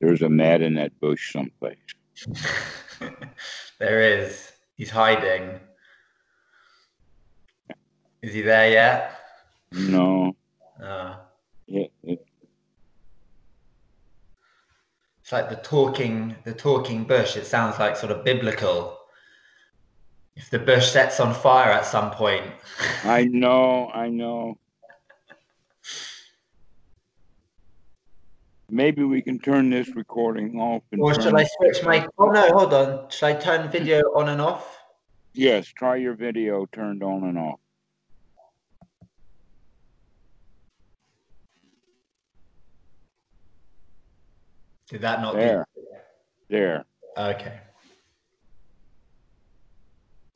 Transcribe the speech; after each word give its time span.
There's 0.00 0.22
a 0.22 0.28
Matt 0.28 0.62
in 0.62 0.74
that 0.74 0.98
bush 1.00 1.32
someplace. 1.32 1.76
there 3.78 4.00
is. 4.18 4.52
He's 4.76 4.90
hiding. 4.90 5.60
Is 8.22 8.32
he 8.34 8.40
there 8.42 8.70
yet? 8.70 9.18
No. 9.72 10.34
Uh, 10.82 11.16
Yeah, 11.66 11.86
it- 12.02 12.26
it's 15.22 15.32
like 15.32 15.48
the 15.50 15.56
talking, 15.56 16.34
the 16.44 16.52
talking 16.54 17.04
bush. 17.04 17.36
It 17.36 17.46
sounds 17.46 17.78
like 17.78 17.96
sort 17.96 18.10
of 18.12 18.24
biblical. 18.24 18.96
If 20.34 20.48
the 20.50 20.58
bush 20.58 20.88
sets 20.90 21.20
on 21.20 21.34
fire 21.34 21.70
at 21.70 21.84
some 21.84 22.10
point, 22.10 22.46
I 23.04 23.24
know, 23.24 23.90
I 23.92 24.08
know. 24.08 24.58
Maybe 28.70 29.02
we 29.02 29.20
can 29.20 29.38
turn 29.38 29.70
this 29.70 29.88
recording 29.96 30.58
off. 30.58 30.82
And 30.92 31.00
or 31.00 31.14
shall 31.14 31.36
I 31.36 31.44
switch 31.44 31.82
my? 31.84 32.06
Oh 32.18 32.30
no, 32.30 32.48
hold 32.52 32.72
on. 32.72 33.10
Shall 33.10 33.30
I 33.30 33.34
turn 33.34 33.70
video 33.70 34.00
on 34.14 34.28
and 34.28 34.40
off? 34.40 34.78
Yes, 35.32 35.66
try 35.66 35.96
your 35.96 36.14
video 36.14 36.66
turned 36.66 37.02
on 37.02 37.24
and 37.24 37.38
off. 37.38 37.60
Did 44.88 45.02
that 45.02 45.20
not? 45.20 45.34
There. 45.34 45.66
There. 46.48 46.84
Okay. 47.16 47.60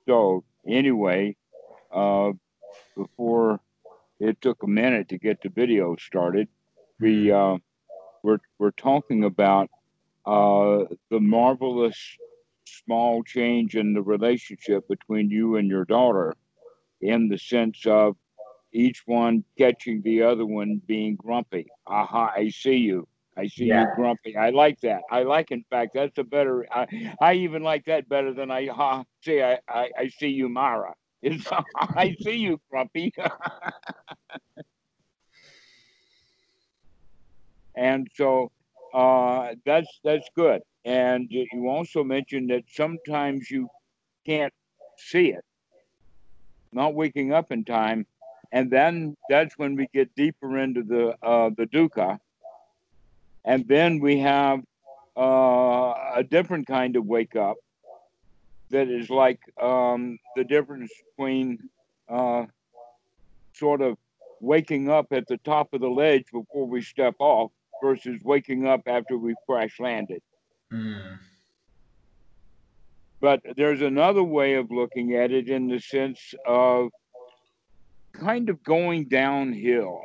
So 0.06 0.44
anyway, 0.66 1.36
uh, 1.92 2.32
before 2.96 3.60
it 4.20 4.40
took 4.40 4.62
a 4.62 4.66
minute 4.66 5.08
to 5.08 5.18
get 5.18 5.40
the 5.42 5.48
video 5.48 5.96
started, 5.96 6.48
we 7.00 7.32
uh, 7.32 7.58
we're 8.24 8.38
we're 8.58 8.72
talking 8.72 9.24
about 9.24 9.70
uh, 10.26 10.84
the 11.10 11.20
marvelous 11.20 11.98
small 12.66 13.22
change 13.22 13.76
in 13.76 13.92
the 13.94 14.02
relationship 14.02 14.88
between 14.88 15.30
you 15.30 15.56
and 15.56 15.68
your 15.68 15.84
daughter, 15.84 16.34
in 17.02 17.28
the 17.28 17.38
sense 17.38 17.86
of 17.86 18.16
each 18.72 19.02
one 19.06 19.44
catching 19.58 20.02
the 20.02 20.22
other 20.22 20.46
one 20.46 20.80
being 20.86 21.14
grumpy. 21.16 21.66
Aha! 21.86 22.32
I 22.34 22.48
see 22.48 22.76
you. 22.76 23.06
I 23.36 23.46
see 23.48 23.66
Yeah. 23.66 23.82
you 23.82 23.88
grumpy. 23.96 24.36
I 24.36 24.50
like 24.50 24.80
that. 24.80 25.02
I 25.10 25.22
like, 25.24 25.50
in 25.50 25.64
fact, 25.70 25.92
that's 25.94 26.18
a 26.18 26.24
better. 26.24 26.66
I, 26.72 26.86
I 27.20 27.34
even 27.34 27.62
like 27.62 27.84
that 27.86 28.08
better 28.08 28.32
than 28.32 28.50
I 28.50 28.66
ha, 28.66 29.04
see. 29.22 29.42
I, 29.42 29.58
I, 29.68 29.90
I 29.98 30.08
see 30.08 30.28
you, 30.28 30.48
Mara. 30.48 30.94
It's, 31.22 31.48
I 31.76 32.14
see 32.20 32.36
you, 32.36 32.60
grumpy. 32.70 33.12
and 37.76 38.08
so 38.14 38.50
uh, 38.92 39.54
that's 39.64 40.00
that's 40.04 40.28
good. 40.36 40.62
And 40.84 41.26
you 41.30 41.68
also 41.68 42.04
mentioned 42.04 42.50
that 42.50 42.64
sometimes 42.68 43.50
you 43.50 43.68
can't 44.26 44.52
see 44.96 45.32
it, 45.32 45.44
not 46.72 46.94
waking 46.94 47.32
up 47.32 47.50
in 47.50 47.64
time, 47.64 48.06
and 48.52 48.70
then 48.70 49.16
that's 49.28 49.58
when 49.58 49.76
we 49.76 49.88
get 49.92 50.14
deeper 50.14 50.58
into 50.58 50.82
the 50.82 51.16
uh, 51.22 51.50
the 51.56 51.66
dukkha, 51.66 52.18
and 53.44 53.66
then 53.66 53.98
we 53.98 54.18
have 54.18 54.60
uh, 55.16 55.94
a 56.14 56.24
different 56.28 56.66
kind 56.66 56.96
of 56.96 57.06
wake 57.06 57.36
up 57.36 57.56
that 58.70 58.88
is 58.88 59.10
like 59.10 59.40
um, 59.60 60.18
the 60.36 60.44
difference 60.44 60.90
between 61.16 61.58
uh, 62.08 62.44
sort 63.52 63.80
of 63.80 63.96
waking 64.40 64.90
up 64.90 65.06
at 65.12 65.26
the 65.28 65.38
top 65.38 65.72
of 65.72 65.80
the 65.80 65.88
ledge 65.88 66.24
before 66.32 66.66
we 66.66 66.82
step 66.82 67.14
off 67.18 67.50
versus 67.82 68.20
waking 68.24 68.66
up 68.66 68.82
after 68.86 69.16
we've 69.16 69.36
crash 69.48 69.78
landed. 69.80 70.22
Mm. 70.72 71.18
But 73.20 73.40
there's 73.56 73.80
another 73.80 74.22
way 74.22 74.54
of 74.54 74.70
looking 74.70 75.14
at 75.14 75.30
it 75.30 75.48
in 75.48 75.68
the 75.68 75.80
sense 75.80 76.34
of 76.46 76.90
kind 78.12 78.48
of 78.48 78.62
going 78.62 79.06
downhill 79.06 80.02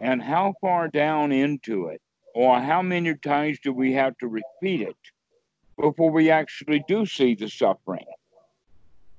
and 0.00 0.22
how 0.22 0.54
far 0.60 0.88
down 0.88 1.32
into 1.32 1.86
it, 1.86 2.00
or 2.34 2.60
how 2.60 2.82
many 2.82 3.14
times 3.14 3.58
do 3.62 3.72
we 3.72 3.92
have 3.94 4.16
to 4.18 4.28
repeat 4.28 4.82
it 4.82 4.96
before 5.78 6.10
we 6.10 6.30
actually 6.30 6.84
do 6.86 7.06
see 7.06 7.34
the 7.34 7.48
suffering, 7.48 8.06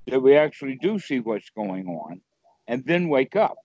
that 0.07 0.19
we 0.19 0.35
actually 0.35 0.77
do 0.81 0.99
see 0.99 1.19
what's 1.19 1.49
going 1.51 1.87
on, 1.87 2.21
and 2.67 2.85
then 2.85 3.09
wake 3.09 3.35
up. 3.35 3.57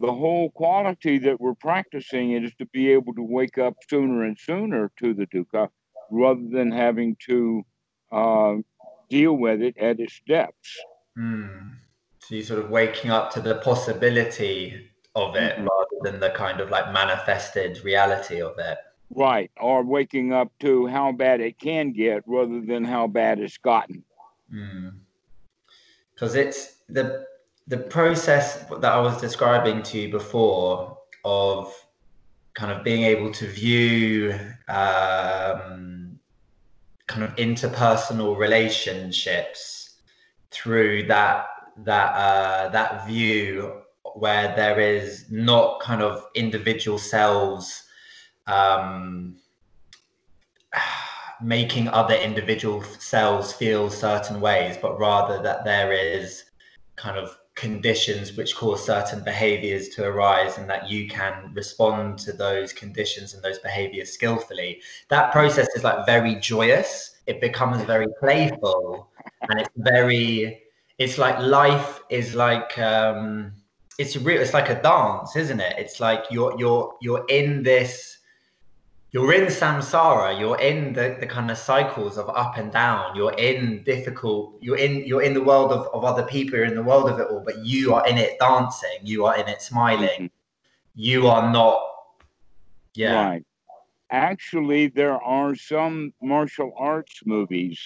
The 0.00 0.12
whole 0.12 0.50
quality 0.50 1.18
that 1.18 1.40
we're 1.40 1.54
practicing 1.54 2.32
is 2.32 2.52
to 2.58 2.66
be 2.66 2.90
able 2.92 3.14
to 3.14 3.22
wake 3.22 3.58
up 3.58 3.74
sooner 3.88 4.24
and 4.24 4.36
sooner 4.38 4.90
to 4.98 5.14
the 5.14 5.26
dukkha 5.26 5.68
rather 6.10 6.46
than 6.50 6.70
having 6.70 7.16
to 7.26 7.62
uh, 8.12 8.54
deal 9.08 9.34
with 9.34 9.62
it 9.62 9.76
at 9.78 10.00
its 10.00 10.20
depths. 10.26 10.78
Mm. 11.16 11.76
So 12.18 12.34
you're 12.34 12.44
sort 12.44 12.64
of 12.64 12.70
waking 12.70 13.10
up 13.10 13.30
to 13.32 13.40
the 13.40 13.56
possibility 13.56 14.88
of 15.14 15.36
it 15.36 15.56
Mhm. 15.56 15.68
rather 15.68 16.10
than 16.10 16.20
the 16.20 16.30
kind 16.30 16.60
of 16.60 16.70
like 16.70 16.92
manifested 16.92 17.84
reality 17.84 18.40
of 18.42 18.58
it. 18.58 18.78
Right. 19.10 19.50
Or 19.60 19.84
waking 19.84 20.32
up 20.32 20.50
to 20.60 20.86
how 20.86 21.12
bad 21.12 21.40
it 21.40 21.58
can 21.58 21.92
get 21.92 22.24
rather 22.26 22.60
than 22.60 22.84
how 22.84 23.06
bad 23.06 23.38
it's 23.38 23.58
gotten. 23.58 24.04
Because 26.14 26.34
it's 26.34 26.82
the 26.88 27.26
the 27.66 27.78
process 27.78 28.64
that 28.80 28.92
I 28.92 29.00
was 29.00 29.20
describing 29.20 29.82
to 29.84 29.98
you 29.98 30.10
before 30.10 30.98
of 31.24 31.72
kind 32.54 32.70
of 32.70 32.84
being 32.84 33.02
able 33.02 33.32
to 33.32 33.46
view 33.46 34.38
um, 34.68 36.18
kind 37.06 37.22
of 37.24 37.34
interpersonal 37.36 38.36
relationships 38.36 39.96
through 40.50 41.06
that 41.06 41.46
that 41.78 42.12
uh, 42.14 42.68
that 42.68 43.06
view 43.06 43.80
where 44.14 44.54
there 44.54 44.78
is 44.78 45.26
not 45.30 45.80
kind 45.80 46.00
of 46.00 46.24
individual 46.34 46.98
selves 46.98 47.84
um, 48.46 49.36
making 51.42 51.88
other 51.88 52.14
individual 52.14 52.82
cells 52.82 53.52
feel 53.52 53.90
certain 53.90 54.40
ways, 54.40 54.76
but 54.80 54.98
rather 54.98 55.42
that 55.42 55.64
there 55.64 55.92
is 55.92 56.44
kind 56.96 57.18
of 57.18 57.36
conditions 57.54 58.36
which 58.36 58.56
cause 58.56 58.84
certain 58.84 59.22
behaviors 59.22 59.88
to 59.88 60.04
arise 60.04 60.58
and 60.58 60.68
that 60.68 60.90
you 60.90 61.08
can 61.08 61.52
respond 61.54 62.18
to 62.18 62.32
those 62.32 62.72
conditions 62.72 63.32
and 63.32 63.42
those 63.42 63.58
behaviors 63.60 64.12
skillfully. 64.12 64.80
That 65.08 65.30
process 65.30 65.68
is 65.76 65.84
like 65.84 66.04
very 66.04 66.34
joyous. 66.36 67.16
It 67.26 67.40
becomes 67.40 67.82
very 67.84 68.08
playful 68.18 69.08
and 69.48 69.60
it's 69.60 69.70
very, 69.76 70.62
it's 70.98 71.16
like 71.16 71.38
life 71.38 72.00
is 72.10 72.34
like, 72.34 72.76
um, 72.78 73.52
it's 73.98 74.16
real, 74.16 74.42
it's 74.42 74.52
like 74.52 74.70
a 74.70 74.82
dance, 74.82 75.36
isn't 75.36 75.60
it? 75.60 75.74
It's 75.78 76.00
like 76.00 76.24
you're, 76.30 76.58
you're, 76.58 76.96
you're 77.00 77.24
in 77.28 77.62
this, 77.62 78.13
you're 79.14 79.32
in 79.32 79.44
samsara 79.44 80.38
you're 80.38 80.60
in 80.60 80.92
the, 80.92 81.16
the 81.20 81.26
kind 81.26 81.48
of 81.50 81.56
cycles 81.56 82.18
of 82.18 82.28
up 82.30 82.58
and 82.58 82.72
down 82.72 83.14
you're 83.16 83.32
in 83.34 83.82
difficult 83.84 84.58
you're 84.60 84.76
in 84.76 85.04
you're 85.06 85.22
in 85.22 85.32
the 85.32 85.42
world 85.42 85.70
of, 85.72 85.86
of 85.94 86.04
other 86.04 86.24
people 86.24 86.56
you're 86.56 86.66
in 86.66 86.74
the 86.74 86.82
world 86.82 87.08
of 87.08 87.18
it 87.20 87.28
all 87.28 87.42
but 87.44 87.64
you 87.64 87.94
are 87.94 88.06
in 88.08 88.18
it 88.18 88.36
dancing 88.40 88.98
you 89.02 89.24
are 89.24 89.36
in 89.38 89.48
it 89.48 89.62
smiling 89.62 90.28
you 90.96 91.28
are 91.28 91.50
not 91.50 91.80
yeah 92.94 93.24
Right. 93.24 93.44
Actually, 94.10 94.88
there 94.88 95.20
are 95.20 95.56
some 95.56 96.12
martial 96.22 96.72
arts 96.76 97.20
movies 97.24 97.80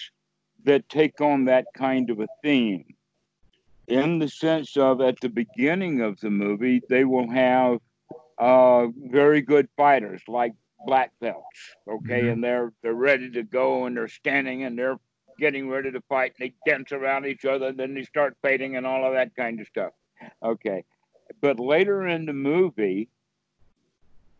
that 0.65 0.87
take 0.91 1.21
on 1.23 1.47
that 1.47 1.65
kind 1.75 2.11
of 2.11 2.21
a 2.21 2.27
theme. 2.43 2.85
In 3.87 4.19
the 4.19 4.29
sense 4.29 4.77
of 4.77 5.01
at 5.01 5.19
the 5.21 5.31
beginning 5.31 6.03
of 6.03 6.21
the 6.21 6.29
movie, 6.29 6.83
they 6.91 7.05
will 7.05 7.31
have 7.31 7.79
uh, 8.39 8.89
very 9.07 9.41
good 9.41 9.69
fighters 9.77 10.21
like 10.29 10.53
black 10.87 11.11
belts, 11.21 11.75
okay, 11.89 12.23
Mhm. 12.23 12.33
and 12.33 12.45
they're 12.45 12.73
they're 12.83 12.95
ready 12.95 13.31
to 13.31 13.43
go 13.43 13.85
and 13.87 13.97
they're 13.97 14.09
standing 14.09 14.63
and 14.65 14.79
they're 14.79 14.99
getting 15.39 15.69
ready 15.69 15.91
to 15.93 16.01
fight 16.03 16.33
and 16.39 16.51
they 16.51 16.71
dance 16.71 16.91
around 16.93 17.27
each 17.27 17.45
other 17.45 17.69
and 17.69 17.79
then 17.79 17.95
they 17.95 18.03
start 18.05 18.37
fighting 18.43 18.77
and 18.77 18.87
all 18.87 19.05
of 19.05 19.13
that 19.13 19.35
kind 19.37 19.61
of 19.61 19.67
stuff. 19.67 19.93
Okay. 20.43 20.85
But 21.41 21.61
later 21.61 22.07
in 22.07 22.27
the 22.27 22.33
movie, 22.33 23.09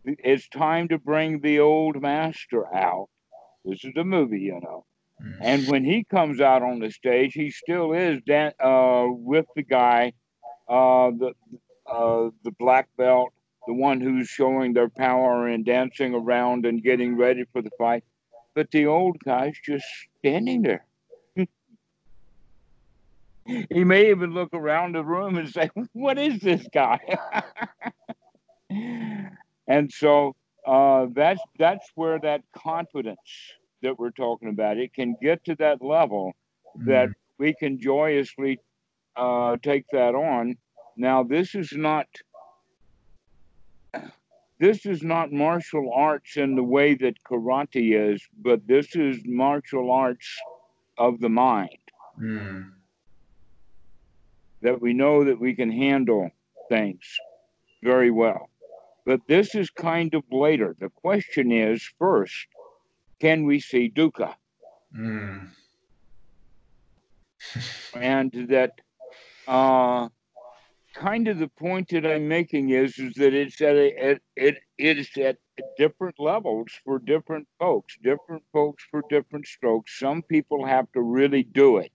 it's 0.05 0.49
time 0.49 0.89
to 0.89 0.99
bring 0.99 1.41
the 1.41 1.61
old 1.61 2.01
master 2.01 2.67
out. 2.75 3.09
This 3.65 3.85
is 3.85 3.93
a 3.97 4.05
movie, 4.05 4.41
you 4.41 4.61
know. 4.61 4.85
Mm. 5.23 5.37
And 5.41 5.69
when 5.69 5.85
he 5.85 6.05
comes 6.05 6.41
out 6.41 6.63
on 6.63 6.79
the 6.79 6.91
stage, 6.91 7.35
he 7.35 7.51
still 7.51 7.93
is 7.93 8.21
dan- 8.23 8.55
uh, 8.61 9.07
with 9.09 9.47
the 9.55 9.63
guy, 9.63 10.13
uh, 10.69 11.11
the 11.11 11.35
uh, 11.87 12.31
the 12.45 12.51
black 12.53 12.89
belt, 12.97 13.33
the 13.69 13.75
one 13.75 14.01
who's 14.01 14.27
showing 14.31 14.73
their 14.73 14.89
power 14.89 15.47
and 15.47 15.63
dancing 15.63 16.15
around 16.15 16.65
and 16.65 16.83
getting 16.83 17.19
ready 17.19 17.45
for 17.53 17.61
the 17.61 17.71
fight. 17.77 18.03
But 18.55 18.71
the 18.71 18.87
old 18.87 19.19
guy's 19.23 19.59
just 19.63 19.85
standing 20.19 20.63
there. 20.63 20.87
he 23.45 23.85
may 23.85 24.09
even 24.09 24.33
look 24.33 24.55
around 24.55 24.95
the 24.95 25.05
room 25.05 25.37
and 25.37 25.51
say, 25.51 25.69
"What 25.93 26.17
is 26.19 26.41
this 26.41 26.67
guy?" 26.73 26.99
and 29.69 29.93
so 29.93 30.35
uh, 30.67 31.09
that's 31.13 31.43
that's 31.59 31.91
where 31.95 32.19
that 32.21 32.41
confidence 32.57 33.21
that 33.83 33.99
we're 33.99 34.13
talking 34.13 34.49
about 34.49 34.79
it 34.79 34.95
can 34.95 35.15
get 35.21 35.45
to 35.45 35.55
that 35.57 35.83
level 35.83 36.33
mm. 36.75 36.87
that 36.87 37.11
we 37.37 37.53
can 37.53 37.79
joyously 37.79 38.61
uh, 39.15 39.59
take 39.63 39.85
that 39.93 40.15
on. 40.15 40.57
Now, 40.97 41.23
this 41.23 41.55
is 41.55 41.73
not 41.73 42.07
this 44.59 44.87
is 44.87 45.03
not 45.03 45.33
martial 45.33 45.93
arts 45.93 46.37
in 46.37 46.57
the 46.57 46.63
way 46.63 46.95
that 46.95 47.23
karate 47.23 48.13
is, 48.13 48.27
but 48.43 48.67
this 48.67 48.97
is 48.97 49.19
martial 49.25 49.91
arts 49.91 50.29
of 50.97 51.21
the 51.21 51.29
mind. 51.29 51.79
Mm. 52.21 52.73
That 54.63 54.81
we 54.81 54.93
know 54.93 55.25
that 55.25 55.39
we 55.39 55.55
can 55.55 55.71
handle 55.71 56.31
things 56.69 57.05
very 57.83 58.11
well. 58.11 58.51
But 59.07 59.21
this 59.29 59.55
is 59.55 59.71
kind 59.71 60.13
of 60.15 60.25
later. 60.31 60.77
The 60.79 60.91
question 60.91 61.53
is 61.53 61.89
first, 61.99 62.47
can 63.21 63.45
we 63.47 63.61
see 63.61 63.91
dukkha? 63.91 64.35
Mm. 64.97 65.49
and 67.95 68.33
that 68.49 68.81
uh, 69.47 70.09
kind 70.99 71.29
of 71.29 71.39
the 71.39 71.49
point 71.49 71.89
that 71.91 72.07
I'm 72.07 72.29
making 72.29 72.71
is 72.71 72.99
is 72.99 73.15
that 73.15 73.35
it's 73.35 73.61
at 73.61 73.77
a, 73.77 74.19
it 74.37 74.59
it 74.77 74.99
is 74.99 75.09
at 75.17 75.37
different 75.77 76.17
levels 76.19 76.71
for 76.85 76.99
different 76.99 77.47
folks, 77.59 77.97
different 78.03 78.43
folks 78.53 78.85
for 78.91 79.03
different 79.09 79.47
strokes. 79.47 79.99
Some 79.99 80.23
people 80.23 80.65
have 80.67 80.91
to 80.93 81.03
really 81.03 81.45
do 81.45 81.79
it. 81.79 81.93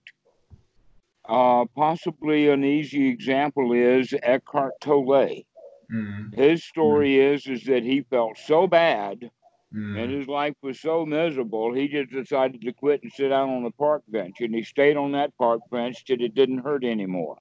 Uh, 1.26 1.64
possibly 1.74 2.48
an 2.48 2.64
easy 2.64 3.08
example 3.08 3.72
is 3.72 4.14
Eckhart 4.22 4.74
Tolle. 4.80 5.44
Mm. 5.92 6.34
His 6.34 6.64
story 6.64 7.14
mm. 7.16 7.34
is 7.34 7.46
is 7.46 7.64
that 7.64 7.82
he 7.82 8.02
felt 8.10 8.38
so 8.38 8.66
bad 8.66 9.30
mm. 9.74 9.98
and 9.98 10.10
his 10.12 10.28
life 10.28 10.54
was 10.62 10.80
so 10.80 11.04
miserable, 11.04 11.74
he 11.74 11.88
just 11.88 12.10
decided 12.10 12.60
to 12.62 12.72
quit 12.72 13.02
and 13.02 13.12
sit 13.12 13.28
down 13.28 13.50
on 13.50 13.64
the 13.64 13.70
park 13.72 14.02
bench, 14.08 14.36
and 14.40 14.54
he 14.54 14.62
stayed 14.62 14.96
on 14.96 15.12
that 15.12 15.36
park 15.36 15.60
bench 15.70 16.04
till 16.04 16.20
it 16.20 16.34
didn't 16.34 16.58
hurt 16.58 16.84
anymore. 16.84 17.38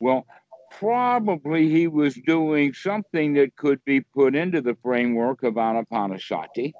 Well, 0.00 0.26
probably 0.70 1.68
he 1.68 1.86
was 1.86 2.14
doing 2.14 2.74
something 2.74 3.34
that 3.34 3.56
could 3.56 3.84
be 3.84 4.00
put 4.00 4.34
into 4.34 4.60
the 4.60 4.76
framework 4.82 5.42
of 5.42 5.54
Anapanasati, 5.54 6.72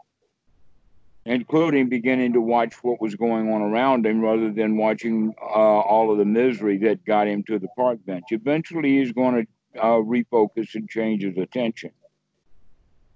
including 1.25 1.89
beginning 1.89 2.35
to 2.35 2.41
watch 2.41 2.75
what 2.83 3.01
was 3.01 3.15
going 3.15 3.53
on 3.53 3.63
around 3.63 4.07
him 4.07 4.21
rather 4.21 4.53
than 4.53 4.77
watching 4.77 5.35
uh, 5.41 5.45
all 5.45 6.13
of 6.13 6.19
the 6.19 6.25
misery 6.25 6.79
that 6.79 7.05
got 7.05 7.27
him 7.27 7.43
to 7.45 7.59
the 7.59 7.69
park 7.77 7.99
bench. 8.05 8.25
Eventually, 8.31 8.99
he's 8.99 9.13
going 9.13 9.47
to 9.75 9.81
uh, 9.81 10.01
refocus 10.01 10.75
and 10.75 10.89
change 10.89 11.23
his 11.23 11.37
attention 11.39 11.91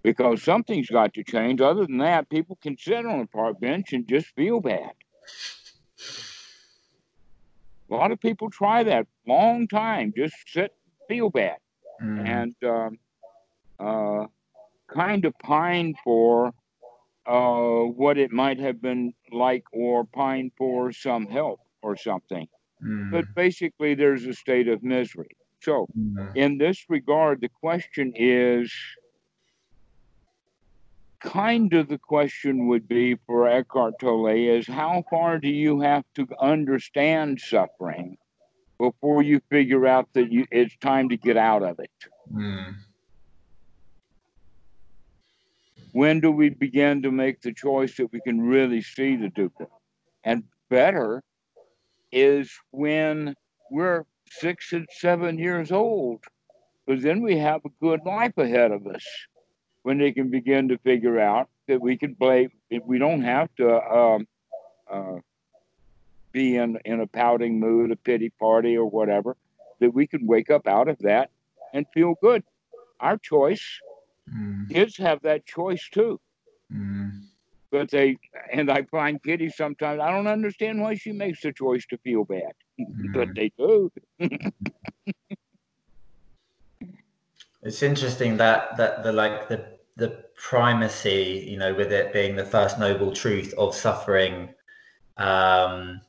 because 0.03 0.43
something's 0.43 0.89
got 0.89 1.15
to 1.15 1.25
change. 1.25 1.61
Other 1.61 1.87
than 1.87 1.99
that, 1.99 2.31
people 2.31 2.59
can 2.63 2.77
sit 2.79 3.05
on 3.05 3.21
a 3.21 3.27
park 3.27 3.61
bench 3.61 3.93
and 3.93 4.09
just 4.09 4.29
feel 4.29 4.61
bad. 4.61 4.93
A 7.91 7.95
lot 7.95 8.13
of 8.13 8.21
people 8.21 8.51
try 8.51 8.83
that 8.85 9.07
long 9.27 9.67
time, 9.67 10.13
just 10.17 10.35
sit, 10.47 10.73
feel 11.09 11.31
bad, 11.31 11.57
mm. 12.03 12.27
and 12.27 12.55
um, 12.65 12.99
uh, 13.79 14.27
kind 14.89 15.25
of 15.25 15.35
pine 15.43 15.95
for 16.05 16.53
uh, 17.27 17.83
what 18.01 18.19
it 18.19 18.31
might 18.33 18.59
have 18.59 18.81
been 18.81 19.13
like, 19.33 19.65
or 19.73 20.05
pine 20.05 20.51
for 20.57 20.93
some 20.93 21.27
help 21.27 21.61
or 21.83 21.97
something. 21.97 22.47
Mm. 22.85 23.11
But 23.11 23.25
basically, 23.35 23.95
there's 23.95 24.25
a 24.25 24.35
state 24.35 24.69
of 24.69 24.83
misery. 24.83 25.37
So, 25.63 25.87
mm. 25.99 26.35
in 26.37 26.59
this 26.59 26.85
regard, 26.89 27.41
the 27.41 27.51
question 27.61 28.13
is 28.17 28.73
kind 31.21 31.73
of 31.75 31.89
the 31.89 31.99
question 31.99 32.67
would 32.69 32.89
be 32.89 33.17
for 33.27 33.47
Eckhart 33.47 33.95
Tolle 34.01 34.29
is 34.29 34.67
how 34.67 35.05
far 35.11 35.39
do 35.39 35.49
you 35.49 35.81
have 35.81 36.05
to 36.15 36.27
understand 36.41 37.41
suffering 37.41 38.17
before 38.79 39.23
you 39.23 39.41
figure 39.51 39.87
out 39.87 40.09
that 40.15 40.33
you, 40.33 40.47
it's 40.51 40.77
time 40.79 41.09
to 41.11 41.17
get 41.17 41.37
out 41.37 41.63
of 41.63 41.79
it? 41.79 41.91
Mm. 42.33 42.75
When 45.93 46.21
do 46.21 46.31
we 46.31 46.51
begin 46.51 47.03
to 47.03 47.11
make 47.11 47.43
the 47.43 47.53
choice 47.53 47.97
that 47.97 48.13
we 48.13 48.21
can 48.21 48.41
really 48.41 48.81
see 48.81 49.17
the 49.17 49.29
dukkha? 49.29 49.67
And 50.25 50.45
better 50.69 51.23
is 52.13 52.51
when 52.71 53.35
we're 53.71 54.05
six 54.31 54.73
and 54.73 54.89
seven 54.99 55.39
years 55.39 55.73
old, 55.73 56.25
because 56.87 57.03
then 57.03 57.21
we 57.21 57.37
have 57.39 57.61
a 57.65 57.71
good 57.81 58.01
life 58.07 58.39
ahead 58.39 58.71
of 58.71 58.87
us 58.87 59.05
when 59.83 59.99
they 59.99 60.13
can 60.13 60.31
begin 60.31 60.69
to 60.69 60.79
figure 60.79 61.19
out 61.19 61.49
that 61.69 61.81
we 61.81 61.97
can 61.97 62.15
play. 62.15 62.49
If 62.69 62.85
we 62.85 62.99
don't 62.99 63.23
have 63.23 63.49
to 63.57 63.81
um, 63.83 64.29
uh, 64.91 65.19
be 66.33 66.57
in 66.57 66.79
in 66.85 67.01
a 67.01 67.07
pouting 67.07 67.59
mood, 67.59 67.91
a 67.91 67.97
pity 67.97 68.31
party, 68.31 68.77
or 68.77 68.87
whatever, 68.87 69.37
that 69.81 69.93
we 69.95 70.07
can 70.07 70.27
wake 70.27 70.51
up 70.51 70.67
out 70.67 70.89
of 70.89 70.99
that 71.01 71.31
and 71.73 71.87
feel 71.93 72.15
good. 72.21 72.45
Our 73.01 73.17
choice. 73.17 73.65
Mm. 74.33 74.71
Kids 74.71 74.97
have 74.99 75.23
that 75.23 75.47
choice 75.47 75.89
too. 75.91 76.21
Mm. 76.73 77.23
But 77.71 77.91
they 77.91 78.19
and 78.53 78.71
I 78.71 78.83
find 78.83 79.23
Kitty 79.23 79.49
sometimes 79.49 80.01
I 80.01 80.11
don't 80.11 80.27
understand 80.27 80.81
why 80.81 80.95
she 80.95 81.13
makes 81.13 81.41
the 81.41 81.53
choice 81.53 81.87
to 81.87 81.99
feel 81.99 82.25
bad, 82.25 82.53
mm. 82.81 83.13
but 83.15 83.35
they 83.35 83.53
do. 83.59 83.91
It's 87.63 87.83
interesting 87.83 88.37
that 88.39 88.77
that 88.77 89.03
the 89.03 89.13
like 89.13 89.49
the 89.49 89.79
the 89.97 90.25
primacy, 90.35 91.47
you 91.47 91.59
know, 91.59 91.75
with 91.75 91.93
it 91.93 92.13
being 92.13 92.35
the 92.35 92.45
first 92.45 92.79
noble 92.79 93.13
truth 93.13 93.53
of 93.59 93.75
suffering 93.75 94.49
um, 95.19 96.01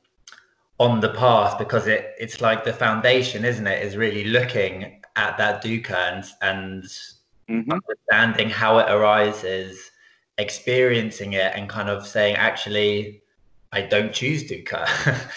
on 0.78 1.00
the 1.00 1.10
path, 1.10 1.58
because 1.58 1.86
it 1.86 2.14
it's 2.18 2.40
like 2.40 2.64
the 2.64 2.72
foundation, 2.72 3.44
isn't 3.44 3.66
it? 3.66 3.84
Is 3.84 3.96
really 3.96 4.24
looking 4.24 5.02
at 5.16 5.36
that 5.36 5.62
dukkha 5.62 6.12
and 6.12 6.24
and 6.40 6.84
mm-hmm. 7.48 7.70
understanding 7.70 8.48
how 8.48 8.78
it 8.78 8.90
arises, 8.90 9.90
experiencing 10.38 11.34
it, 11.34 11.52
and 11.54 11.68
kind 11.68 11.90
of 11.90 12.06
saying, 12.06 12.36
actually, 12.36 13.22
I 13.72 13.82
don't 13.82 14.12
choose 14.12 14.44
dukkha. 14.44 14.88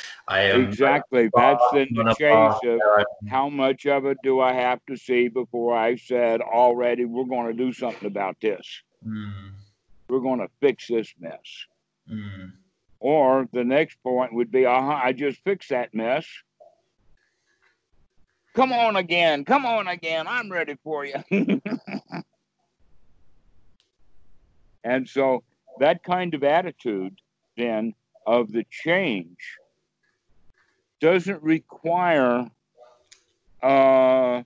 I 0.28 0.42
am 0.42 0.64
exactly. 0.64 1.30
That's 1.36 1.64
in 1.74 1.90
the 1.94 2.16
chase 2.18 2.60
of 2.64 3.06
how 3.30 3.50
much 3.50 3.86
of 3.86 4.06
it 4.06 4.18
do 4.24 4.40
I 4.40 4.54
have 4.54 4.80
to 4.88 4.98
see 4.98 5.28
before 5.28 5.78
I 5.78 5.98
said 5.98 6.42
already 6.42 7.06
we're 7.06 7.26
going 7.26 7.48
to 7.48 7.54
do 7.54 7.72
something 7.72 8.08
about 8.08 8.38
this. 8.42 8.66
Mm. 9.06 9.52
We're 10.10 10.22
going 10.22 10.40
to 10.40 10.50
fix 10.60 10.88
this 10.88 11.14
mess. 11.20 11.66
Mm. 12.12 12.54
Or 13.00 13.48
the 13.52 13.64
next 13.64 14.02
point 14.02 14.34
would 14.34 14.52
be, 14.52 14.66
uh-huh, 14.66 15.00
I 15.04 15.14
just 15.14 15.44
fixed 15.44 15.70
that 15.70 15.94
mess. 15.94 16.26
Come 18.56 18.72
on 18.72 18.96
again. 18.96 19.46
Come 19.46 19.66
on 19.66 19.88
again. 19.88 20.28
I'm 20.28 20.52
ready 20.52 20.76
for 20.84 21.06
you. 21.06 21.22
and 24.84 25.08
so 25.08 25.44
that 25.80 26.04
kind 26.04 26.34
of 26.34 26.44
attitude 26.44 27.20
then 27.58 27.94
of 28.26 28.52
the 28.52 28.66
change 28.72 29.38
doesn't 31.00 31.42
require 31.44 32.50
uh, 33.62 34.44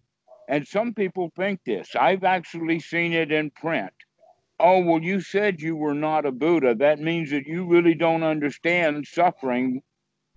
and 0.48 0.68
some 0.68 0.94
people 0.94 1.32
think 1.36 1.60
this. 1.66 1.96
I've 2.00 2.24
actually 2.24 2.80
seen 2.80 3.14
it 3.14 3.32
in 3.32 3.52
print. 3.52 3.94
Oh 4.60 4.80
well 4.80 5.02
you 5.02 5.22
said 5.22 5.62
you 5.62 5.76
were 5.76 5.94
not 5.94 6.26
a 6.26 6.32
buddha. 6.32 6.76
That 6.76 7.00
means 7.00 7.30
that 7.32 7.46
you 7.46 7.66
really 7.66 7.94
don't 7.94 8.24
understand 8.24 9.08
suffering 9.08 9.82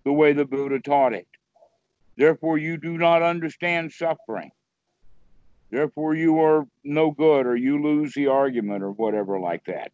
the 0.05 0.13
way 0.13 0.33
the 0.33 0.45
buddha 0.45 0.81
taught 0.81 1.13
it. 1.15 1.27
Therefore 2.17 2.59
you 2.59 2.77
do 2.77 2.99
not 2.99 3.23
understand 3.23 3.93
suffering. 3.93 4.51
Therefore 5.71 6.15
you 6.15 6.41
are 6.41 6.67
no 6.85 7.11
good 7.11 7.47
or 7.47 7.57
you 7.57 7.83
lose 7.83 8.13
the 8.13 8.27
argument 8.27 8.83
or 8.83 8.93
whatever 8.93 9.41
like 9.41 9.65
that. 9.65 9.93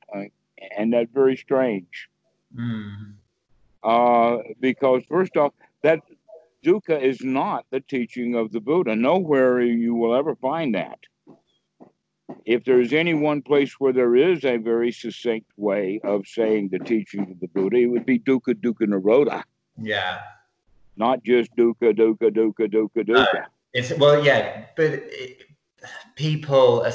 And 0.76 0.92
that's 0.92 1.12
very 1.12 1.36
strange. 1.36 2.08
Mm. 2.56 3.12
uh, 3.82 4.38
because 4.58 5.02
first 5.08 5.36
off 5.36 5.52
that 5.82 6.00
dukkha 6.64 7.00
is 7.00 7.22
not 7.22 7.64
the 7.70 7.80
teaching 7.80 8.34
of 8.34 8.52
the 8.52 8.60
Buddha. 8.60 8.96
Nowhere 8.96 9.60
you 9.60 9.94
will 9.94 10.14
ever 10.14 10.34
find 10.36 10.74
that. 10.74 10.98
If 12.44 12.64
there's 12.64 12.92
any 12.92 13.14
one 13.14 13.42
place 13.42 13.74
where 13.78 13.92
there 13.92 14.14
is 14.14 14.44
a 14.44 14.58
very 14.58 14.92
succinct 14.92 15.50
way 15.56 16.00
of 16.04 16.26
saying 16.26 16.68
the 16.68 16.78
teaching 16.78 17.22
of 17.30 17.40
the 17.40 17.48
Buddha, 17.48 17.78
it 17.78 17.86
would 17.86 18.04
be 18.04 18.18
dukkha 18.18 18.54
dukkha 18.54 18.86
nirodha. 18.86 19.42
Yeah. 19.80 20.20
Not 20.96 21.22
just 21.24 21.54
dukkha 21.56 21.94
dukkha 21.94 22.30
dukkha 22.30 22.68
dukkha 22.68 23.08
dukkha. 23.08 23.42
Uh, 23.42 23.48
it's 23.72 23.92
well, 23.96 24.24
yeah, 24.24 24.66
but 24.76 24.90
it, 24.92 25.42
people, 26.16 26.86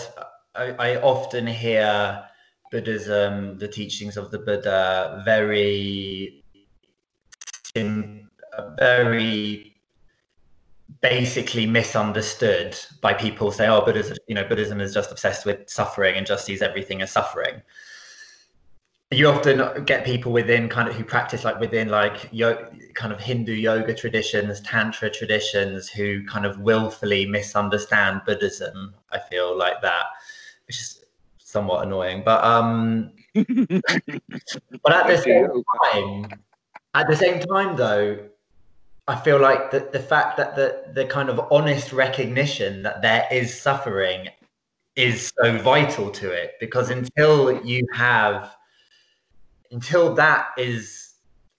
I, 0.56 0.72
I 0.72 0.96
often 0.98 1.48
hear 1.48 2.24
Buddhism, 2.72 3.58
the 3.60 3.68
teachings 3.68 4.18
of 4.18 4.32
the 4.32 4.40
Buddha, 4.40 5.22
very 5.25 6.44
very 8.77 9.75
basically 11.01 11.65
misunderstood 11.65 12.77
by 13.01 13.13
people 13.13 13.51
say 13.51 13.67
oh 13.67 13.83
buddhism 13.83 14.17
you 14.27 14.36
know 14.36 14.43
buddhism 14.43 14.79
is 14.79 14.93
just 14.93 15.12
obsessed 15.12 15.45
with 15.45 15.69
suffering 15.69 16.15
and 16.15 16.25
just 16.25 16.45
sees 16.45 16.62
everything 16.62 17.01
as 17.01 17.12
suffering. 17.12 17.62
You 19.12 19.27
often 19.27 19.86
get 19.86 20.05
people 20.05 20.31
within 20.31 20.67
kind 20.69 20.89
of 20.89 20.95
who 20.95 21.03
practice 21.03 21.43
like 21.43 21.60
within 21.60 21.89
like 21.89 22.29
yo- 22.31 22.67
kind 22.95 23.13
of 23.13 23.19
hindu 23.19 23.53
yoga 23.53 23.93
traditions 23.93 24.60
tantra 24.62 25.10
traditions 25.10 25.88
who 25.88 26.25
kind 26.25 26.45
of 26.45 26.60
willfully 26.60 27.27
misunderstand 27.27 28.22
buddhism 28.25 28.95
i 29.12 29.19
feel 29.19 29.55
like 29.55 29.81
that 29.83 30.05
which 30.65 30.79
is 30.79 31.03
somewhat 31.53 31.86
annoying. 31.86 32.24
But 32.25 32.43
um 32.43 33.12
but 33.36 33.45
at 34.91 35.07
the 35.07 35.17
same 35.17 35.48
time 35.83 36.39
at 36.95 37.07
the 37.07 37.15
same 37.15 37.39
time 37.39 37.75
though 37.75 38.29
I 39.07 39.17
feel 39.17 39.39
like 39.39 39.72
the, 39.72 39.89
the 39.91 40.00
fact 40.00 40.38
that 40.38 40.55
the, 40.55 40.86
the 40.93 41.05
kind 41.05 41.29
of 41.29 41.51
honest 41.51 41.91
recognition 41.91 42.83
that 42.83 43.01
there 43.01 43.27
is 43.31 43.60
suffering 43.60 44.29
is 44.95 45.31
so 45.41 45.57
vital 45.57 46.10
to 46.10 46.31
it 46.31 46.53
because 46.60 46.89
until 46.89 47.65
you 47.65 47.86
have 47.93 48.55
until 49.72 50.13
that 50.13 50.50
is 50.57 51.15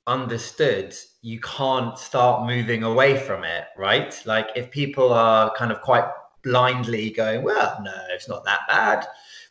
understood 0.07 0.95
you 1.21 1.41
can't 1.41 1.99
start 1.99 2.47
moving 2.47 2.83
away 2.83 3.19
from 3.19 3.45
it 3.45 3.67
right? 3.77 4.23
Like 4.25 4.51
if 4.57 4.71
people 4.71 5.13
are 5.13 5.53
kind 5.57 5.73
of 5.73 5.83
quite 5.83 6.05
blindly 6.45 7.11
going 7.11 7.43
well 7.43 7.79
no 7.83 7.95
it's 8.11 8.29
not 8.29 8.45
that 8.45 8.61
bad 8.69 9.07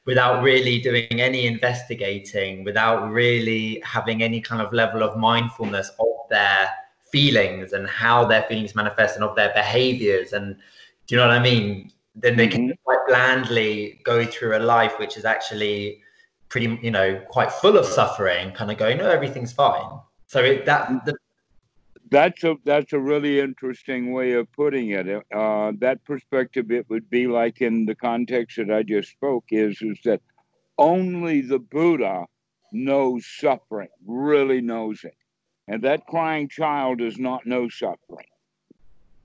without 0.05 0.41
really 0.41 0.79
doing 0.79 1.21
any 1.21 1.45
investigating 1.45 2.63
without 2.63 3.09
really 3.11 3.81
having 3.83 4.23
any 4.23 4.39
kind 4.39 4.61
of 4.61 4.71
level 4.73 5.03
of 5.03 5.17
mindfulness 5.17 5.89
of 5.99 6.29
their 6.29 6.69
feelings 7.13 7.73
and 7.73 7.87
how 7.87 8.25
their 8.25 8.43
feelings 8.43 8.73
manifest 8.73 9.15
and 9.15 9.23
of 9.23 9.35
their 9.35 9.53
behaviors. 9.53 10.33
And 10.33 10.55
do 11.05 11.15
you 11.15 11.17
know 11.17 11.27
what 11.27 11.37
i 11.37 11.41
mean? 11.51 11.91
Then 12.15 12.35
they 12.37 12.47
can 12.47 12.63
mm-hmm. 12.67 12.83
quite 12.83 13.03
blandly 13.07 14.01
go 14.03 14.25
through 14.25 14.57
a 14.57 14.61
life 14.75 14.99
which 14.99 15.15
is 15.15 15.25
actually 15.25 16.01
pretty 16.49 16.77
you 16.83 16.91
know 16.91 17.19
quite 17.29 17.51
full 17.51 17.77
of 17.77 17.85
suffering 17.85 18.51
kind 18.51 18.69
of 18.69 18.77
going 18.77 18.97
no 18.97 19.09
everything's 19.09 19.53
fine. 19.53 19.91
So 20.27 20.39
it, 20.43 20.65
that 20.65 21.05
the, 21.05 21.15
that's 22.09 22.43
a 22.43 22.55
that's 22.65 22.93
a 22.93 22.99
really 22.99 23.39
interesting 23.39 24.11
way 24.11 24.33
of 24.33 24.51
putting 24.51 24.89
it. 24.89 25.07
Uh, 25.41 25.71
that 25.85 26.03
perspective 26.05 26.71
it 26.71 26.87
would 26.89 27.09
be 27.09 27.27
like 27.27 27.61
in 27.61 27.85
the 27.85 27.95
context 27.95 28.57
that 28.57 28.71
i 28.71 28.81
just 28.83 29.09
spoke 29.11 29.45
is 29.49 29.81
is 29.81 29.99
that 30.05 30.21
only 30.77 31.41
the 31.41 31.59
buddha 31.59 32.25
knows 32.71 33.21
suffering 33.43 33.93
really 34.05 34.61
knows 34.61 35.03
it 35.03 35.17
and 35.67 35.81
that 35.83 36.05
crying 36.07 36.49
child 36.49 36.99
does 36.99 37.17
not 37.17 37.45
know 37.45 37.69
suffering. 37.69 38.27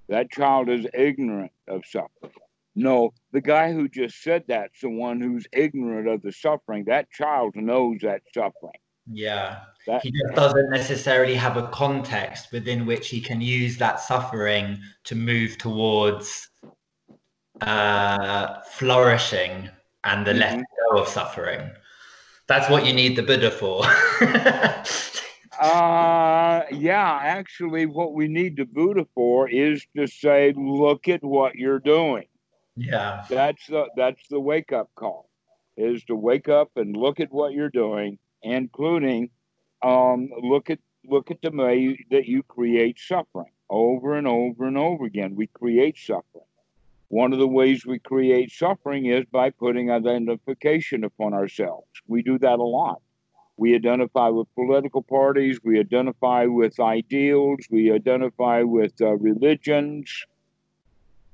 That 0.09 0.31
child 0.31 0.69
is 0.69 0.87
ignorant 0.95 1.53
of 1.67 1.85
suffering. 1.87 2.33
No, 2.75 3.13
the 3.33 3.41
guy 3.41 3.73
who 3.73 3.89
just 3.89 4.23
said 4.23 4.45
that's 4.47 4.81
the 4.81 4.89
one 4.89 5.21
who's 5.21 5.47
ignorant 5.53 6.09
of 6.09 6.23
the 6.23 6.33
suffering. 6.33 6.85
That 6.85 7.11
child 7.11 7.57
knows 7.57 7.99
that 8.03 8.23
suffering. 8.33 8.79
Yeah. 9.11 9.61
That, 9.87 10.03
he 10.03 10.13
just 10.13 10.35
doesn't 10.35 10.71
necessarily 10.71 11.35
have 11.35 11.57
a 11.57 11.69
context 11.69 12.53
within 12.53 12.87
which 12.87 13.09
he 13.09 13.21
can 13.21 13.41
use 13.41 13.79
that 13.79 14.01
suffering 14.01 14.79
to 15.05 15.15
move 15.15 15.59
towards 15.59 16.49
uh, 17.61 18.61
flourishing 18.71 19.69
and 20.05 20.27
the 20.27 20.31
mm-hmm. 20.31 20.41
letting 20.41 20.65
go 20.91 20.99
of 20.99 21.09
suffering. 21.09 21.71
That's 22.47 22.71
what 22.71 22.87
you 22.87 22.93
need 22.93 23.17
the 23.17 23.23
Buddha 23.23 23.51
for. 23.51 23.85
Uh, 25.59 26.63
yeah, 26.71 27.19
actually, 27.21 27.87
what 27.87 28.15
we 28.15 28.29
need 28.29 28.57
to 28.57 28.65
Buddha 28.65 29.07
for 29.15 29.49
is 29.49 29.85
to 29.97 30.07
say, 30.07 30.53
look 30.57 31.09
at 31.09 31.23
what 31.25 31.57
you're 31.57 31.81
doing. 31.81 32.27
Yeah. 32.77 33.25
That's 33.29 33.67
the 33.67 33.89
that's 33.97 34.23
the 34.29 34.39
wake 34.39 34.73
up 34.73 34.91
call. 34.95 35.29
Is 35.77 36.05
to 36.05 36.15
wake 36.15 36.49
up 36.49 36.71
and 36.77 36.97
look 36.97 37.19
at 37.19 37.33
what 37.33 37.53
you're 37.53 37.71
doing, 37.71 38.19
including 38.43 39.31
um, 39.83 40.31
look 40.43 40.71
at 40.71 40.79
look 41.05 41.31
at 41.31 41.43
the 41.43 41.51
way 41.51 42.07
that 42.11 42.27
you 42.27 42.43
create 42.45 42.99
suffering 42.99 43.53
over 43.69 44.15
and 44.15 44.27
over 44.27 44.67
and 44.67 44.79
over 44.79 45.05
again. 45.05 45.35
We 45.35 45.49
create 45.49 45.99
suffering. 45.99 46.45
One 47.09 47.33
of 47.33 47.39
the 47.39 47.49
ways 47.49 47.87
we 47.87 47.99
create 47.99 48.53
suffering 48.53 49.07
is 49.07 49.25
by 49.33 49.51
putting 49.51 49.91
identification 49.91 51.05
upon 51.05 51.33
ourselves. 51.33 51.89
We 52.07 52.23
do 52.23 52.39
that 52.39 52.59
a 52.59 52.63
lot. 52.63 53.01
We 53.59 53.75
identify 53.75 54.29
with 54.29 54.47
political 54.55 55.03
parties. 55.03 55.59
We 55.65 55.81
identify 55.81 56.47
with 56.47 56.79
ideals. 56.79 57.59
We 57.71 57.93
identify 57.93 58.63
with 58.63 58.93
uh, 59.01 59.17
religions. 59.17 60.25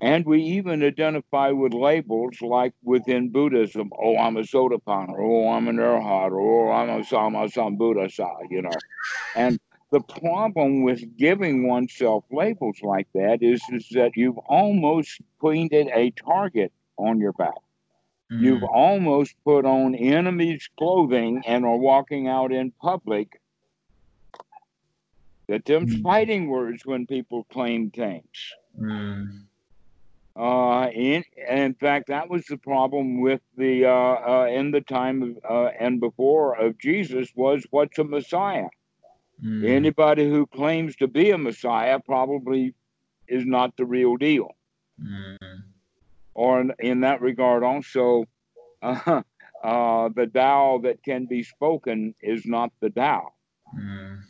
And 0.00 0.25
we 0.26 0.43
even 0.43 0.83
identify 0.83 1.50
with 1.50 1.73
labels 1.73 2.40
like 2.40 2.73
within 2.83 3.31
Buddhism. 3.31 3.90
Oh, 3.99 4.16
I'm 4.16 4.37
a 4.37 4.40
Sotapanna. 4.40 5.14
Oh, 5.19 5.50
I'm 5.52 5.69
an 5.69 5.76
Arhat. 5.76 6.33
Oh, 6.33 6.71
I'm 6.73 7.00
a 7.00 7.04
Sama 7.04 7.47
Sambuddhasa, 7.47 8.28
you 8.50 8.62
know. 8.62 8.76
And 9.37 9.61
the 9.93 10.00
problem 10.00 10.83
with 10.83 11.16
giving 11.16 11.69
oneself 11.69 12.25
labels 12.31 12.78
like 12.83 13.07
that 13.14 13.43
is, 13.43 13.62
is 13.71 13.88
that 13.93 14.12
you've 14.16 14.38
almost 14.38 15.21
painted 15.43 15.88
a 15.95 16.11
target 16.11 16.73
on 16.99 17.19
your 17.19 17.33
back. 17.33 17.63
Mm. 18.34 18.40
You've 18.40 18.62
almost 18.64 19.34
put 19.44 19.64
on 19.64 19.94
enemy's 19.94 20.68
clothing 20.76 21.42
and 21.46 21.64
are 21.64 21.76
walking 21.76 22.26
out 22.28 22.52
in 22.52 22.72
public. 22.72 23.40
That 25.46 25.64
them's 25.64 25.96
mm. 25.96 26.02
fighting 26.02 26.48
words 26.48 26.86
when 26.86 27.06
people 27.06 27.44
claim 27.44 27.90
things. 27.90 28.54
Mm. 28.80 29.42
Uh, 30.36 30.88
in, 30.92 31.22
in 31.48 31.74
fact, 31.74 32.08
that 32.08 32.28
was 32.28 32.44
the 32.46 32.56
problem 32.56 33.20
with 33.20 33.40
the 33.56 33.84
uh, 33.84 33.90
uh, 33.90 34.48
in 34.50 34.72
the 34.72 34.80
time 34.80 35.22
of, 35.22 35.38
uh, 35.48 35.70
and 35.78 36.00
before 36.00 36.58
of 36.58 36.78
Jesus 36.78 37.28
was 37.36 37.64
what's 37.70 37.98
a 37.98 38.04
Messiah. 38.04 38.68
Mm. 39.44 39.68
Anybody 39.68 40.28
who 40.28 40.46
claims 40.46 40.96
to 40.96 41.06
be 41.06 41.30
a 41.30 41.38
Messiah 41.38 42.00
probably 42.00 42.74
is 43.28 43.44
not 43.44 43.76
the 43.76 43.84
real 43.84 44.16
deal. 44.16 44.56
Mm 45.00 45.53
or 46.34 46.64
in, 46.78 47.00
that 47.00 47.20
regard 47.20 47.62
also 47.62 48.24
uh, 48.82 49.22
uh, 49.62 50.08
the 50.14 50.26
Tao 50.26 50.80
that 50.82 51.02
can 51.02 51.26
be 51.26 51.42
spoken 51.42 52.14
is 52.20 52.44
not 52.44 52.72
the 52.80 52.90
Tao. 52.90 53.32
Mm. 53.76 54.20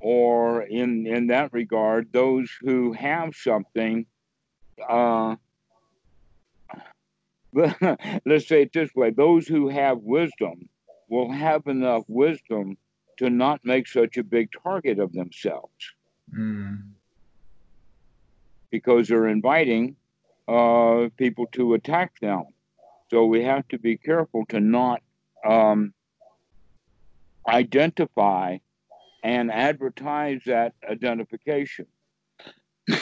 Or 0.00 0.62
in 0.62 1.06
in 1.06 1.28
that 1.28 1.52
regard, 1.52 2.12
those 2.12 2.50
who 2.60 2.92
have 2.92 3.34
something, 3.34 4.06
uh, 4.88 5.34
let's 7.52 8.46
say 8.46 8.62
it 8.62 8.72
this 8.72 8.94
way: 8.94 9.10
those 9.10 9.48
who 9.48 9.68
have 9.68 9.98
wisdom 9.98 10.68
will 11.08 11.32
have 11.32 11.66
enough 11.66 12.04
wisdom 12.06 12.76
to 13.16 13.30
not 13.30 13.64
make 13.64 13.88
such 13.88 14.16
a 14.16 14.22
big 14.22 14.50
target 14.62 15.00
of 15.00 15.12
themselves, 15.12 15.94
mm. 16.32 16.80
because 18.70 19.08
they're 19.08 19.26
inviting 19.26 19.96
uh, 20.48 21.08
people 21.16 21.46
to 21.52 21.74
attack 21.74 22.18
them. 22.20 22.44
So 23.10 23.26
we 23.26 23.44
have 23.44 23.68
to 23.68 23.78
be 23.78 23.96
careful 23.96 24.44
to 24.46 24.60
not 24.60 25.02
um, 25.46 25.92
identify 27.46 28.58
and 29.22 29.52
advertise 29.52 30.42
that 30.46 30.74
identification. 30.88 31.86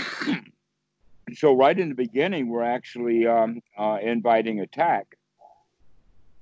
so 1.35 1.55
right 1.55 1.79
in 1.79 1.89
the 1.89 1.95
beginning, 1.95 2.49
we're 2.49 2.63
actually 2.63 3.27
um, 3.27 3.61
uh, 3.79 3.99
inviting 4.03 4.61
attack. 4.61 5.17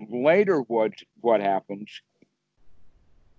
Later, 0.09 0.61
what 0.61 0.93
what 1.21 1.41
happens 1.41 2.03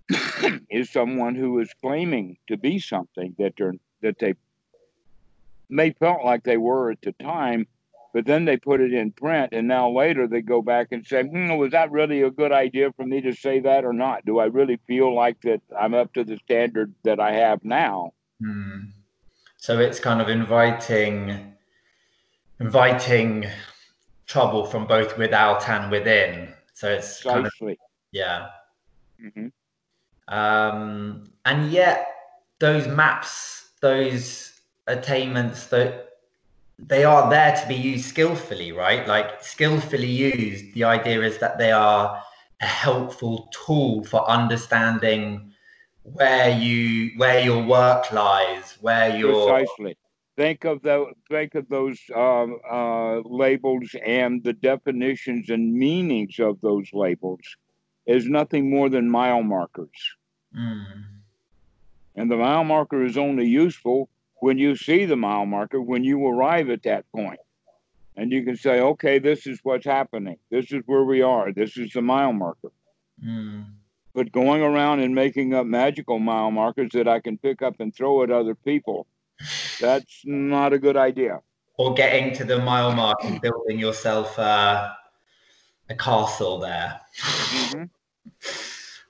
is 0.70 0.90
someone 0.90 1.36
who 1.36 1.60
is 1.60 1.70
claiming 1.82 2.38
to 2.48 2.58
be 2.58 2.80
something 2.80 3.36
that 3.38 3.54
they're 3.58 3.74
that 4.02 4.20
they 4.20 4.36
may 5.70 5.92
felt 5.92 6.24
like 6.24 6.44
they 6.44 6.58
were 6.58 6.92
at 6.92 7.02
the 7.02 7.14
time, 7.14 7.68
but 8.14 8.26
then 8.26 8.46
they 8.46 8.58
put 8.58 8.82
it 8.82 8.94
in 8.94 9.12
print, 9.12 9.54
and 9.54 9.68
now 9.68 9.90
later 9.90 10.28
they 10.28 10.42
go 10.42 10.62
back 10.62 10.88
and 10.92 11.06
say, 11.06 11.24
hmm, 11.24 11.58
"Was 11.58 11.72
that 11.72 11.92
really 11.92 12.22
a 12.22 12.32
good 12.32 12.52
idea 12.52 12.92
for 12.94 13.06
me 13.06 13.22
to 13.22 13.34
say 13.34 13.60
that 13.60 13.84
or 13.84 13.94
not? 13.94 14.26
Do 14.26 14.40
I 14.40 14.46
really 14.46 14.80
feel 14.88 15.14
like 15.14 15.42
that 15.42 15.62
I'm 15.78 15.94
up 15.94 16.14
to 16.14 16.24
the 16.24 16.38
standard 16.38 16.94
that 17.04 17.20
I 17.20 17.34
have 17.34 17.64
now?" 17.64 18.14
Hmm. 18.42 18.86
So 19.58 19.80
it's 19.80 20.00
kind 20.00 20.22
of 20.22 20.30
inviting, 20.30 21.54
inviting 22.60 23.48
trouble 24.28 24.66
from 24.66 24.86
both 24.88 25.18
without 25.18 25.68
and 25.68 25.92
within. 25.92 26.54
So 26.74 26.92
it's 26.92 27.24
kind 27.24 27.46
of 27.46 27.54
yeah. 28.12 28.50
Mm-hmm. 29.22 29.48
Um, 30.34 31.32
and 31.46 31.72
yet 31.72 32.08
those 32.60 32.88
maps, 32.88 33.70
those 33.82 34.55
attainments 34.88 35.68
that 35.68 36.10
they 36.78 37.04
are 37.04 37.30
there 37.30 37.56
to 37.56 37.68
be 37.68 37.76
used 37.76 38.06
skillfully, 38.06 38.72
right? 38.72 39.08
Like 39.08 39.44
skillfully 39.44 40.08
used, 40.08 40.74
the 40.74 40.84
idea 40.84 41.22
is 41.22 41.38
that 41.40 41.58
they 41.58 41.72
are 41.72 42.22
a 42.62 42.66
helpful 42.66 43.50
tool 43.52 44.04
for 44.04 44.28
understanding 44.30 45.52
where 46.04 46.50
you 46.50 47.12
where 47.18 47.40
your 47.40 47.64
work 47.64 48.12
lies, 48.12 48.78
where 48.82 49.16
your 49.16 49.48
precisely 49.48 49.98
think 50.38 50.66
of 50.66 50.82
the 50.82 51.12
think 51.30 51.56
of 51.56 51.68
those 51.70 52.00
uh, 52.14 52.46
uh, 52.72 53.22
labels 53.22 53.96
and 54.06 54.44
the 54.44 54.54
definitions 54.54 55.50
and 55.50 55.74
meanings 55.74 56.40
of 56.40 56.60
those 56.62 56.90
labels 56.94 57.42
is 58.06 58.28
nothing 58.28 58.70
more 58.70 58.90
than 58.90 59.10
mile 59.10 59.42
markers. 59.42 60.16
Mm. 60.56 60.86
And 62.16 62.32
the 62.32 62.38
mile 62.38 62.64
marker 62.64 63.04
is 63.04 63.18
only 63.18 63.48
useful 63.48 64.10
when 64.40 64.58
you 64.58 64.76
see 64.76 65.06
the 65.06 65.16
mile 65.16 65.46
marker 65.46 65.82
when 65.82 66.04
you 66.04 66.26
arrive 66.26 66.70
at 66.70 66.84
that. 66.84 67.06
And 68.18 68.32
you 68.32 68.44
can 68.44 68.56
say, 68.56 68.80
okay, 68.80 69.20
this 69.20 69.46
is 69.46 69.60
what's 69.64 69.86
happening. 69.86 70.38
This 70.50 70.72
is 70.72 70.82
where 70.86 71.04
we 71.04 71.22
are. 71.22 71.52
This 71.52 71.78
is 71.78 71.92
the 71.92 72.02
mile 72.02 72.32
marker. 72.32 72.72
Mm. 73.24 73.66
But 74.14 74.32
going 74.32 74.62
around 74.62 75.02
and 75.02 75.14
making 75.14 75.54
up 75.54 75.66
magical 75.66 76.20
mile 76.20 76.50
markers 76.52 76.92
that 76.94 77.08
I 77.08 77.20
can 77.20 77.38
pick 77.38 77.62
up 77.62 77.80
and 77.80 77.94
throw 77.94 78.24
at 78.24 78.32
other 78.32 78.56
people 78.56 79.08
that's 79.80 80.22
not 80.26 80.74
a 80.74 80.80
good 80.80 80.98
idea. 80.98 81.42
Or 81.78 81.94
getting 81.94 82.34
to 82.36 82.46
the 82.46 82.60
mile 82.60 82.94
mark 82.94 83.18
and 83.24 83.42
building 83.42 83.80
yourself 83.80 84.38
uh, 84.40 84.92
a 85.90 85.96
castle 85.96 86.60
there 86.60 87.02
mm-hmm. 87.22 87.84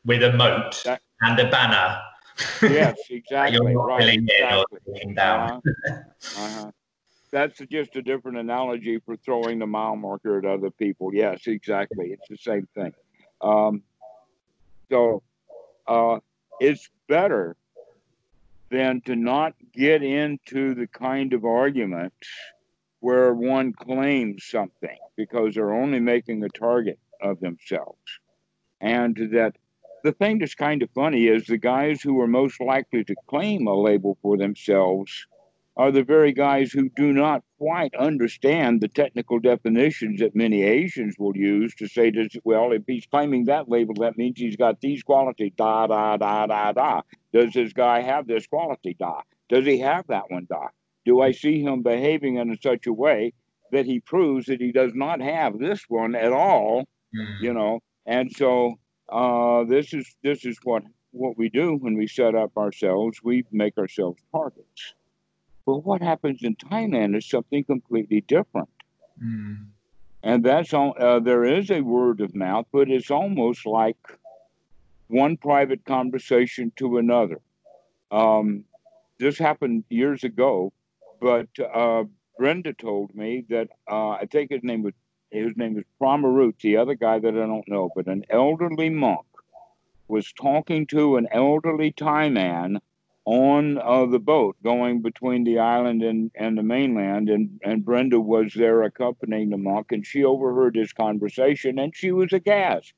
with 0.04 0.24
a 0.24 0.34
moat 0.34 0.82
that, 0.86 1.02
and 1.22 1.40
a 1.40 1.50
banner. 1.50 2.02
Yes, 2.62 3.00
exactly. 3.10 3.76
right. 3.76 4.20
Exactly. 4.20 4.80
Uh-huh. 5.18 5.60
uh-huh. 6.36 6.72
That's 7.32 7.60
just 7.70 7.96
a 7.96 8.02
different 8.02 8.38
analogy 8.38 9.00
for 9.00 9.18
throwing 9.18 9.60
the 9.60 9.68
mile 9.68 9.96
marker 9.96 10.38
at 10.38 10.46
other 10.46 10.72
people. 10.72 11.14
Yes, 11.14 11.48
exactly. 11.48 12.12
It's 12.12 12.28
the 12.30 12.38
same 12.38 12.68
thing. 12.76 12.94
Um, 13.42 13.84
so 14.90 15.22
uh, 15.88 16.20
it's 16.62 16.90
better 17.10 17.58
than 18.70 19.02
to 19.02 19.16
not 19.16 19.54
get 19.74 20.04
into 20.04 20.76
the 20.76 20.88
kind 20.88 21.34
of 21.34 21.46
arguments 21.46 22.28
where 23.00 23.34
one 23.34 23.74
claims 23.74 24.46
something 24.46 24.98
because 25.16 25.56
they're 25.56 25.74
only 25.74 26.00
making 26.00 26.44
a 26.44 26.50
target 26.50 27.00
of 27.22 27.40
themselves. 27.40 28.00
And 28.82 29.16
that 29.32 29.56
the 30.06 30.12
thing 30.12 30.38
that's 30.38 30.54
kind 30.54 30.84
of 30.84 30.90
funny 30.92 31.26
is 31.26 31.48
the 31.48 31.58
guys 31.58 32.00
who 32.00 32.22
are 32.22 32.28
most 32.28 32.62
likely 32.62 33.04
to 33.04 33.16
claim 33.28 33.66
a 33.66 33.74
label 33.74 34.20
for 34.22 34.38
themselves 34.38 35.26
are 35.78 35.92
the 35.92 36.04
very 36.04 36.32
guys 36.32 36.72
who 36.72 36.90
do 36.90 37.12
not 37.12 37.44
quite 37.58 37.94
understand 37.96 38.80
the 38.80 38.88
technical 38.88 39.40
definitions 39.40 40.20
that 40.20 40.36
many 40.36 40.62
Asians 40.62 41.16
will 41.18 41.36
use 41.36 41.74
to 41.74 41.88
say, 41.88 42.12
this, 42.12 42.30
well, 42.44 42.72
if 42.72 42.84
he's 42.86 43.08
claiming 43.08 43.46
that 43.46 43.68
label, 43.68 43.96
that 43.96 44.16
means 44.16 44.40
he's 44.40 44.56
got 44.56 44.80
these 44.80 45.02
qualities, 45.02 45.54
da, 45.58 45.88
da, 45.88 46.18
da, 46.18 46.46
da, 46.46 46.72
da. 46.72 47.02
Does 47.34 47.54
this 47.54 47.74
guy 47.74 48.02
have 48.02 48.28
this 48.28 48.46
quality, 48.46 48.96
da? 49.00 49.22
Does 49.50 49.66
he 49.66 49.80
have 49.80 50.06
that 50.08 50.30
one, 50.30 50.46
da? 50.48 50.68
Do 51.06 51.22
I 51.22 51.32
see 51.32 51.64
him 51.64 51.82
behaving 51.82 52.38
in 52.38 52.56
such 52.62 52.86
a 52.86 52.94
way 52.94 53.34
that 53.72 53.88
he 53.88 54.00
proves 54.02 54.46
that 54.46 54.62
he 54.62 54.72
does 54.72 54.94
not 54.94 55.20
have 55.20 55.58
this 55.58 55.84
one 55.90 56.14
at 56.14 56.32
all? 56.32 56.86
Mm. 57.14 57.42
You 57.42 57.54
know, 57.54 57.80
and 58.06 58.32
so 58.32 58.76
uh, 59.10 59.64
this 59.64 59.94
is 59.94 60.16
this 60.24 60.46
is 60.46 60.58
what 60.64 60.84
what 61.12 61.38
we 61.38 61.50
do 61.50 61.76
when 61.76 61.96
we 61.96 62.08
set 62.08 62.36
up 62.36 62.58
ourselves. 62.58 63.20
We 63.24 63.46
make 63.52 63.78
ourselves 63.78 64.22
targets. 64.32 64.94
But 65.66 65.86
what 65.86 66.02
happens 66.02 66.44
in 66.44 66.56
Thailand 66.56 67.18
is 67.18 67.28
something 67.28 67.64
completely 67.64 68.22
different. 68.22 68.70
Mm. 69.22 69.68
And 70.22 70.44
that's 70.44 70.74
all, 70.74 70.96
uh, 71.00 71.20
there 71.20 71.46
is 71.46 71.72
a 71.72 71.82
word 71.82 72.20
of 72.20 72.36
mouth, 72.36 72.66
but 72.72 72.90
it's 72.90 73.12
almost 73.12 73.66
like 73.66 73.98
one 75.08 75.38
private 75.38 75.86
conversation 75.86 76.72
to 76.78 76.98
another. 76.98 77.40
Um, 78.12 78.66
this 79.20 79.38
happened 79.38 79.84
years 79.90 80.24
ago, 80.24 80.74
but 81.22 81.48
uh, 81.60 82.04
Brenda 82.38 82.74
told 82.74 83.16
me 83.16 83.46
that 83.50 83.70
uh, 83.90 84.10
I 84.10 84.28
think 84.30 84.52
his 84.52 84.64
name 84.64 84.84
was 84.84 84.94
his 85.36 85.56
name 85.56 85.78
is 85.78 85.84
Pramarut, 86.02 86.60
the 86.62 86.78
other 86.78 86.96
guy 86.96 87.20
that 87.20 87.34
I 87.34 87.46
don't 87.46 87.68
know, 87.68 87.90
but 87.96 88.08
an 88.08 88.26
elderly 88.30 88.90
monk 88.90 89.26
was 90.08 90.32
talking 90.34 90.88
to 90.88 91.18
an 91.18 91.28
elderly 91.32 91.92
Thai 91.92 92.30
man 92.30 92.80
on 93.26 93.80
uh, 93.80 94.06
the 94.06 94.20
boat 94.20 94.56
going 94.64 95.02
between 95.02 95.44
the 95.44 95.58
island 95.60 96.04
and, 96.04 96.32
and 96.36 96.58
the 96.58 96.64
mainland. 96.64 97.30
And, 97.30 97.60
and 97.64 97.84
Brenda 97.84 98.20
was 98.20 98.54
there 98.56 98.84
accompanying 98.84 99.50
the 99.50 99.58
monk, 99.58 99.92
and 99.92 100.06
she 100.06 100.24
overheard 100.24 100.76
this 100.76 100.94
conversation 100.94 101.80
and 101.80 101.96
she 101.96 102.12
was 102.12 102.32
aghast 102.34 102.94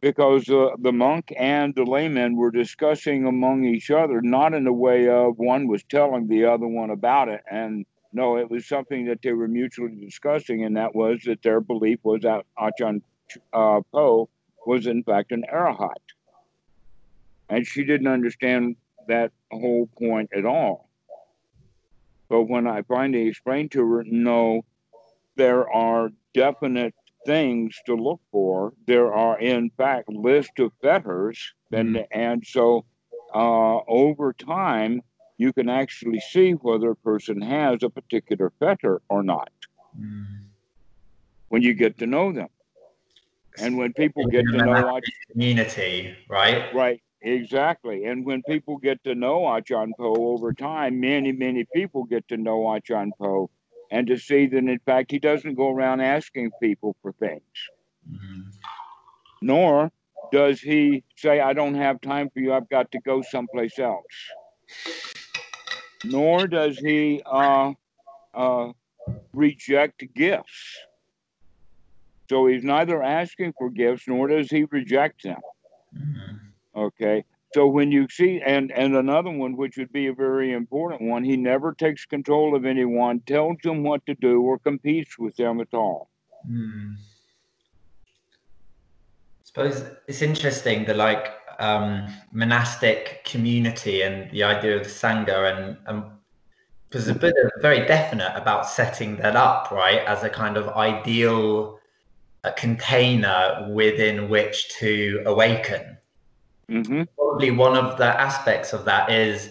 because 0.00 0.50
uh, 0.50 0.68
the 0.80 0.92
monk 0.92 1.32
and 1.34 1.74
the 1.74 1.84
layman 1.84 2.36
were 2.36 2.50
discussing 2.50 3.26
among 3.26 3.64
each 3.64 3.90
other, 3.90 4.20
not 4.20 4.52
in 4.52 4.64
the 4.64 4.72
way 4.72 5.08
of 5.08 5.38
one 5.38 5.66
was 5.66 5.82
telling 5.84 6.28
the 6.28 6.44
other 6.44 6.66
one 6.66 6.90
about 6.90 7.28
it. 7.28 7.40
And 7.50 7.86
no, 8.14 8.36
it 8.38 8.48
was 8.48 8.64
something 8.64 9.06
that 9.06 9.22
they 9.22 9.32
were 9.32 9.48
mutually 9.48 9.96
discussing, 9.96 10.64
and 10.64 10.76
that 10.76 10.94
was 10.94 11.20
that 11.26 11.42
their 11.42 11.60
belief 11.60 11.98
was 12.04 12.22
that 12.22 12.46
Achan 12.56 13.02
uh, 13.52 13.80
Po 13.92 14.28
was 14.64 14.86
in 14.86 15.02
fact 15.02 15.32
an 15.32 15.44
arahat. 15.52 16.00
And 17.48 17.66
she 17.66 17.84
didn't 17.84 18.06
understand 18.06 18.76
that 19.08 19.32
whole 19.50 19.88
point 19.98 20.30
at 20.34 20.46
all. 20.46 20.88
But 22.28 22.44
when 22.44 22.68
I 22.68 22.82
finally 22.82 23.28
explained 23.28 23.72
to 23.72 23.86
her, 23.90 24.04
no, 24.06 24.64
there 25.34 25.68
are 25.70 26.10
definite 26.32 26.94
things 27.26 27.76
to 27.86 27.96
look 27.96 28.20
for. 28.30 28.72
There 28.86 29.12
are, 29.12 29.38
in 29.40 29.70
fact, 29.70 30.08
lists 30.08 30.58
of 30.58 30.72
fetters, 30.80 31.52
and 31.72 31.96
mm. 31.96 32.06
and 32.12 32.44
so 32.46 32.84
uh, 33.34 33.78
over 33.88 34.32
time 34.32 35.02
you 35.36 35.52
can 35.52 35.68
actually 35.68 36.20
see 36.20 36.52
whether 36.52 36.90
a 36.90 36.96
person 36.96 37.40
has 37.40 37.82
a 37.82 37.90
particular 37.90 38.52
fetter 38.58 39.02
or 39.08 39.22
not 39.22 39.50
mm. 39.98 40.26
when 41.48 41.62
you 41.62 41.74
get 41.74 41.98
to 41.98 42.06
know 42.06 42.32
them. 42.32 42.48
And 43.58 43.78
when 43.78 43.92
people 43.92 44.26
get 44.26 44.44
to 44.46 44.56
know 44.56 45.00
community, 45.30 46.16
right? 46.28 46.74
Right, 46.74 47.00
Exactly. 47.24 48.04
And 48.04 48.26
when 48.26 48.42
people 48.42 48.76
get 48.76 49.02
to 49.04 49.14
know 49.14 49.48
Achan 49.48 49.94
Po 49.98 50.14
over 50.14 50.52
time, 50.52 51.00
many, 51.00 51.32
many 51.32 51.64
people 51.74 52.04
get 52.04 52.28
to 52.28 52.36
know 52.36 52.74
Achan 52.76 53.12
Po 53.18 53.48
and 53.90 54.06
to 54.08 54.18
see 54.18 54.46
that, 54.46 54.58
in 54.58 54.78
fact, 54.84 55.10
he 55.10 55.18
doesn't 55.18 55.54
go 55.54 55.70
around 55.70 56.02
asking 56.02 56.50
people 56.60 56.94
for 57.00 57.12
things. 57.12 57.40
Mm-hmm. 58.10 58.50
Nor 59.40 59.90
does 60.32 60.60
he 60.60 61.02
say, 61.16 61.40
I 61.40 61.54
don't 61.54 61.76
have 61.76 62.02
time 62.02 62.28
for 62.28 62.40
you, 62.40 62.52
I've 62.52 62.68
got 62.68 62.92
to 62.92 63.00
go 63.00 63.22
someplace 63.22 63.78
else. 63.78 64.04
Nor 66.04 66.46
does 66.46 66.78
he 66.78 67.22
uh, 67.24 67.72
uh, 68.34 68.72
reject 69.32 70.04
gifts. 70.14 70.78
So 72.28 72.46
he's 72.46 72.64
neither 72.64 73.02
asking 73.02 73.54
for 73.58 73.70
gifts 73.70 74.04
nor 74.08 74.28
does 74.28 74.50
he 74.50 74.64
reject 74.64 75.22
them. 75.22 75.40
Mm-hmm. 75.96 76.80
Okay. 76.80 77.24
So 77.54 77.68
when 77.68 77.92
you 77.92 78.08
see, 78.10 78.42
and 78.44 78.72
and 78.72 78.96
another 78.96 79.30
one, 79.30 79.56
which 79.56 79.76
would 79.76 79.92
be 79.92 80.08
a 80.08 80.12
very 80.12 80.52
important 80.52 81.02
one, 81.02 81.22
he 81.22 81.36
never 81.36 81.72
takes 81.72 82.04
control 82.04 82.56
of 82.56 82.64
anyone, 82.64 83.20
tells 83.20 83.58
them 83.62 83.84
what 83.84 84.04
to 84.06 84.14
do, 84.14 84.42
or 84.42 84.58
competes 84.58 85.16
with 85.18 85.36
them 85.36 85.60
at 85.60 85.72
all. 85.72 86.10
Hmm. 86.44 86.94
I 89.40 89.44
suppose 89.44 89.84
it's 90.08 90.20
interesting 90.20 90.84
the 90.84 90.94
like 90.94 91.28
um, 91.58 92.06
monastic 92.32 93.24
community 93.24 94.02
and 94.02 94.30
the 94.30 94.42
idea 94.42 94.76
of 94.76 94.84
the 94.84 94.90
sangha, 94.90 95.52
and 95.52 95.76
and 95.86 96.04
because 96.88 97.08
a 97.08 97.14
bit 97.14 97.34
of 97.42 97.50
very 97.60 97.86
definite 97.86 98.32
about 98.36 98.68
setting 98.68 99.16
that 99.16 99.36
up, 99.36 99.70
right, 99.70 100.02
as 100.06 100.22
a 100.22 100.30
kind 100.30 100.56
of 100.56 100.68
ideal 100.68 101.78
a 102.44 102.52
container 102.52 103.66
within 103.72 104.28
which 104.28 104.68
to 104.68 105.22
awaken 105.24 105.96
Mm-hmm. 106.70 107.02
Probably 107.16 107.50
one 107.50 107.76
of 107.76 107.98
the 107.98 108.20
aspects 108.20 108.72
of 108.72 108.84
that 108.84 109.10
is, 109.10 109.50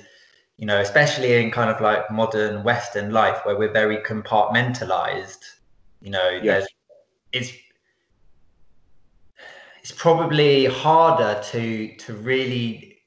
you 0.58 0.66
know, 0.66 0.80
especially 0.80 1.34
in 1.34 1.52
kind 1.52 1.70
of 1.70 1.82
like 1.82 2.10
modern 2.10 2.64
Western 2.64 3.12
life 3.12 3.46
where 3.46 3.58
we're 3.58 3.72
very 3.72 3.98
compartmentalized, 3.98 5.40
you 6.02 6.10
know, 6.10 6.30
yes. 6.30 6.44
there's 6.44 6.68
it's 7.34 7.52
it's 9.84 9.92
probably 9.92 10.66
harder 10.66 11.42
to 11.52 11.96
to 11.98 12.14
really 12.14 12.98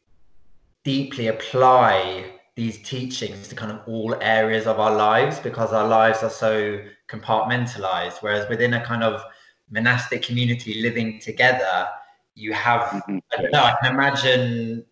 deeply 0.85 1.29
apply 1.29 2.33
these 2.55 2.79
teachings 2.83 3.49
to 3.49 3.55
kind 3.55 3.73
of 3.73 3.81
all 3.87 4.15
areas 4.21 4.67
of 4.67 4.79
our 4.79 4.95
lives 4.95 5.39
because 5.41 5.73
our 5.73 5.89
lives 5.89 6.23
are 6.23 6.31
so 6.31 6.81
compartmentalized 7.09 8.19
whereas 8.21 8.49
within 8.49 8.75
a 8.75 8.85
kind 8.85 9.03
of 9.03 9.23
monastic 9.71 10.23
community 10.23 10.83
living 10.83 11.19
together 11.19 11.89
you 12.35 12.53
have 12.53 12.83
mm-hmm. 12.83 13.19
I 13.33 13.43
don't 13.43 13.53
know, 13.53 13.65
I 13.65 13.75
can 13.83 13.95
imagine 13.95 14.85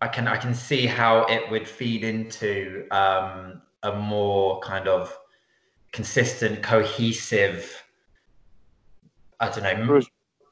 I 0.00 0.08
can 0.08 0.28
I 0.28 0.36
can 0.36 0.54
see 0.54 0.86
how 0.86 1.24
it 1.24 1.50
would 1.50 1.66
feed 1.66 2.04
into 2.04 2.86
um, 2.90 3.62
a 3.82 3.92
more 3.92 4.60
kind 4.60 4.88
of 4.88 5.16
consistent, 5.92 6.62
cohesive 6.62 7.82
I 9.40 9.48
don't 9.50 9.62
know. 9.62 9.86
Pre- 9.86 10.08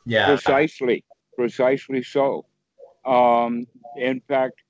yeah. 0.06 0.26
Precisely. 0.26 1.04
Precisely 1.36 2.02
so. 2.02 2.46
Um, 3.04 3.66
in 3.96 4.20
fact, 4.20 4.62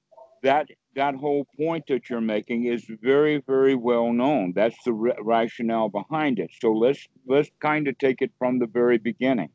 that 0.42 0.68
that 0.94 1.14
whole 1.14 1.46
point 1.56 1.84
that 1.88 2.08
you're 2.08 2.20
making 2.20 2.66
is 2.66 2.84
very, 3.02 3.42
very 3.46 3.74
well 3.74 4.12
known. 4.12 4.52
That's 4.54 4.76
the 4.84 4.92
r- 4.92 5.22
rationale 5.22 5.88
behind 5.88 6.38
it. 6.38 6.50
So 6.60 6.72
let's 6.72 7.06
let's 7.26 7.50
kind 7.60 7.88
of 7.88 7.98
take 7.98 8.22
it 8.22 8.30
from 8.38 8.58
the 8.58 8.66
very 8.66 8.98
beginning. 8.98 9.50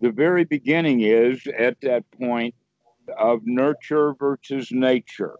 The 0.00 0.10
very 0.10 0.44
beginning 0.44 1.00
is 1.00 1.46
at 1.58 1.80
that 1.82 2.04
point 2.12 2.54
of 3.18 3.40
nurture 3.44 4.14
versus 4.14 4.70
nature, 4.72 5.36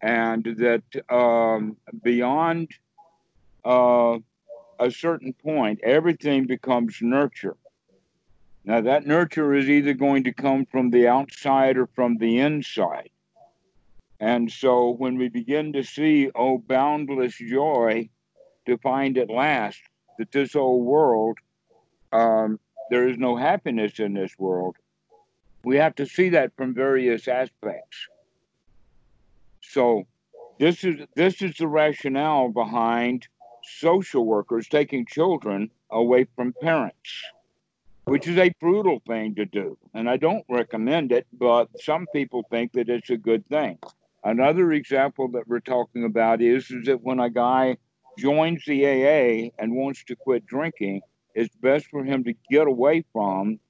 and 0.00 0.44
that 0.44 0.82
um, 1.08 1.76
beyond 2.02 2.70
uh, 3.64 4.18
a 4.78 4.90
certain 4.90 5.32
point, 5.32 5.80
everything 5.82 6.46
becomes 6.46 6.98
nurture. 7.00 7.56
Now, 8.64 8.80
that 8.82 9.06
nurture 9.06 9.54
is 9.54 9.68
either 9.68 9.94
going 9.94 10.24
to 10.24 10.32
come 10.32 10.66
from 10.66 10.90
the 10.90 11.08
outside 11.08 11.76
or 11.76 11.86
from 11.86 12.18
the 12.18 12.38
inside. 12.38 13.10
And 14.20 14.50
so 14.50 14.90
when 14.90 15.16
we 15.16 15.28
begin 15.28 15.72
to 15.74 15.84
see, 15.84 16.30
oh, 16.34 16.58
boundless 16.58 17.36
joy 17.36 18.08
to 18.66 18.76
find 18.78 19.16
at 19.16 19.30
last 19.30 19.80
that 20.18 20.32
this 20.32 20.56
old 20.56 20.84
world, 20.84 21.38
um, 22.12 22.58
there 22.90 23.08
is 23.08 23.16
no 23.16 23.36
happiness 23.36 24.00
in 24.00 24.14
this 24.14 24.38
world, 24.38 24.76
we 25.64 25.76
have 25.76 25.94
to 25.96 26.06
see 26.06 26.30
that 26.30 26.54
from 26.56 26.74
various 26.74 27.28
aspects. 27.28 28.08
So 29.62 30.06
this 30.58 30.82
is 30.82 31.06
this 31.14 31.42
is 31.42 31.56
the 31.56 31.68
rationale 31.68 32.48
behind 32.48 33.28
social 33.78 34.24
workers 34.24 34.68
taking 34.68 35.06
children 35.06 35.70
away 35.90 36.26
from 36.36 36.54
parents, 36.60 37.24
which 38.04 38.26
is 38.26 38.38
a 38.38 38.52
brutal 38.60 39.00
thing 39.06 39.34
to 39.34 39.44
do. 39.44 39.76
And 39.94 40.08
I 40.08 40.16
don't 40.16 40.44
recommend 40.48 41.12
it, 41.12 41.26
but 41.32 41.68
some 41.80 42.06
people 42.12 42.44
think 42.50 42.72
that 42.72 42.88
it's 42.88 43.10
a 43.10 43.16
good 43.16 43.46
thing. 43.48 43.78
Another 44.24 44.72
example 44.72 45.28
that 45.28 45.46
we're 45.46 45.60
talking 45.60 46.04
about 46.04 46.42
is, 46.42 46.70
is 46.70 46.86
that 46.86 47.02
when 47.02 47.20
a 47.20 47.30
guy 47.30 47.76
joins 48.18 48.64
the 48.66 48.84
AA 48.84 49.50
and 49.58 49.74
wants 49.74 50.04
to 50.04 50.16
quit 50.16 50.44
drinking, 50.46 51.02
it's 51.34 51.54
best 51.56 51.86
for 51.86 52.04
him 52.04 52.24
to 52.24 52.34
get 52.50 52.66
away 52.66 53.04
from 53.12 53.60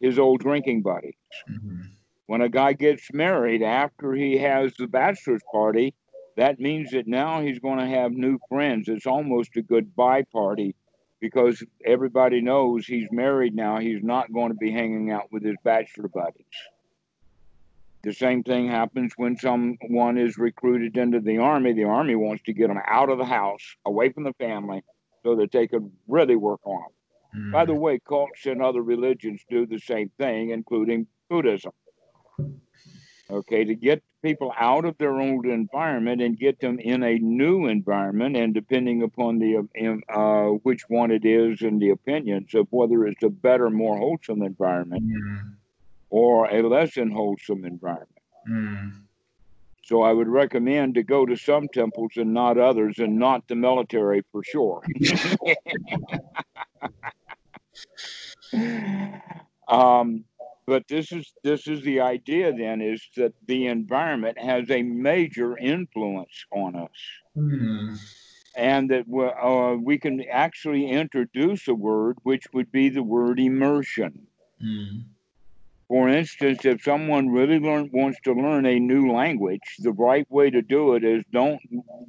his 0.00 0.18
old 0.18 0.40
drinking 0.40 0.82
buddies. 0.82 1.14
Mm-hmm. 1.50 1.82
When 2.26 2.40
a 2.40 2.48
guy 2.48 2.72
gets 2.72 3.12
married 3.12 3.62
after 3.62 4.12
he 4.12 4.38
has 4.38 4.74
the 4.74 4.86
bachelor's 4.86 5.42
party, 5.50 5.94
that 6.36 6.60
means 6.60 6.90
that 6.90 7.06
now 7.06 7.40
he's 7.40 7.58
going 7.58 7.78
to 7.78 7.86
have 7.86 8.12
new 8.12 8.38
friends. 8.48 8.88
It's 8.88 9.06
almost 9.06 9.56
a 9.56 9.62
goodbye 9.62 10.22
party 10.32 10.74
because 11.20 11.62
everybody 11.84 12.42
knows 12.42 12.86
he's 12.86 13.08
married 13.10 13.54
now. 13.54 13.78
He's 13.78 14.02
not 14.02 14.32
going 14.32 14.50
to 14.50 14.56
be 14.56 14.70
hanging 14.70 15.10
out 15.10 15.32
with 15.32 15.42
his 15.42 15.56
bachelor 15.64 16.08
buddies. 16.08 16.44
The 18.02 18.12
same 18.12 18.42
thing 18.44 18.68
happens 18.68 19.14
when 19.16 19.36
someone 19.36 20.18
is 20.18 20.38
recruited 20.38 20.96
into 20.96 21.20
the 21.20 21.38
army. 21.38 21.72
The 21.72 21.84
army 21.84 22.14
wants 22.14 22.44
to 22.44 22.52
get 22.52 22.68
them 22.68 22.78
out 22.86 23.08
of 23.08 23.18
the 23.18 23.24
house, 23.24 23.76
away 23.84 24.10
from 24.10 24.24
the 24.24 24.34
family, 24.34 24.84
so 25.24 25.34
that 25.36 25.50
they 25.50 25.66
can 25.66 25.90
really 26.06 26.36
work 26.36 26.60
on 26.64 26.82
them. 26.82 27.48
Mm. 27.48 27.52
By 27.52 27.64
the 27.64 27.74
way, 27.74 27.98
cults 27.98 28.46
and 28.46 28.62
other 28.62 28.82
religions 28.82 29.40
do 29.50 29.66
the 29.66 29.78
same 29.78 30.10
thing, 30.18 30.50
including 30.50 31.06
Buddhism. 31.28 31.72
Okay, 33.28 33.64
to 33.64 33.74
get 33.74 34.02
people 34.22 34.52
out 34.56 34.84
of 34.84 34.96
their 34.98 35.20
old 35.20 35.46
environment 35.46 36.22
and 36.22 36.38
get 36.38 36.60
them 36.60 36.78
in 36.78 37.02
a 37.02 37.18
new 37.18 37.66
environment, 37.66 38.36
and 38.36 38.54
depending 38.54 39.02
upon 39.02 39.38
the 39.38 39.66
uh, 40.08 40.58
which 40.62 40.88
one 40.88 41.10
it 41.10 41.24
is 41.24 41.62
and 41.62 41.80
the 41.80 41.90
opinions 41.90 42.54
of 42.54 42.68
whether 42.70 43.04
it's 43.04 43.24
a 43.24 43.28
better, 43.28 43.68
more 43.68 43.98
wholesome 43.98 44.42
environment. 44.42 45.02
Mm 45.02 45.56
or 46.10 46.46
a 46.46 46.62
less 46.62 46.94
than 46.94 47.10
wholesome 47.10 47.64
environment. 47.64 48.10
Mm. 48.48 49.02
So 49.84 50.02
I 50.02 50.12
would 50.12 50.28
recommend 50.28 50.94
to 50.94 51.02
go 51.02 51.26
to 51.26 51.36
some 51.36 51.68
temples 51.68 52.12
and 52.16 52.34
not 52.34 52.58
others, 52.58 52.98
and 52.98 53.18
not 53.18 53.46
the 53.48 53.54
military 53.54 54.24
for 54.32 54.42
sure. 54.42 54.82
um, 59.68 60.24
but 60.66 60.88
this 60.88 61.12
is 61.12 61.32
this 61.44 61.68
is 61.68 61.82
the 61.82 62.00
idea. 62.00 62.52
Then 62.52 62.80
is 62.80 63.08
that 63.16 63.32
the 63.46 63.66
environment 63.66 64.38
has 64.38 64.70
a 64.70 64.82
major 64.82 65.56
influence 65.56 66.44
on 66.50 66.74
us, 66.74 66.98
mm. 67.36 67.98
and 68.56 68.90
that 68.90 69.04
uh, 69.08 69.76
we 69.76 69.98
can 69.98 70.24
actually 70.30 70.90
introduce 70.90 71.68
a 71.68 71.74
word 71.74 72.18
which 72.24 72.44
would 72.52 72.72
be 72.72 72.88
the 72.88 73.02
word 73.02 73.38
immersion. 73.38 74.26
Mm. 74.62 75.04
For 75.88 76.08
instance, 76.08 76.64
if 76.64 76.82
someone 76.82 77.28
really 77.28 77.60
learn, 77.60 77.90
wants 77.92 78.18
to 78.24 78.32
learn 78.32 78.66
a 78.66 78.80
new 78.80 79.12
language, 79.12 79.76
the 79.78 79.92
right 79.92 80.28
way 80.28 80.50
to 80.50 80.60
do 80.60 80.94
it 80.94 81.04
is 81.04 81.22
don't 81.30 81.60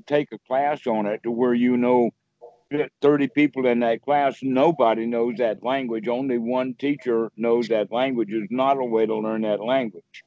take 0.08 0.32
a 0.32 0.40
class 0.48 0.88
on 0.88 1.06
it 1.06 1.22
to 1.22 1.30
where 1.30 1.54
you 1.54 1.78
know 1.78 2.10
30 3.02 3.28
people 3.30 3.66
in 3.66 3.80
that 3.80 4.02
class, 4.02 4.40
nobody 4.42 5.06
knows 5.06 5.36
that 5.38 5.64
language. 5.64 6.08
Only 6.08 6.38
one 6.38 6.74
teacher 6.74 7.32
knows 7.38 7.68
that 7.70 7.92
language 7.92 8.32
is 8.32 8.48
not 8.50 8.78
a 8.78 8.84
way 8.84 9.06
to 9.06 9.16
learn 9.16 9.42
that 9.42 9.64
language. 9.64 10.24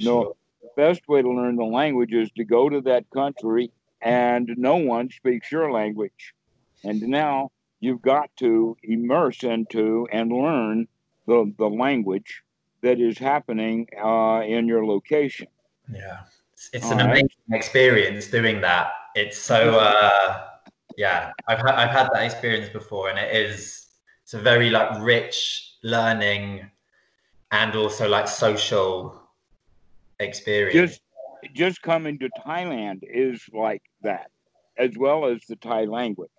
No, 0.00 0.36
the 0.62 0.68
best 0.76 1.06
way 1.08 1.22
to 1.22 1.30
learn 1.30 1.56
the 1.56 1.64
language 1.64 2.12
is 2.12 2.30
to 2.32 2.44
go 2.44 2.68
to 2.68 2.80
that 2.82 3.08
country 3.10 3.70
and 4.00 4.50
no 4.56 4.76
one 4.76 5.10
speaks 5.10 5.50
your 5.50 5.70
language. 5.70 6.34
And 6.84 7.00
now 7.02 7.50
you've 7.80 8.02
got 8.02 8.30
to 8.38 8.76
immerse 8.82 9.42
into 9.42 10.06
and 10.12 10.32
learn 10.32 10.88
the, 11.26 11.52
the 11.58 11.68
language 11.68 12.42
that 12.82 13.00
is 13.00 13.18
happening 13.18 13.88
uh, 14.02 14.42
in 14.46 14.68
your 14.68 14.84
location. 14.86 15.46
Yeah, 15.90 16.20
it's, 16.52 16.70
it's 16.72 16.90
an 16.90 16.98
right. 16.98 17.10
amazing 17.10 17.28
experience 17.52 18.26
doing 18.28 18.60
that. 18.60 18.92
It's 19.14 19.38
so 19.38 19.78
uh, 19.78 20.48
yeah, 20.96 21.32
I've 21.48 21.58
had 21.58 21.74
I've 21.74 21.90
had 21.90 22.08
that 22.12 22.24
experience 22.24 22.68
before, 22.68 23.08
and 23.08 23.18
it 23.18 23.34
is 23.34 23.86
it's 24.22 24.34
a 24.34 24.38
very 24.38 24.70
like 24.70 25.00
rich 25.00 25.74
learning 25.82 26.70
and 27.50 27.74
also 27.74 28.08
like 28.08 28.28
social 28.28 29.20
experience. 30.20 30.74
Just 30.74 31.00
just 31.52 31.82
coming 31.82 32.18
to 32.18 32.30
Thailand 32.46 33.00
is 33.02 33.44
like 33.52 33.82
that, 34.02 34.30
as 34.78 34.92
well 34.96 35.26
as 35.26 35.40
the 35.48 35.56
Thai 35.56 35.84
language. 35.84 36.30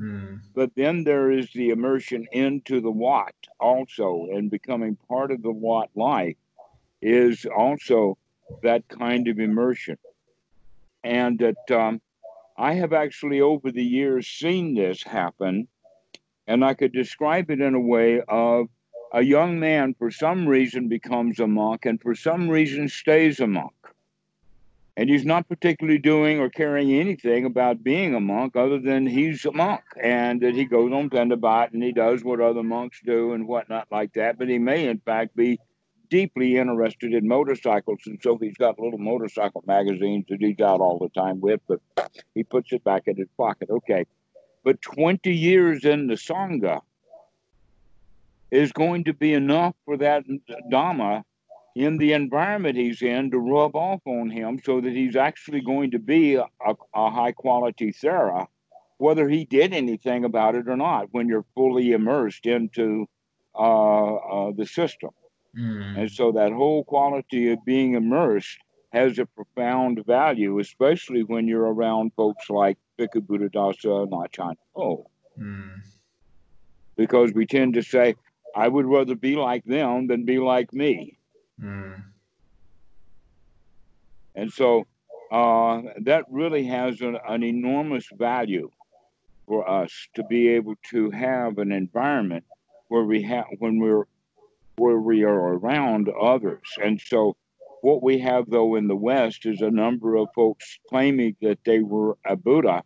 Mm. 0.00 0.40
But 0.54 0.70
then 0.74 1.04
there 1.04 1.30
is 1.30 1.48
the 1.52 1.70
immersion 1.70 2.26
into 2.32 2.80
the 2.80 2.90
Wat 2.90 3.34
also, 3.60 4.28
and 4.32 4.50
becoming 4.50 4.96
part 5.08 5.30
of 5.30 5.42
the 5.42 5.52
Wat 5.52 5.90
life 5.94 6.36
is 7.00 7.46
also 7.46 8.16
that 8.62 8.88
kind 8.88 9.28
of 9.28 9.38
immersion. 9.38 9.98
And 11.04 11.38
that 11.38 11.70
um, 11.70 12.00
I 12.56 12.74
have 12.74 12.92
actually 12.92 13.40
over 13.40 13.70
the 13.70 13.84
years 13.84 14.26
seen 14.26 14.74
this 14.74 15.02
happen, 15.02 15.68
and 16.46 16.64
I 16.64 16.74
could 16.74 16.92
describe 16.92 17.50
it 17.50 17.60
in 17.60 17.74
a 17.74 17.80
way 17.80 18.20
of 18.28 18.68
a 19.12 19.22
young 19.22 19.58
man 19.60 19.94
for 19.98 20.10
some 20.10 20.46
reason 20.46 20.88
becomes 20.88 21.40
a 21.40 21.46
monk 21.46 21.86
and 21.86 22.00
for 22.00 22.14
some 22.14 22.48
reason 22.48 22.88
stays 22.88 23.38
a 23.40 23.46
monk 23.46 23.72
and 24.96 25.10
he's 25.10 25.24
not 25.24 25.48
particularly 25.48 25.98
doing 25.98 26.38
or 26.38 26.48
caring 26.48 26.92
anything 26.92 27.44
about 27.44 27.82
being 27.82 28.14
a 28.14 28.20
monk 28.20 28.54
other 28.54 28.78
than 28.78 29.06
he's 29.06 29.44
a 29.44 29.52
monk 29.52 29.82
and 30.00 30.40
that 30.40 30.54
he 30.54 30.64
goes 30.64 30.92
on 30.92 31.10
Tendabat 31.10 31.72
and 31.72 31.82
he 31.82 31.92
does 31.92 32.22
what 32.22 32.40
other 32.40 32.62
monks 32.62 33.00
do 33.04 33.32
and 33.32 33.46
whatnot 33.46 33.88
like 33.90 34.12
that. 34.14 34.38
But 34.38 34.48
he 34.48 34.58
may, 34.58 34.86
in 34.86 34.98
fact, 34.98 35.34
be 35.34 35.58
deeply 36.14 36.56
interested 36.58 37.12
in 37.12 37.26
motorcycles. 37.26 37.98
And 38.06 38.20
so 38.22 38.38
he's 38.38 38.56
got 38.56 38.78
little 38.78 39.00
motorcycle 39.00 39.64
magazines 39.66 40.26
that 40.28 40.40
he's 40.40 40.60
out 40.60 40.78
all 40.78 41.00
the 41.00 41.08
time 41.20 41.40
with, 41.40 41.60
but 41.66 41.80
he 42.36 42.44
puts 42.44 42.72
it 42.72 42.84
back 42.84 43.08
in 43.08 43.16
his 43.16 43.26
pocket. 43.36 43.68
Okay. 43.68 44.06
But 44.62 44.80
20 44.80 45.34
years 45.34 45.84
in 45.84 46.06
the 46.06 46.14
Sangha 46.14 46.82
is 48.52 48.70
going 48.70 49.02
to 49.04 49.12
be 49.12 49.32
enough 49.32 49.74
for 49.84 49.96
that 49.96 50.22
Dhamma 50.70 51.24
in 51.74 51.98
the 51.98 52.12
environment 52.12 52.76
he's 52.76 53.02
in 53.02 53.32
to 53.32 53.38
rub 53.38 53.74
off 53.74 54.00
on 54.06 54.30
him 54.30 54.60
so 54.64 54.80
that 54.80 54.92
he's 54.92 55.16
actually 55.16 55.62
going 55.62 55.90
to 55.90 55.98
be 55.98 56.36
a, 56.36 56.46
a 56.94 57.10
high 57.10 57.32
quality 57.32 57.92
Thera, 57.92 58.46
whether 58.98 59.28
he 59.28 59.46
did 59.46 59.72
anything 59.72 60.24
about 60.24 60.54
it 60.54 60.68
or 60.68 60.76
not, 60.76 61.08
when 61.10 61.26
you're 61.26 61.46
fully 61.56 61.90
immersed 61.90 62.46
into 62.46 63.08
uh, 63.56 64.14
uh, 64.14 64.52
the 64.56 64.64
system. 64.64 65.10
Mm. 65.58 65.98
And 65.98 66.10
so 66.10 66.32
that 66.32 66.52
whole 66.52 66.84
quality 66.84 67.50
of 67.50 67.64
being 67.64 67.94
immersed 67.94 68.58
has 68.92 69.18
a 69.18 69.26
profound 69.26 70.04
value, 70.06 70.58
especially 70.60 71.24
when 71.24 71.48
you're 71.48 71.72
around 71.72 72.12
folks 72.14 72.48
like 72.48 72.78
Bhikkhu 72.98 73.26
Buddhadasa, 73.26 74.08
Nachan 74.08 74.54
Oh. 74.76 75.06
Mm. 75.38 75.80
Because 76.96 77.32
we 77.32 77.46
tend 77.46 77.74
to 77.74 77.82
say, 77.82 78.14
I 78.54 78.68
would 78.68 78.86
rather 78.86 79.16
be 79.16 79.34
like 79.34 79.64
them 79.64 80.06
than 80.06 80.24
be 80.24 80.38
like 80.38 80.72
me. 80.72 81.18
Mm. 81.60 82.04
And 84.36 84.52
so 84.52 84.86
uh, 85.32 85.82
that 86.02 86.24
really 86.30 86.64
has 86.66 87.00
an, 87.00 87.18
an 87.28 87.42
enormous 87.42 88.06
value 88.16 88.70
for 89.46 89.68
us 89.68 89.92
to 90.14 90.22
be 90.24 90.48
able 90.48 90.74
to 90.90 91.10
have 91.10 91.58
an 91.58 91.72
environment 91.72 92.44
where 92.88 93.04
we 93.04 93.22
have 93.22 93.46
when 93.58 93.78
we're 93.78 94.04
where 94.76 94.98
we 94.98 95.22
are 95.24 95.54
around 95.54 96.08
others. 96.08 96.68
And 96.82 97.00
so 97.00 97.36
What 97.84 98.02
we 98.02 98.18
have, 98.20 98.48
though, 98.48 98.76
in 98.76 98.88
the 98.88 98.96
West 98.96 99.44
is 99.44 99.60
a 99.60 99.70
number 99.70 100.16
of 100.16 100.28
folks 100.34 100.78
claiming 100.88 101.36
that 101.42 101.58
they 101.66 101.80
were 101.80 102.16
a 102.24 102.34
Buddha, 102.34 102.82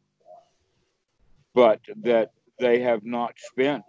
but 1.54 1.80
that 2.02 2.32
they 2.58 2.80
have 2.80 3.04
not 3.04 3.34
spent 3.38 3.84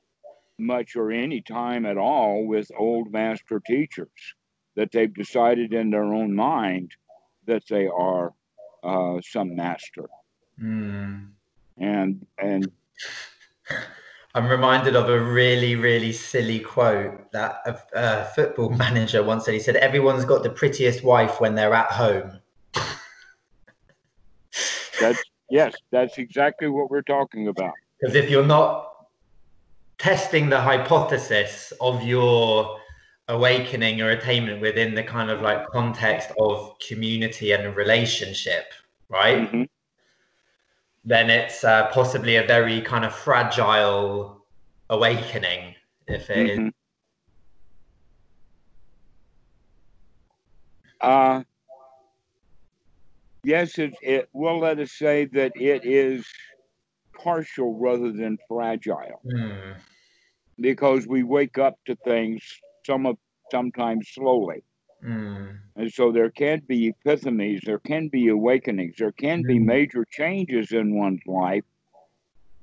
much 0.60 0.96
or 0.96 1.12
any 1.12 1.42
time 1.42 1.88
at 1.88 1.98
all 1.98 2.46
with 2.46 2.70
old 2.78 3.12
master 3.12 3.60
teachers, 3.60 4.36
that 4.76 4.92
they've 4.92 5.16
decided 5.16 5.74
in 5.74 5.90
their 5.90 6.04
own 6.04 6.36
mind 6.36 6.92
that 7.46 7.64
they 7.68 7.88
are 7.88 8.32
uh, 8.84 9.20
some 9.24 9.56
master. 9.56 10.08
Mm. 10.62 11.30
And, 11.80 12.28
and, 12.38 12.72
I'm 14.36 14.48
reminded 14.48 14.96
of 14.96 15.10
a 15.10 15.20
really, 15.20 15.76
really 15.76 16.12
silly 16.12 16.60
quote 16.60 17.32
that 17.32 17.62
a, 17.66 17.78
a 17.94 18.26
football 18.36 18.70
manager 18.86 19.24
once 19.24 19.46
said. 19.46 19.54
He 19.54 19.60
said, 19.60 19.76
"Everyone's 19.78 20.26
got 20.26 20.44
the 20.44 20.50
prettiest 20.50 21.04
wife 21.04 21.42
when 21.42 21.56
they're 21.56 21.74
at 21.74 21.92
home." 21.92 22.40
that's 25.00 25.24
yes, 25.50 25.74
that's 25.92 26.18
exactly 26.18 26.68
what 26.68 26.92
we're 26.92 27.02
talking 27.02 27.48
about. 27.48 27.74
Because 28.00 28.16
if 28.16 28.30
you're 28.30 28.46
not 28.46 28.90
testing 29.98 30.50
the 30.50 30.62
hypothesis 30.62 31.74
of 31.82 32.04
your 32.04 32.80
awakening 33.28 34.02
or 34.02 34.12
attainment 34.12 34.62
within 34.62 34.96
the 34.96 35.04
kind 35.04 35.30
of 35.30 35.42
like 35.42 35.68
context 35.68 36.32
of 36.40 36.74
community 36.80 37.52
and 37.52 37.76
relationship, 37.76 38.66
right? 39.10 39.40
Mm-hmm. 39.40 39.64
Then 41.06 41.30
it's 41.30 41.64
uh, 41.64 41.88
possibly 41.92 42.36
a 42.36 42.46
very 42.46 42.82
kind 42.82 43.06
of 43.06 43.14
fragile 43.14 44.46
awakening 44.90 45.76
if 46.08 46.30
it 46.30 46.58
mm-hmm. 46.58 46.68
is. 46.68 46.74
Uh, 51.02 51.44
yes, 53.44 53.78
it, 53.78 53.94
it 54.02 54.30
will 54.34 54.60
let 54.60 54.80
us 54.80 54.92
say 54.92 55.26
that 55.26 55.54
it 55.56 55.86
is 55.86 56.26
partial 57.14 57.78
rather 57.80 58.12
than 58.12 58.38
fragile. 58.48 59.22
Mm. 59.26 59.76
Because 60.60 61.08
we 61.08 61.24
wake 61.24 61.58
up 61.58 61.76
to 61.86 61.96
things 62.04 62.44
some 62.86 63.06
of 63.06 63.18
sometimes 63.52 64.10
slowly. 64.10 64.64
Mm. 65.06 65.60
And 65.76 65.94
so 65.94 66.12
there 66.12 66.30
can 66.30 66.62
be 66.68 66.94
epiphanies, 66.94 67.62
there 67.64 67.80
can 67.80 68.10
be 68.10 68.28
awakenings, 68.28 68.96
there 68.98 69.12
can 69.12 69.44
mm. 69.44 69.48
be 69.48 69.60
major 69.60 70.06
changes 70.06 70.72
in 70.72 70.98
one's 70.98 71.22
life, 71.26 71.64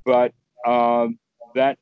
but 0.05 0.33
uh, 0.67 1.09
that 1.55 1.79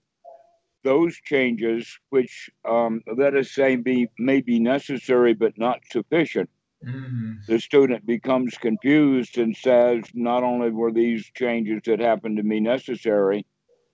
those 0.85 1.17
changes, 1.17 1.99
which 2.11 2.51
um, 2.65 3.03
let 3.17 3.35
us 3.35 3.51
say 3.51 3.77
be 3.77 4.09
may 4.19 4.41
be 4.41 4.61
necessary 4.61 5.35
but 5.35 5.59
not 5.59 5.81
sufficient, 5.91 6.49
Mm-hmm. 6.87 7.33
The 7.47 7.61
student 7.61 8.05
becomes 8.05 8.59
confused 8.59 9.39
and 9.39 9.57
says, 9.57 10.05
not 10.13 10.43
only 10.43 10.71
were 10.71 10.93
these 10.93 11.31
changes 11.35 11.81
that 11.87 12.01
happened 12.01 12.37
to 12.37 12.43
me 12.43 12.61
necessary, 12.61 13.47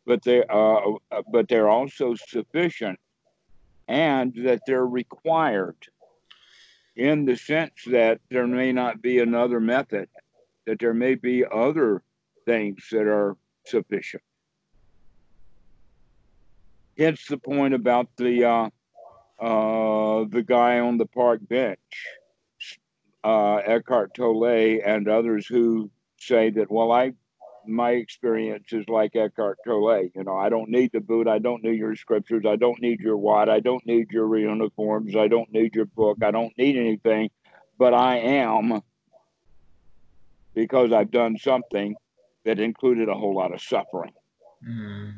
but 0.07 0.23
they 0.25 0.43
uh, 0.49 0.81
but 1.31 1.49
they're 1.49 1.69
also 1.69 2.15
sufficient, 2.15 2.99
and 3.87 4.35
that 4.45 4.63
they're 4.67 4.87
required. 4.87 5.77
In 6.97 7.25
the 7.25 7.37
sense 7.37 7.85
that 7.87 8.21
there 8.31 8.47
may 8.47 8.73
not 8.73 9.01
be 9.01 9.21
another 9.21 9.61
method, 9.61 10.09
that 10.67 10.79
there 10.79 10.95
may 10.95 11.15
be 11.15 11.45
other 11.45 12.03
things 12.47 12.89
that 12.91 13.07
are 13.07 13.37
sufficient. 13.65 14.23
Hence 16.99 17.27
the 17.27 17.39
point 17.39 17.75
about 17.75 18.09
the 18.17 18.45
uh, 18.45 18.71
uh, 19.39 20.25
the 20.29 20.43
guy 20.47 20.81
on 20.81 20.99
the 20.99 21.07
park 21.07 21.41
bench 21.49 21.79
uh, 23.25 23.57
Eckhart 23.57 24.15
Tolle 24.15 24.81
and 24.85 25.09
others 25.09 25.47
who 25.47 25.91
say 26.19 26.51
that, 26.51 26.71
well, 26.71 26.93
I 26.93 27.13
my 27.67 27.93
experience 27.93 28.73
is 28.73 28.89
like 28.89 29.17
Eckhart 29.17 29.59
Tolle. 29.67 30.09
You 30.15 30.25
know, 30.25 30.37
I 30.37 30.49
don't 30.49 30.69
need 30.69 30.91
the 30.93 31.01
boot. 31.01 31.29
I 31.29 31.39
don't 31.39 31.63
need 31.63 31.79
your 31.79 31.97
scriptures. 31.97 32.45
I 32.47 32.57
don't 32.57 32.81
need 32.81 33.01
your 33.01 33.17
what. 33.17 33.49
I 33.49 33.61
don't 33.61 33.85
need 33.87 34.11
your 34.11 34.37
uniforms. 34.39 35.17
I 35.17 35.29
don't 35.29 35.53
need 35.53 35.75
your 35.75 35.87
book. 35.87 36.19
I 36.23 36.31
don't 36.31 36.57
need 36.57 36.77
anything. 36.77 37.31
But 37.79 37.95
I 37.95 38.19
am 38.19 38.83
because 40.55 40.93
I've 40.93 41.11
done 41.11 41.39
something 41.39 41.97
that 42.45 42.59
included 42.59 43.09
a 43.09 43.15
whole 43.15 43.35
lot 43.35 43.55
of 43.55 43.61
suffering. 43.61 44.13
Mm. 44.67 45.15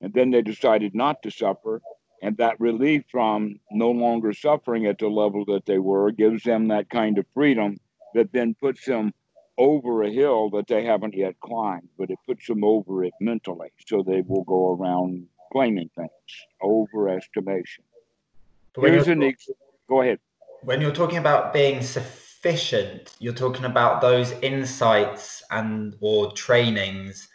And 0.00 0.14
then 0.14 0.30
they 0.30 0.42
decided 0.42 0.94
not 0.94 1.22
to 1.22 1.30
suffer 1.30 1.80
and 2.22 2.36
that 2.36 2.58
relief 2.60 3.02
from 3.10 3.58
no 3.70 3.90
longer 3.90 4.32
suffering 4.32 4.86
at 4.86 4.98
the 4.98 5.08
level 5.08 5.44
that 5.46 5.66
they 5.66 5.78
were 5.78 6.12
gives 6.12 6.44
them 6.44 6.68
that 6.68 6.88
kind 6.88 7.18
of 7.18 7.26
freedom 7.34 7.76
that 8.14 8.32
then 8.32 8.54
puts 8.54 8.84
them 8.84 9.12
over 9.58 10.02
a 10.02 10.10
hill 10.10 10.50
that 10.50 10.66
they 10.66 10.84
haven't 10.84 11.14
yet 11.14 11.38
climbed, 11.40 11.88
but 11.98 12.10
it 12.10 12.18
puts 12.26 12.46
them 12.46 12.64
over 12.64 13.04
it 13.04 13.12
mentally. 13.20 13.68
So 13.86 14.02
they 14.02 14.22
will 14.22 14.44
go 14.44 14.74
around 14.74 15.26
claiming 15.52 15.90
things, 15.96 16.10
overestimation. 16.62 17.84
Here's 18.80 19.08
an 19.08 19.22
ex- 19.22 19.50
go 19.88 20.02
ahead. 20.02 20.18
When 20.62 20.80
you're 20.80 20.92
talking 20.92 21.18
about 21.18 21.52
being 21.52 21.82
sufficient, 21.82 23.14
you're 23.18 23.34
talking 23.34 23.64
about 23.64 24.00
those 24.00 24.32
insights 24.42 25.42
and 25.50 25.96
or 26.00 26.32
trainings 26.32 27.28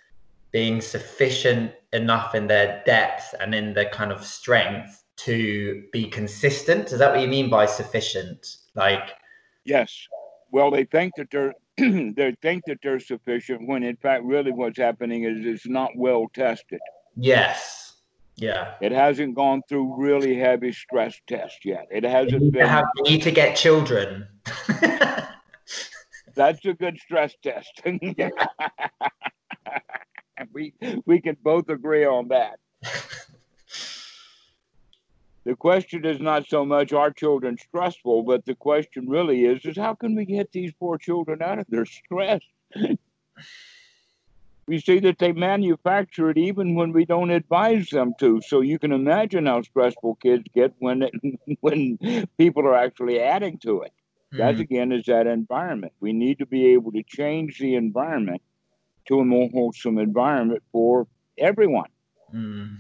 being 0.52 0.82
sufficient 0.82 1.74
enough 1.94 2.34
in 2.34 2.48
their 2.48 2.82
depth 2.86 3.36
and 3.40 3.54
in 3.54 3.74
their 3.74 3.90
kind 3.90 4.12
of 4.12 4.26
strength 4.26 5.04
to 5.18 5.84
be 5.92 6.06
consistent. 6.06 6.92
Is 6.92 7.00
that 7.00 7.12
what 7.12 7.22
you 7.22 7.28
mean 7.28 7.50
by 7.50 7.66
sufficient? 7.66 8.58
Like, 8.76 9.12
yes. 9.66 10.08
Well, 10.52 10.72
they 10.72 10.86
think 10.86 11.14
that 11.18 11.30
they're 11.32 11.54
they 12.16 12.36
think 12.42 12.64
that 12.68 12.80
they're 12.82 13.00
sufficient 13.00 13.68
when 13.68 13.84
in 13.84 13.96
fact 13.98 14.24
really 14.24 14.52
what's 14.52 14.78
happening 14.78 15.24
is 15.24 15.46
it's 15.46 15.68
not 15.68 15.92
well 15.96 16.28
tested. 16.34 16.80
Yes. 17.16 17.94
Yeah. 18.36 18.74
It 18.82 18.92
hasn't 18.92 19.36
gone 19.36 19.62
through 19.68 19.96
really 19.98 20.38
heavy 20.38 20.72
stress 20.72 21.20
test 21.28 21.66
yet. 21.66 21.88
It 21.92 22.04
hasn't 22.04 22.44
you 22.44 22.52
been. 22.52 22.68
Have, 22.68 22.86
you 22.98 23.04
need 23.04 23.22
to 23.24 23.32
get 23.32 23.56
children. 23.56 24.28
That's 26.36 26.64
a 26.66 26.74
good 26.74 27.00
stress 27.00 27.34
test. 27.42 27.82
we 30.54 30.74
we 31.06 31.20
can 31.20 31.36
both 31.42 31.68
agree 31.70 32.06
on 32.06 32.28
that. 32.28 32.60
The 35.48 35.56
question 35.56 36.04
is 36.04 36.20
not 36.20 36.46
so 36.50 36.66
much 36.66 36.92
are 36.92 37.10
children 37.10 37.58
stressful, 37.58 38.24
but 38.24 38.46
the 38.46 38.54
question 38.54 39.08
really 39.08 39.46
is 39.46 39.64
is 39.64 39.78
how 39.78 39.94
can 39.94 40.14
we 40.14 40.26
get 40.26 40.52
these 40.52 40.74
poor 40.78 40.98
children 40.98 41.42
out 41.42 41.58
of 41.58 41.66
their 41.70 41.86
stress? 41.86 42.42
we 44.68 44.82
see 44.82 45.00
that 45.00 45.20
they 45.20 45.32
manufacture 45.32 46.30
it 46.30 46.38
even 46.38 46.76
when 46.76 46.92
we 46.92 47.06
don't 47.06 47.30
advise 47.30 47.90
them 47.90 48.14
to. 48.20 48.42
So 48.46 48.60
you 48.60 48.78
can 48.78 48.92
imagine 48.92 49.46
how 49.46 49.62
stressful 49.62 50.16
kids 50.16 50.44
get 50.54 50.74
when 50.80 51.04
it, 51.04 51.14
when 51.62 51.98
people 52.38 52.68
are 52.68 52.76
actually 52.76 53.22
adding 53.22 53.58
to 53.60 53.84
it. 53.84 53.94
Mm-hmm. 54.34 54.38
That 54.40 54.60
again 54.60 54.92
is 54.92 55.06
that 55.06 55.28
environment. 55.28 55.94
We 56.02 56.12
need 56.12 56.40
to 56.40 56.46
be 56.46 56.74
able 56.74 56.92
to 56.92 57.04
change 57.04 57.58
the 57.58 57.76
environment 57.76 58.42
to 59.08 59.22
a 59.22 59.26
more 59.26 59.50
wholesome 59.54 59.98
environment 59.98 60.62
for 60.74 61.08
everyone. 61.38 61.90
Mm. 62.36 62.80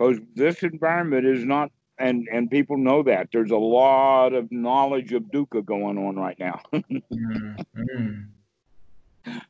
Because 0.00 0.18
this 0.34 0.62
environment 0.62 1.26
is 1.26 1.44
not, 1.44 1.70
and 1.98 2.26
and 2.32 2.50
people 2.50 2.78
know 2.78 3.02
that 3.02 3.28
there's 3.32 3.50
a 3.50 3.56
lot 3.58 4.32
of 4.32 4.50
knowledge 4.50 5.12
of 5.12 5.24
dukkha 5.24 5.62
going 5.62 5.98
on 5.98 6.16
right 6.16 6.38
now. 6.38 6.62
mm. 6.72 8.26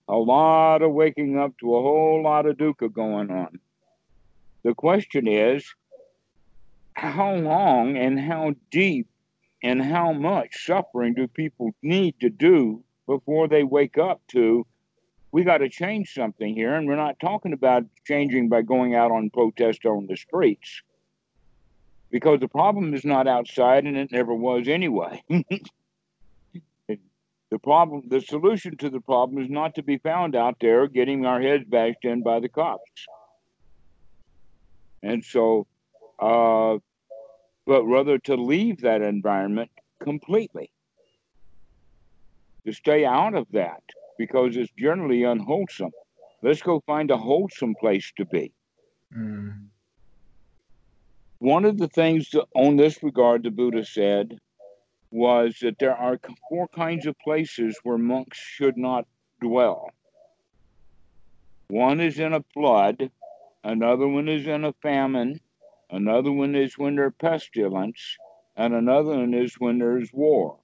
A 0.08 0.16
lot 0.16 0.82
of 0.82 0.92
waking 0.92 1.38
up 1.38 1.56
to 1.58 1.76
a 1.76 1.80
whole 1.80 2.20
lot 2.24 2.46
of 2.46 2.56
dukkha 2.56 2.92
going 2.92 3.30
on. 3.30 3.60
The 4.64 4.74
question 4.74 5.28
is, 5.28 5.64
how 6.94 7.32
long 7.36 7.96
and 7.96 8.18
how 8.18 8.54
deep 8.72 9.06
and 9.62 9.80
how 9.80 10.12
much 10.12 10.66
suffering 10.66 11.14
do 11.14 11.28
people 11.28 11.70
need 11.80 12.16
to 12.22 12.28
do 12.28 12.82
before 13.06 13.46
they 13.46 13.62
wake 13.62 13.98
up 13.98 14.20
to 14.32 14.66
we 15.32 15.44
got 15.44 15.58
to 15.58 15.68
change 15.68 16.12
something 16.12 16.54
here. 16.54 16.74
And 16.74 16.86
we're 16.86 16.96
not 16.96 17.20
talking 17.20 17.52
about 17.52 17.84
changing 18.04 18.48
by 18.48 18.62
going 18.62 18.94
out 18.94 19.10
on 19.10 19.30
protest 19.30 19.84
on 19.84 20.06
the 20.06 20.16
streets 20.16 20.82
because 22.10 22.40
the 22.40 22.48
problem 22.48 22.94
is 22.94 23.04
not 23.04 23.28
outside 23.28 23.84
and 23.84 23.96
it 23.96 24.10
never 24.10 24.34
was 24.34 24.66
anyway. 24.66 25.22
the 25.28 26.98
problem, 27.62 28.02
the 28.08 28.20
solution 28.20 28.76
to 28.78 28.90
the 28.90 29.00
problem 29.00 29.42
is 29.42 29.50
not 29.50 29.76
to 29.76 29.82
be 29.82 29.98
found 29.98 30.34
out 30.34 30.56
there 30.60 30.88
getting 30.88 31.24
our 31.24 31.40
heads 31.40 31.64
bashed 31.68 32.04
in 32.04 32.22
by 32.22 32.40
the 32.40 32.48
cops. 32.48 33.06
And 35.02 35.24
so, 35.24 35.66
uh, 36.18 36.78
but 37.66 37.84
rather 37.84 38.18
to 38.18 38.34
leave 38.34 38.80
that 38.80 39.00
environment 39.00 39.70
completely, 40.02 40.70
to 42.66 42.72
stay 42.72 43.04
out 43.06 43.34
of 43.34 43.46
that 43.52 43.82
because 44.20 44.54
it's 44.54 44.70
generally 44.78 45.22
unwholesome. 45.24 45.92
Let's 46.42 46.60
go 46.60 46.82
find 46.86 47.10
a 47.10 47.16
wholesome 47.16 47.74
place 47.80 48.12
to 48.18 48.26
be. 48.26 48.52
Mm. 49.16 49.68
one 51.38 51.64
of 51.64 51.78
the 51.78 51.88
things 51.88 52.30
on 52.54 52.76
this 52.76 53.02
regard 53.02 53.42
the 53.42 53.50
Buddha 53.50 53.84
said 53.84 54.38
was 55.10 55.56
that 55.62 55.78
there 55.80 55.96
are 55.96 56.20
four 56.48 56.68
kinds 56.68 57.06
of 57.06 57.18
places 57.24 57.80
where 57.82 57.98
monks 57.98 58.38
should 58.38 58.76
not 58.76 59.06
dwell. 59.40 59.90
One 61.68 61.98
is 62.00 62.20
in 62.20 62.34
a 62.34 62.44
flood, 62.54 63.10
another 63.64 64.06
one 64.06 64.28
is 64.28 64.46
in 64.46 64.64
a 64.64 64.74
famine, 64.82 65.40
another 65.90 66.30
one 66.30 66.54
is 66.54 66.78
when 66.78 66.96
there's 66.96 67.14
pestilence, 67.18 68.02
and 68.54 68.74
another 68.74 69.16
one 69.16 69.34
is 69.34 69.54
when 69.58 69.78
there's 69.78 70.12
war, 70.12 70.58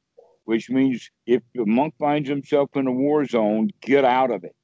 which 0.47 0.71
means 0.71 1.11
if 1.27 1.43
the 1.55 1.67
monk 1.67 1.95
finds 1.99 2.29
himself 2.29 2.71
in 2.75 2.87
a 2.87 2.93
war 2.93 3.27
zone, 3.27 3.71
get 3.81 4.05
out 4.05 4.31
of 4.31 4.45
it. 4.45 4.57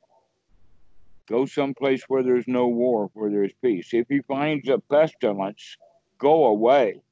Go 1.28 1.44
someplace 1.44 2.04
where 2.08 2.22
there's 2.22 2.48
no 2.48 2.68
war, 2.68 3.10
where 3.14 3.30
there's 3.30 3.52
peace. 3.62 3.90
If 3.92 4.08
he 4.08 4.20
finds 4.22 4.68
a 4.68 4.78
pestilence, 4.78 5.76
go 6.18 6.46
away. 6.46 7.02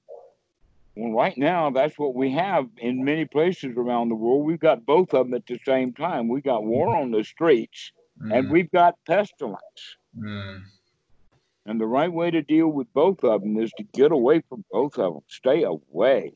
Well, 0.96 1.12
right 1.12 1.36
now, 1.36 1.70
that's 1.70 1.98
what 1.98 2.14
we 2.14 2.30
have 2.32 2.66
in 2.78 3.04
many 3.04 3.24
places 3.24 3.74
around 3.76 4.08
the 4.08 4.14
world. 4.14 4.44
We've 4.44 4.60
got 4.60 4.86
both 4.86 5.14
of 5.14 5.26
them 5.26 5.34
at 5.34 5.46
the 5.46 5.58
same 5.64 5.92
time. 5.92 6.28
We've 6.28 6.42
got 6.44 6.64
war 6.64 6.96
on 6.96 7.10
the 7.10 7.24
streets 7.24 7.92
mm. 8.20 8.36
and 8.36 8.50
we've 8.50 8.70
got 8.70 8.94
pestilence. 9.06 9.96
Mm. 10.18 10.62
And 11.66 11.80
the 11.80 11.86
right 11.86 12.12
way 12.12 12.30
to 12.30 12.42
deal 12.42 12.68
with 12.68 12.92
both 12.92 13.24
of 13.24 13.42
them 13.42 13.58
is 13.60 13.72
to 13.78 13.84
get 13.84 14.12
away 14.12 14.42
from 14.48 14.64
both 14.70 14.98
of 14.98 15.14
them, 15.14 15.22
stay 15.28 15.64
away. 15.64 16.34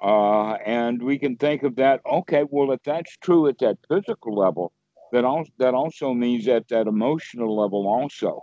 Uh, 0.00 0.52
and 0.64 1.02
we 1.02 1.18
can 1.18 1.36
think 1.36 1.62
of 1.62 1.76
that, 1.76 2.00
okay, 2.10 2.44
well, 2.50 2.72
if 2.72 2.82
that's 2.84 3.16
true 3.18 3.48
at 3.48 3.58
that 3.58 3.78
physical 3.88 4.34
level, 4.34 4.72
that, 5.12 5.24
also, 5.24 5.50
that 5.58 5.74
also 5.74 6.12
means 6.12 6.46
at 6.48 6.68
that 6.68 6.86
emotional 6.86 7.56
level 7.56 7.86
also 7.86 8.42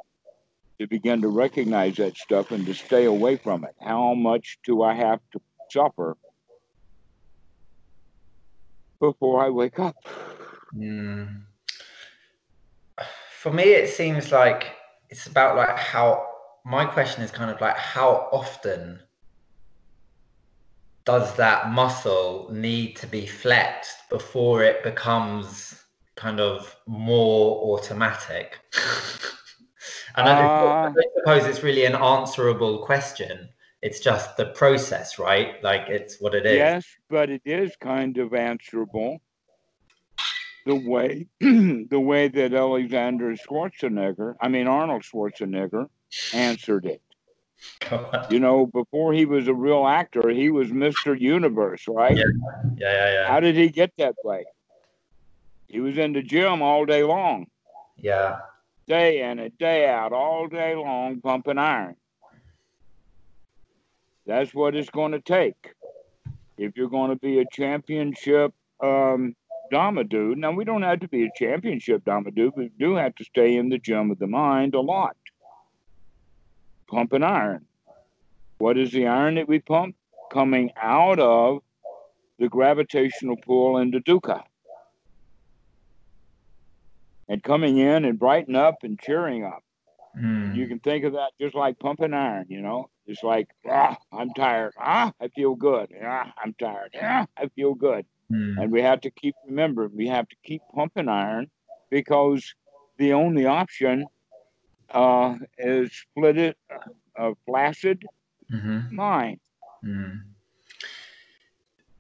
to 0.79 0.87
begin 0.87 1.21
to 1.21 1.27
recognize 1.27 1.95
that 1.97 2.17
stuff 2.17 2.51
and 2.51 2.65
to 2.65 2.73
stay 2.73 3.05
away 3.05 3.37
from 3.37 3.63
it. 3.63 3.75
How 3.81 4.13
much 4.13 4.57
do 4.65 4.81
I 4.81 4.95
have 4.95 5.19
to 5.33 5.41
suffer 5.69 6.17
before 8.99 9.43
I 9.45 9.49
wake 9.49 9.77
up? 9.79 9.95
Mm. 10.75 11.43
For 13.39 13.51
me, 13.51 13.63
it 13.63 13.89
seems 13.89 14.31
like 14.31 14.73
it's 15.09 15.27
about 15.27 15.55
like 15.55 15.77
how 15.77 16.27
my 16.65 16.85
question 16.85 17.21
is 17.23 17.29
kind 17.29 17.51
of 17.51 17.59
like 17.61 17.77
how 17.77 18.29
often 18.31 18.99
does 21.05 21.35
that 21.35 21.71
muscle 21.71 22.49
need 22.51 22.95
to 22.97 23.07
be 23.07 23.25
flexed 23.25 24.09
before 24.09 24.63
it 24.63 24.83
becomes 24.83 25.83
kind 26.15 26.39
of 26.39 26.75
more 26.87 27.77
automatic? 27.77 28.59
And 30.15 30.29
I, 30.29 30.45
uh, 30.45 30.93
I 30.95 31.03
suppose 31.17 31.45
it's 31.45 31.63
really 31.63 31.85
an 31.85 31.95
answerable 31.95 32.85
question. 32.85 33.49
It's 33.81 33.99
just 33.99 34.37
the 34.37 34.45
process, 34.47 35.19
right? 35.19 35.61
Like 35.63 35.89
it's 35.89 36.21
what 36.21 36.35
it 36.35 36.45
is. 36.45 36.55
Yes, 36.55 36.85
but 37.09 37.29
it 37.29 37.41
is 37.45 37.75
kind 37.81 38.17
of 38.17 38.33
answerable. 38.33 39.19
The 40.65 40.75
way 40.75 41.27
the 41.41 41.99
way 41.99 42.29
that 42.29 42.53
Alexander 42.53 43.35
Schwarzenegger, 43.35 44.35
I 44.39 44.47
mean 44.47 44.67
Arnold 44.67 45.03
Schwarzenegger, 45.03 45.87
answered 46.33 46.85
it. 46.85 47.01
You 48.29 48.39
know, 48.39 48.65
before 48.65 49.13
he 49.13 49.25
was 49.25 49.47
a 49.47 49.53
real 49.53 49.85
actor, 49.85 50.29
he 50.29 50.49
was 50.49 50.69
Mr. 50.69 51.19
Universe, 51.19 51.85
right? 51.87 52.15
Yeah. 52.15 52.23
yeah, 52.77 52.91
yeah, 52.93 53.13
yeah. 53.13 53.27
How 53.27 53.39
did 53.39 53.55
he 53.55 53.69
get 53.69 53.91
that 53.97 54.15
way? 54.23 54.45
He 55.67 55.79
was 55.79 55.97
in 55.97 56.13
the 56.13 56.21
gym 56.21 56.61
all 56.61 56.85
day 56.85 57.03
long. 57.03 57.47
Yeah 57.97 58.39
day 58.87 59.21
in 59.21 59.39
and 59.39 59.57
day 59.57 59.87
out, 59.87 60.13
all 60.13 60.47
day 60.47 60.75
long, 60.75 61.21
pumping 61.21 61.57
iron. 61.57 61.95
That's 64.25 64.53
what 64.53 64.75
it's 64.75 64.89
going 64.89 65.11
to 65.11 65.21
take. 65.21 65.73
If 66.57 66.77
you're 66.77 66.89
going 66.89 67.09
to 67.09 67.17
be 67.17 67.39
a 67.39 67.45
championship 67.51 68.53
um, 68.81 69.35
Dharma 69.71 70.03
dude, 70.03 70.37
now 70.37 70.51
we 70.51 70.65
don't 70.65 70.83
have 70.83 70.99
to 71.01 71.07
be 71.07 71.25
a 71.25 71.29
championship 71.35 72.05
Dharma 72.05 72.31
dude, 72.31 72.53
we 72.55 72.69
do 72.79 72.95
have 72.95 73.15
to 73.15 73.23
stay 73.23 73.55
in 73.55 73.69
the 73.69 73.77
gym 73.77 74.11
of 74.11 74.19
the 74.19 74.27
mind 74.27 74.75
a 74.75 74.81
lot. 74.81 75.15
Pumping 76.93 77.23
iron. 77.23 77.65
What 78.59 78.77
is 78.77 78.91
the 78.91 79.07
iron 79.07 79.35
that 79.35 79.47
we 79.47 79.59
pump? 79.59 79.95
Coming 80.31 80.71
out 80.81 81.19
of 81.19 81.63
the 82.39 82.47
gravitational 82.47 83.35
pull 83.35 83.77
into 83.77 83.99
dukkha 83.99 84.43
and 87.27 87.41
coming 87.41 87.77
in 87.77 88.05
and 88.05 88.19
brighten 88.19 88.55
up 88.55 88.75
and 88.83 88.99
cheering 88.99 89.43
up. 89.43 89.63
Mm. 90.19 90.55
You 90.55 90.67
can 90.67 90.79
think 90.79 91.03
of 91.05 91.13
that 91.13 91.31
just 91.39 91.55
like 91.55 91.79
pumping 91.79 92.13
iron, 92.13 92.45
you 92.49 92.61
know. 92.61 92.89
It's 93.07 93.23
like, 93.23 93.47
ah, 93.67 93.97
I'm 94.11 94.29
tired. 94.35 94.73
Ah, 94.79 95.11
I 95.19 95.29
feel 95.29 95.55
good. 95.55 95.89
Ah, 96.03 96.31
I'm 96.43 96.53
tired. 96.59 96.95
Ah, 97.01 97.25
I 97.35 97.47
feel 97.47 97.73
good. 97.73 98.05
Mm. 98.31 98.61
And 98.61 98.71
we 98.71 98.81
have 98.81 99.01
to 99.01 99.11
keep 99.11 99.35
remembering, 99.47 99.95
we 99.95 100.07
have 100.07 100.27
to 100.29 100.35
keep 100.43 100.61
pumping 100.73 101.09
iron 101.09 101.49
because 101.89 102.53
the 102.97 103.13
only 103.13 103.45
option 103.45 104.05
uh, 104.93 105.35
is 105.57 105.91
split 105.91 106.37
it, 106.37 106.57
uh, 107.19 107.31
flaccid 107.45 108.03
mm-hmm. 108.51 108.95
mind. 108.95 109.39
Mm. 109.83 110.21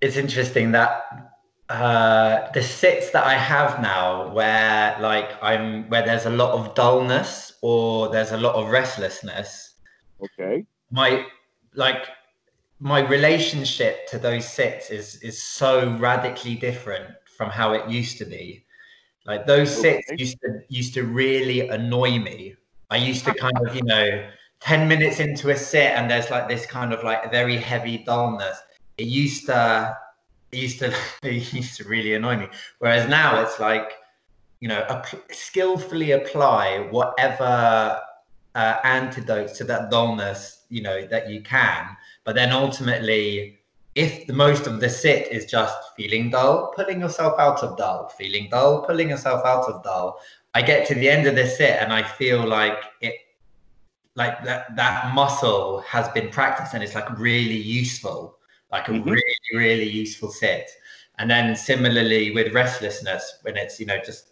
It's 0.01 0.17
interesting 0.17 0.71
that 0.71 1.33
uh, 1.69 2.51
the 2.51 2.61
sits 2.61 3.11
that 3.11 3.25
I 3.25 3.35
have 3.35 3.81
now, 3.81 4.33
where 4.33 4.97
like 4.99 5.31
I'm, 5.41 5.89
where 5.89 6.05
there's 6.05 6.25
a 6.25 6.29
lot 6.29 6.51
of 6.51 6.75
dullness 6.75 7.53
or 7.61 8.09
there's 8.09 8.31
a 8.31 8.37
lot 8.37 8.55
of 8.55 8.69
restlessness. 8.69 9.75
Okay. 10.23 10.65
My 10.91 11.25
like 11.75 12.07
my 12.79 12.99
relationship 12.99 14.07
to 14.07 14.19
those 14.19 14.47
sits 14.47 14.89
is 14.89 15.15
is 15.21 15.41
so 15.41 15.95
radically 15.97 16.55
different 16.55 17.09
from 17.37 17.49
how 17.49 17.73
it 17.73 17.89
used 17.89 18.17
to 18.17 18.25
be. 18.25 18.65
Like 19.25 19.47
those 19.47 19.73
sits 19.73 20.09
okay. 20.11 20.21
used 20.21 20.37
to 20.41 20.59
used 20.67 20.93
to 20.95 21.03
really 21.03 21.69
annoy 21.69 22.19
me. 22.19 22.55
I 22.93 22.97
used 22.97 23.25
to 23.25 23.33
kind 23.33 23.57
of, 23.57 23.75
you 23.75 23.81
know, 23.81 24.23
10 24.59 24.87
minutes 24.87 25.19
into 25.19 25.49
a 25.49 25.57
sit 25.57 25.93
and 25.95 26.09
there's 26.09 26.29
like 26.29 26.47
this 26.47 26.67
kind 26.67 26.93
of 26.93 27.03
like 27.03 27.31
very 27.31 27.57
heavy 27.57 27.97
dullness. 27.97 28.55
It 28.99 29.07
used 29.07 29.47
to 29.47 29.97
it 30.51 30.59
used 30.59 30.77
to 30.77 30.93
it 31.23 31.51
used 31.53 31.75
to 31.77 31.85
really 31.85 32.13
annoy 32.13 32.37
me. 32.37 32.47
Whereas 32.77 33.09
now 33.09 33.41
it's 33.41 33.59
like, 33.59 33.93
you 34.59 34.67
know, 34.67 35.01
skillfully 35.31 36.11
apply 36.11 36.87
whatever 36.91 37.99
uh, 38.53 38.75
antidotes 38.83 39.57
to 39.57 39.63
that 39.63 39.89
dullness, 39.89 40.65
you 40.69 40.83
know, 40.83 41.07
that 41.07 41.31
you 41.31 41.41
can. 41.41 41.87
But 42.25 42.35
then 42.35 42.51
ultimately, 42.51 43.59
if 43.95 44.27
the 44.27 44.33
most 44.33 44.67
of 44.67 44.79
the 44.79 44.89
sit 44.89 45.31
is 45.31 45.45
just 45.45 45.75
feeling 45.97 46.29
dull, 46.29 46.71
pulling 46.75 47.01
yourself 47.01 47.39
out 47.39 47.63
of 47.63 47.75
dull, 47.75 48.09
feeling 48.09 48.49
dull, 48.51 48.83
pulling 48.83 49.09
yourself 49.09 49.43
out 49.45 49.65
of 49.65 49.83
dull, 49.83 50.19
I 50.53 50.61
get 50.61 50.87
to 50.87 50.95
the 50.95 51.09
end 51.09 51.27
of 51.27 51.35
the 51.35 51.47
sit 51.47 51.77
and 51.81 51.91
I 51.91 52.03
feel 52.03 52.45
like 52.45 52.77
it 53.01 53.15
like 54.15 54.43
that 54.43 54.75
that 54.75 55.13
muscle 55.15 55.81
has 55.81 56.07
been 56.09 56.29
practiced 56.29 56.73
and 56.75 56.83
it's 56.83 56.93
like 56.93 57.17
really 57.17 57.57
useful 57.57 58.37
like 58.73 58.87
a 58.87 58.91
mm-hmm. 58.91 59.07
really, 59.07 59.23
really 59.53 59.87
useful 59.87 60.29
sit. 60.29 60.69
And 61.19 61.29
then 61.29 61.55
similarly 61.55 62.31
with 62.31 62.53
restlessness, 62.53 63.37
when 63.43 63.55
it's, 63.55 63.79
you 63.79 63.85
know, 63.85 63.99
just 64.03 64.31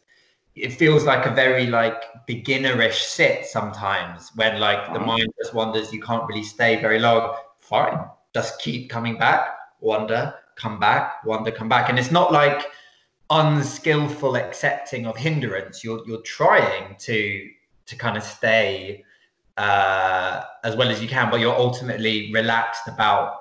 it 0.55 0.73
feels 0.73 1.05
like 1.05 1.25
a 1.25 1.33
very 1.33 1.67
like 1.67 2.03
beginnerish 2.27 2.99
sit 3.03 3.45
sometimes 3.45 4.31
when 4.35 4.59
like 4.59 4.91
the 4.93 4.99
mind 4.99 5.27
just 5.41 5.53
wanders, 5.53 5.93
you 5.93 6.01
can't 6.01 6.27
really 6.27 6.43
stay 6.43 6.81
very 6.81 6.99
long. 6.99 7.35
Fine. 7.59 7.99
Just 8.33 8.59
keep 8.59 8.89
coming 8.89 9.17
back, 9.17 9.47
wander, 9.79 10.33
come 10.55 10.79
back, 10.79 11.23
wander, 11.23 11.51
come 11.51 11.69
back. 11.69 11.89
And 11.89 11.99
it's 11.99 12.11
not 12.11 12.33
like 12.33 12.65
unskillful 13.31 14.35
accepting 14.35 15.07
of 15.07 15.17
hindrance. 15.17 15.83
You're 15.83 16.01
you're 16.05 16.21
trying 16.21 16.95
to 16.99 17.49
to 17.87 17.95
kind 17.95 18.17
of 18.17 18.23
stay 18.23 19.03
uh, 19.57 20.43
as 20.63 20.75
well 20.75 20.89
as 20.89 21.01
you 21.01 21.07
can, 21.07 21.31
but 21.31 21.39
you're 21.39 21.55
ultimately 21.55 22.31
relaxed 22.33 22.87
about 22.87 23.37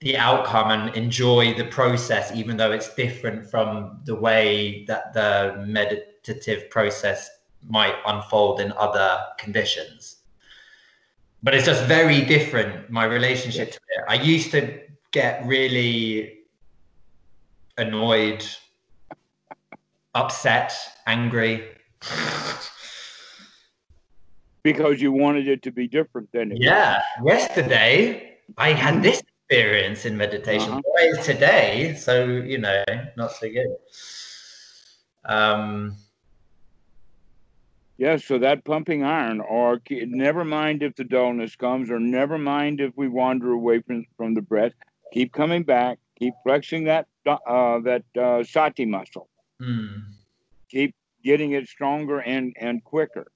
the 0.00 0.16
outcome 0.16 0.70
and 0.70 0.96
enjoy 0.96 1.54
the 1.54 1.64
process, 1.64 2.32
even 2.34 2.56
though 2.56 2.72
it's 2.72 2.94
different 2.94 3.48
from 3.48 4.00
the 4.04 4.14
way 4.14 4.84
that 4.86 5.12
the 5.12 5.64
meditative 5.66 6.68
process 6.70 7.30
might 7.68 7.94
unfold 8.06 8.60
in 8.60 8.72
other 8.72 9.20
conditions. 9.38 10.16
But 11.42 11.54
it's 11.54 11.66
just 11.66 11.84
very 11.84 12.22
different, 12.22 12.90
my 12.90 13.04
relationship 13.04 13.70
to 13.72 13.78
it. 13.88 14.04
I 14.08 14.14
used 14.14 14.50
to 14.52 14.80
get 15.12 15.44
really 15.46 16.40
annoyed, 17.78 18.44
upset, 20.14 20.74
angry. 21.06 21.64
because 24.62 25.00
you 25.00 25.12
wanted 25.12 25.48
it 25.48 25.62
to 25.62 25.72
be 25.72 25.88
different 25.88 26.30
than 26.32 26.52
it 26.52 26.58
yeah 26.60 27.00
was. 27.20 27.32
yesterday 27.34 28.38
i 28.58 28.72
had 28.72 29.02
this 29.02 29.22
experience 29.52 30.06
in 30.06 30.16
meditation. 30.16 30.72
Uh-huh. 30.72 31.22
today, 31.22 31.94
so 31.98 32.24
you 32.24 32.58
know, 32.58 32.82
not 33.16 33.32
so 33.32 33.48
good. 33.48 33.76
Um, 35.24 35.96
Yes, 37.98 38.24
so 38.24 38.38
that 38.38 38.64
pumping 38.64 39.04
iron, 39.04 39.40
or 39.40 39.80
never 39.90 40.44
mind 40.44 40.82
if 40.82 40.96
the 40.96 41.04
dullness 41.04 41.54
comes, 41.54 41.90
or 41.90 42.00
never 42.00 42.36
mind 42.38 42.80
if 42.80 42.92
we 42.96 43.06
wander 43.06 43.52
away 43.52 43.80
from, 43.82 44.04
from 44.16 44.34
the 44.34 44.42
breath. 44.42 44.72
Keep 45.12 45.32
coming 45.32 45.62
back. 45.62 45.98
Keep 46.18 46.34
flexing 46.42 46.84
that 46.84 47.06
uh, 47.26 47.78
that 47.80 48.02
uh, 48.20 48.42
sati 48.42 48.86
muscle. 48.86 49.28
Mm. 49.62 50.02
Keep 50.68 50.94
getting 51.22 51.52
it 51.52 51.68
stronger 51.68 52.20
and 52.20 52.54
and 52.58 52.82
quicker, 52.82 53.30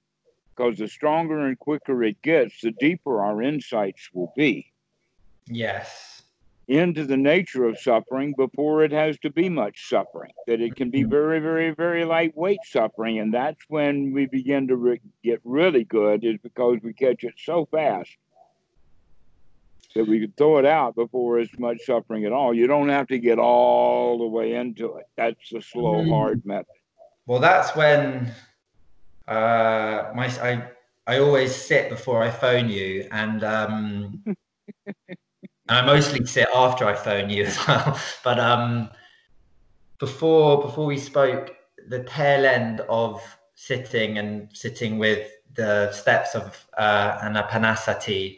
because 0.55 0.77
the 0.77 0.87
stronger 0.87 1.47
and 1.47 1.57
quicker 1.57 2.03
it 2.03 2.21
gets, 2.21 2.61
the 2.61 2.71
deeper 2.71 3.21
our 3.21 3.41
insights 3.41 4.09
will 4.13 4.33
be. 4.35 4.71
Yes 5.47 6.17
into 6.67 7.05
the 7.05 7.17
nature 7.17 7.65
of 7.65 7.79
suffering 7.79 8.33
before 8.35 8.83
it 8.83 8.91
has 8.91 9.17
to 9.19 9.29
be 9.29 9.47
much 9.47 9.87
suffering. 9.89 10.31
That 10.47 10.61
it 10.61 10.75
can 10.75 10.89
be 10.89 11.01
mm-hmm. 11.01 11.11
very, 11.11 11.39
very, 11.39 11.71
very 11.71 12.03
lightweight 12.03 12.59
suffering. 12.65 13.19
And 13.19 13.33
that's 13.33 13.63
when 13.69 14.11
we 14.13 14.25
begin 14.25 14.67
to 14.67 14.75
re- 14.75 15.01
get 15.23 15.39
really 15.43 15.85
good, 15.85 16.25
is 16.25 16.37
because 16.43 16.79
we 16.83 16.93
catch 16.93 17.23
it 17.23 17.35
so 17.37 17.65
fast 17.71 18.11
that 19.97 20.07
we 20.07 20.19
can 20.19 20.31
throw 20.37 20.59
it 20.59 20.65
out 20.65 20.95
before 20.95 21.39
it's 21.39 21.57
much 21.57 21.79
suffering 21.83 22.25
at 22.25 22.31
all. 22.31 22.53
You 22.53 22.67
don't 22.67 22.89
have 22.89 23.07
to 23.07 23.17
get 23.17 23.39
all 23.39 24.19
the 24.19 24.27
way 24.27 24.53
into 24.53 24.97
it. 24.97 25.07
That's 25.17 25.49
the 25.49 25.61
slow, 25.61 25.95
mm-hmm. 25.95 26.11
hard 26.11 26.45
method. 26.45 26.67
Well, 27.25 27.39
that's 27.39 27.75
when 27.75 28.31
uh, 29.27 30.11
my 30.15 30.27
I 30.41 30.63
I 31.07 31.19
always 31.19 31.53
sit 31.55 31.89
before 31.89 32.21
I 32.21 32.29
phone 32.29 32.69
you, 32.69 33.07
and 33.11 33.43
um, 33.43 34.23
I 35.69 35.81
mostly 35.81 36.25
sit 36.25 36.47
after 36.53 36.85
I 36.85 36.93
phone 36.93 37.29
you 37.29 37.45
as 37.45 37.57
well. 37.67 37.99
But 38.23 38.39
um, 38.39 38.89
before 39.99 40.61
before 40.61 40.85
we 40.85 40.97
spoke, 40.97 41.55
the 41.89 42.03
tail 42.03 42.45
end 42.45 42.81
of 42.87 43.21
sitting 43.55 44.19
and 44.19 44.49
sitting 44.53 44.99
with 44.99 45.27
the 45.55 45.91
steps 45.91 46.35
of 46.35 46.67
uh, 46.77 47.17
Anapanasati, 47.17 48.37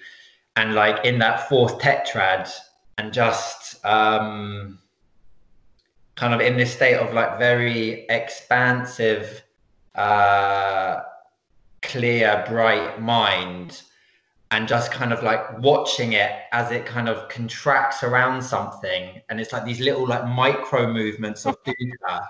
and 0.59 0.75
like 0.75 1.05
in 1.05 1.19
that 1.19 1.47
fourth 1.47 1.79
tetrad, 1.79 2.51
and 2.97 3.13
just 3.13 3.83
um, 3.85 4.77
kind 6.15 6.33
of 6.33 6.41
in 6.41 6.57
this 6.57 6.73
state 6.73 6.97
of 6.97 7.13
like 7.13 7.39
very 7.39 8.05
expansive, 8.09 9.41
uh, 9.95 10.99
clear, 11.81 12.43
bright 12.45 13.01
mind 13.01 13.83
and 14.51 14.67
just 14.67 14.91
kind 14.91 15.13
of 15.13 15.23
like 15.23 15.59
watching 15.59 16.13
it 16.13 16.31
as 16.51 16.71
it 16.71 16.85
kind 16.85 17.07
of 17.07 17.29
contracts 17.29 18.03
around 18.03 18.41
something 18.41 19.21
and 19.29 19.39
it's 19.39 19.53
like 19.53 19.63
these 19.63 19.79
little 19.79 20.07
like 20.07 20.25
micro 20.27 20.91
movements 20.91 21.45
of 21.45 21.55
dukkha 21.63 22.27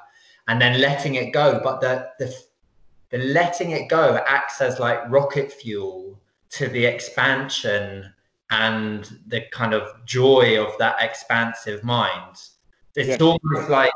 and 0.48 0.62
then 0.62 0.80
letting 0.80 1.16
it 1.16 1.32
go. 1.32 1.60
But 1.64 1.82
the 1.82 2.10
the 2.20 2.36
the 3.10 3.18
letting 3.20 3.72
it 3.72 3.90
go 3.90 4.22
acts 4.28 4.62
as 4.62 4.80
like 4.80 5.00
rocket 5.10 5.52
fuel 5.52 6.20
to 6.52 6.68
the 6.68 6.86
expansion 6.86 8.14
and 8.52 9.20
the 9.28 9.42
kind 9.52 9.74
of 9.74 9.88
joy 10.06 10.62
of 10.62 10.78
that 10.80 10.98
expansive 11.02 11.84
mind. 11.84 12.36
It's 12.96 13.22
almost 13.22 13.70
like 13.70 13.92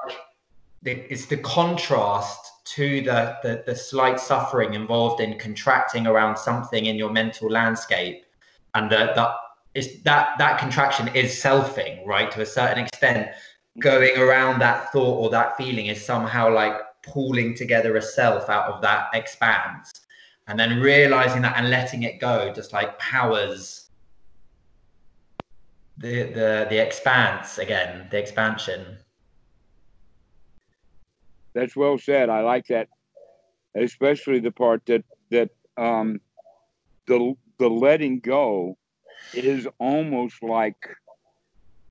the, 0.84 0.92
it's 1.12 1.26
the 1.26 1.38
contrast 1.38 2.52
to 2.66 3.02
the, 3.02 3.38
the, 3.44 3.64
the 3.66 3.76
slight 3.76 4.20
suffering 4.20 4.74
involved 4.74 5.22
in 5.22 5.38
contracting 5.38 6.08
around 6.08 6.38
something 6.38 6.86
in 6.86 6.96
your 6.96 7.12
mental 7.12 7.50
landscape. 7.50 8.26
And 8.76 8.92
that 8.92 9.16
that 9.16 9.32
is 9.76 10.02
that 10.04 10.38
that 10.38 10.60
contraction 10.60 11.08
is 11.10 11.32
selfing 11.32 12.06
right 12.06 12.30
to 12.32 12.42
a 12.42 12.46
certain 12.46 12.86
extent. 12.86 13.30
Going 13.80 14.18
around 14.18 14.60
that 14.60 14.92
thought 14.92 15.18
or 15.18 15.30
that 15.32 15.58
feeling 15.58 15.88
is 15.88 16.04
somehow 16.04 16.54
like 16.54 16.76
pulling 17.02 17.56
together 17.56 17.98
a 17.98 18.02
self 18.02 18.50
out 18.50 18.72
of 18.72 18.82
that 18.82 19.08
expanse. 19.14 19.92
And 20.48 20.60
then 20.60 20.80
realizing 20.80 21.42
that 21.42 21.58
and 21.58 21.70
letting 21.70 22.04
it 22.04 22.20
go 22.20 22.54
just 22.54 22.74
like 22.74 22.98
powers 23.00 23.83
the 25.98 26.24
the 26.24 26.68
the 26.70 26.78
expanse 26.78 27.58
again 27.58 28.08
the 28.10 28.18
expansion 28.18 28.98
that's 31.54 31.76
well 31.76 31.98
said. 31.98 32.30
I 32.30 32.42
like 32.42 32.68
that, 32.68 32.88
especially 33.76 34.40
the 34.40 34.52
part 34.52 34.86
that 34.88 35.04
that 35.30 35.50
um, 35.78 36.20
the 37.08 37.36
the 37.60 37.70
letting 37.70 38.20
go 38.20 38.78
is 39.34 39.68
almost 39.80 40.42
like 40.42 40.76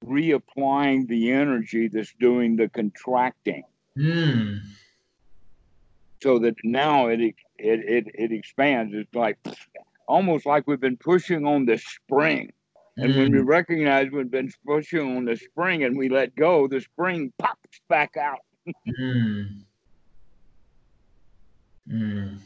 reapplying 0.05 1.07
the 1.07 1.31
energy 1.31 1.89
that's 1.89 2.13
doing 2.19 2.57
the 2.57 2.69
contracting. 2.69 3.63
Mm. 3.97 4.61
So 6.23 6.39
that 6.41 6.55
now 6.65 7.09
it, 7.09 7.21
it 7.21 7.35
it 7.59 8.07
it 8.15 8.33
expands. 8.33 8.93
It's 8.95 9.15
like 9.15 9.39
almost 10.09 10.45
like 10.45 10.67
we've 10.67 10.81
been 10.81 10.97
pushing 10.97 11.47
on 11.47 11.67
the 11.67 11.79
spring. 11.79 12.53
And 12.97 13.15
mm. 13.15 13.17
when 13.17 13.33
we 13.33 13.39
hmm. 13.39 13.47
recognize 13.47 14.11
we've 14.11 14.31
been 14.31 14.53
pushing 14.67 15.17
on 15.17 15.25
the 15.25 15.37
spring 15.37 15.85
and 15.85 15.97
we 15.97 16.09
let 16.09 16.35
go, 16.37 16.67
the 16.67 16.81
spring 16.81 17.33
pops 17.39 17.81
back 17.89 18.17
out 18.17 18.41
mm. 19.01 19.63
Mm. 21.91 22.39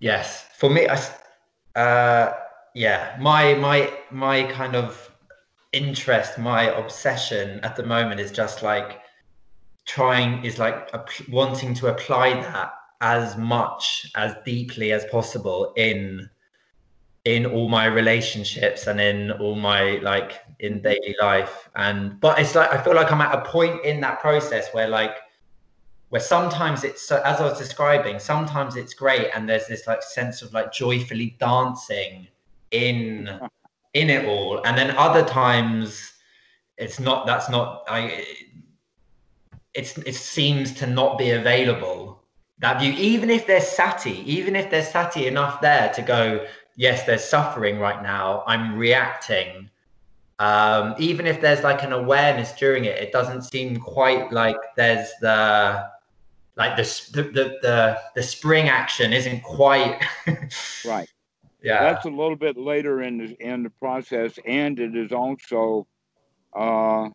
Yes, 0.00 0.46
for 0.56 0.68
me, 0.68 0.86
I, 0.88 1.80
uh, 1.80 2.34
yeah, 2.74 3.16
my 3.20 3.54
my 3.54 3.92
my 4.10 4.42
kind 4.44 4.76
of 4.76 5.10
interest, 5.72 6.38
my 6.38 6.64
obsession 6.64 7.60
at 7.60 7.76
the 7.76 7.82
moment 7.84 8.20
is 8.20 8.30
just 8.30 8.62
like 8.62 9.00
trying 9.86 10.44
is 10.44 10.58
like 10.58 10.90
wanting 11.30 11.74
to 11.74 11.86
apply 11.86 12.34
that 12.34 12.72
as 13.00 13.36
much 13.36 14.10
as 14.14 14.34
deeply 14.44 14.92
as 14.92 15.04
possible 15.06 15.72
in 15.76 16.28
in 17.24 17.46
all 17.46 17.68
my 17.68 17.86
relationships 17.86 18.86
and 18.88 19.00
in 19.00 19.30
all 19.32 19.54
my 19.54 19.98
like 20.02 20.40
in 20.58 20.74
mm-hmm. 20.74 20.82
daily 20.82 21.14
life. 21.20 21.68
And 21.76 22.20
but 22.20 22.38
it's 22.38 22.54
like 22.54 22.72
i 22.72 22.82
feel 22.82 22.94
like 22.94 23.12
i'm 23.12 23.20
at 23.20 23.34
a 23.34 23.42
point 23.42 23.84
in 23.84 24.00
that 24.00 24.20
process 24.20 24.72
where 24.72 24.88
like 24.88 25.16
where 26.08 26.20
sometimes 26.20 26.84
it's 26.84 27.06
so 27.06 27.22
as 27.24 27.40
i 27.40 27.44
was 27.44 27.58
describing 27.58 28.18
sometimes 28.18 28.76
it's 28.76 28.92
great 28.92 29.28
and 29.34 29.48
there's 29.48 29.66
this 29.66 29.86
like 29.86 30.02
sense 30.02 30.42
of 30.42 30.52
like 30.52 30.72
joyfully 30.72 31.36
dancing 31.38 32.26
in 32.72 33.28
mm-hmm. 33.30 33.46
in 33.94 34.10
it 34.10 34.24
all. 34.26 34.60
And 34.64 34.76
then 34.76 34.90
other 34.96 35.24
times 35.24 36.12
it's 36.78 36.98
not 36.98 37.26
that's 37.26 37.48
not 37.48 37.84
i 37.88 38.24
it's 39.74 39.96
it 39.98 40.14
seems 40.14 40.72
to 40.74 40.86
not 40.86 41.18
be 41.18 41.30
available. 41.30 42.24
That 42.58 42.80
view 42.80 42.92
even 42.92 43.30
if 43.30 43.46
there's 43.46 43.66
sati 43.68 44.22
even 44.26 44.56
if 44.56 44.70
there's 44.70 44.88
sati 44.88 45.26
enough 45.26 45.60
there 45.60 45.92
to 45.94 46.02
go 46.02 46.46
yes, 46.76 47.04
there's 47.04 47.24
suffering 47.24 47.78
right 47.78 48.02
now. 48.02 48.42
I'm 48.46 48.76
reacting. 48.76 49.70
Um, 50.38 50.94
even 50.98 51.26
if 51.26 51.40
there's 51.40 51.62
like 51.62 51.82
an 51.82 51.92
awareness 51.92 52.52
during 52.52 52.84
it, 52.84 52.98
it 52.98 53.12
doesn't 53.12 53.42
seem 53.42 53.76
quite 53.76 54.32
like 54.32 54.56
there's 54.76 55.08
the 55.20 55.88
like 56.56 56.76
the 56.76 56.82
the 57.12 57.22
the 57.22 57.58
the, 57.62 57.98
the 58.14 58.22
spring 58.22 58.68
action 58.68 59.12
isn't 59.12 59.42
quite 59.42 60.02
right. 60.84 61.08
Yeah, 61.62 61.92
that's 61.92 62.06
a 62.06 62.10
little 62.10 62.36
bit 62.36 62.56
later 62.56 63.02
in 63.02 63.18
the 63.18 63.36
in 63.40 63.62
the 63.62 63.70
process, 63.70 64.38
and 64.46 64.78
it 64.78 64.96
is 64.96 65.12
also. 65.12 65.86
Uh, 66.54 67.08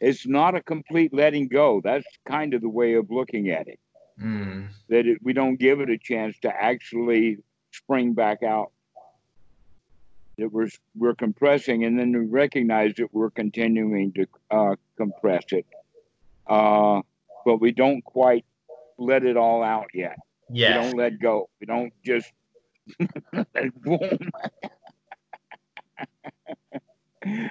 it's 0.00 0.26
not 0.26 0.56
a 0.56 0.60
complete 0.60 1.14
letting 1.14 1.46
go. 1.46 1.80
That's 1.82 2.04
kind 2.26 2.54
of 2.54 2.60
the 2.60 2.68
way 2.68 2.94
of 2.94 3.08
looking 3.08 3.50
at 3.50 3.68
it. 3.68 3.78
Mm. 4.22 4.68
that 4.88 5.06
it, 5.06 5.18
we 5.22 5.32
don't 5.32 5.56
give 5.56 5.80
it 5.80 5.90
a 5.90 5.98
chance 5.98 6.38
to 6.40 6.48
actually 6.50 7.38
spring 7.72 8.12
back 8.12 8.42
out. 8.42 8.72
That 10.38 10.50
we're 10.50 10.70
we're 10.96 11.14
compressing, 11.14 11.84
and 11.84 11.98
then 11.98 12.12
we 12.12 12.26
recognize 12.26 12.94
that 12.96 13.12
we're 13.12 13.30
continuing 13.30 14.12
to 14.14 14.26
uh, 14.50 14.76
compress 14.96 15.44
it, 15.50 15.66
uh, 16.46 17.02
but 17.44 17.60
we 17.60 17.72
don't 17.72 18.02
quite 18.02 18.46
let 18.98 19.24
it 19.24 19.36
all 19.36 19.62
out 19.62 19.88
yet. 19.92 20.16
Yeah, 20.48 20.78
we 20.78 20.84
don't 20.84 20.96
let 20.96 21.20
go. 21.20 21.50
We 21.60 21.66
don't 21.66 21.92
just 22.02 22.32
boom. 23.76 24.18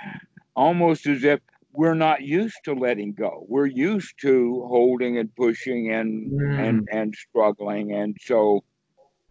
Almost 0.55 1.07
as 1.07 1.24
if 1.24 1.39
we're 1.74 1.95
not 1.95 2.22
used 2.22 2.57
to 2.65 2.74
letting 2.74 3.13
go. 3.13 3.45
We're 3.47 3.65
used 3.65 4.15
to 4.22 4.65
holding 4.67 5.17
and 5.17 5.34
pushing 5.36 5.91
and 5.91 6.32
mm. 6.32 6.59
and 6.59 6.88
and 6.91 7.15
struggling, 7.15 7.93
and 7.93 8.17
so. 8.22 8.63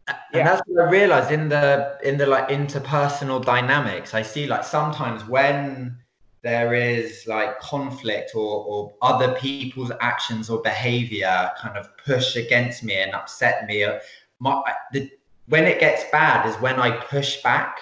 Yeah. 0.09 0.41
And 0.41 0.49
that's 0.49 0.63
what 0.67 0.89
I 0.89 0.91
realized 0.91 1.31
in 1.31 1.49
the 1.49 1.99
in 2.03 2.19
the 2.19 2.27
like 2.27 2.49
interpersonal 2.49 3.45
dynamics. 3.45 4.13
I 4.15 4.23
see 4.23 4.47
like 4.47 4.65
sometimes 4.65 5.25
when 5.29 5.97
there 6.43 6.75
is 6.75 7.27
like 7.27 7.61
conflict 7.61 8.33
or, 8.35 8.65
or 8.65 8.93
other 9.03 9.35
people's 9.35 9.93
actions 10.01 10.49
or 10.49 10.63
behavior 10.63 11.51
kind 11.61 11.77
of 11.77 11.95
push 11.99 12.37
against 12.37 12.83
me 12.83 12.95
and 12.95 13.13
upset 13.13 13.67
me. 13.67 13.85
Uh, 13.85 13.99
my, 14.39 14.63
the, 14.93 15.11
when 15.47 15.65
it 15.65 15.81
gets 15.81 16.05
bad 16.11 16.49
is 16.49 16.55
when 16.57 16.77
I 16.77 16.91
push 16.91 17.43
back, 17.43 17.79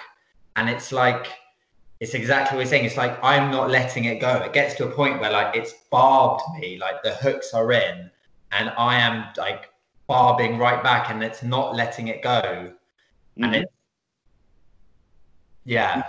and 0.55 0.69
it's 0.69 0.91
like 0.91 1.27
it's 1.99 2.13
exactly 2.13 2.55
what 2.55 2.61
you're 2.61 2.69
saying. 2.69 2.85
It's 2.85 2.97
like 2.97 3.21
I'm 3.23 3.51
not 3.51 3.69
letting 3.69 4.05
it 4.05 4.19
go. 4.21 4.37
It 4.37 4.53
gets 4.53 4.75
to 4.75 4.87
a 4.87 4.91
point 4.91 5.19
where 5.19 5.31
like 5.31 5.55
it's 5.55 5.73
barbed 5.91 6.43
me, 6.59 6.77
like 6.77 7.03
the 7.03 7.13
hooks 7.15 7.53
are 7.53 7.71
in, 7.71 8.09
and 8.51 8.69
I 8.77 8.99
am 8.99 9.25
like 9.37 9.69
barbing 10.07 10.57
right 10.57 10.81
back 10.81 11.09
and 11.09 11.23
it's 11.23 11.43
not 11.43 11.75
letting 11.75 12.07
it 12.07 12.21
go. 12.21 12.41
Mm-hmm. 12.41 13.43
And 13.43 13.55
it, 13.55 13.71
yeah. 15.65 16.03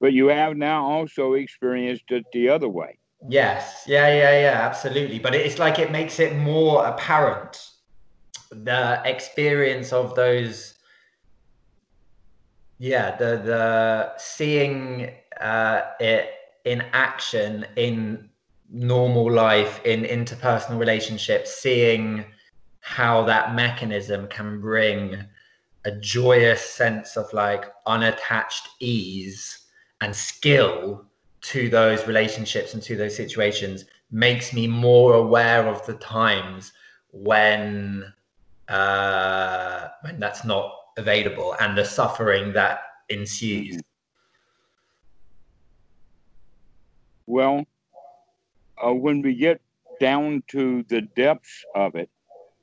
but 0.00 0.12
you 0.12 0.28
have 0.28 0.56
now 0.56 0.84
also 0.84 1.32
experienced 1.32 2.10
it 2.10 2.24
the 2.32 2.48
other 2.48 2.68
way. 2.68 2.98
Yes. 3.28 3.84
Yeah, 3.86 4.08
yeah, 4.08 4.40
yeah, 4.40 4.66
absolutely. 4.66 5.18
But 5.18 5.34
it's 5.34 5.58
like 5.58 5.78
it 5.78 5.90
makes 5.90 6.20
it 6.20 6.36
more 6.36 6.86
apparent 6.86 7.70
the 8.50 9.02
experience 9.04 9.92
of 9.92 10.14
those 10.14 10.74
yeah 12.80 13.14
the 13.18 13.36
the 13.44 14.12
seeing 14.16 15.10
uh, 15.38 15.82
it 16.00 16.30
in 16.64 16.80
action 16.92 17.66
in 17.76 18.28
normal 18.70 19.30
life 19.30 19.84
in 19.84 20.02
interpersonal 20.02 20.78
relationships 20.78 21.52
seeing 21.52 22.24
how 22.80 23.22
that 23.22 23.54
mechanism 23.54 24.26
can 24.28 24.60
bring 24.60 25.22
a 25.84 25.90
joyous 25.92 26.62
sense 26.62 27.18
of 27.18 27.30
like 27.34 27.66
unattached 27.86 28.66
ease 28.80 29.66
and 30.00 30.16
skill 30.16 31.04
to 31.42 31.68
those 31.68 32.06
relationships 32.06 32.72
and 32.72 32.82
to 32.82 32.96
those 32.96 33.14
situations 33.14 33.84
makes 34.10 34.54
me 34.54 34.66
more 34.66 35.14
aware 35.14 35.68
of 35.68 35.84
the 35.84 35.94
times 35.94 36.72
when 37.12 38.10
uh, 38.68 39.88
when 40.02 40.18
that's 40.18 40.44
not 40.44 40.79
available 40.96 41.54
and 41.60 41.76
the 41.76 41.84
suffering 41.84 42.52
that 42.52 42.80
ensues. 43.08 43.80
Well, 47.26 47.64
uh, 48.84 48.92
when 48.92 49.22
we 49.22 49.34
get 49.34 49.60
down 50.00 50.42
to 50.48 50.82
the 50.88 51.02
depths 51.02 51.64
of 51.74 51.94
it, 51.94 52.10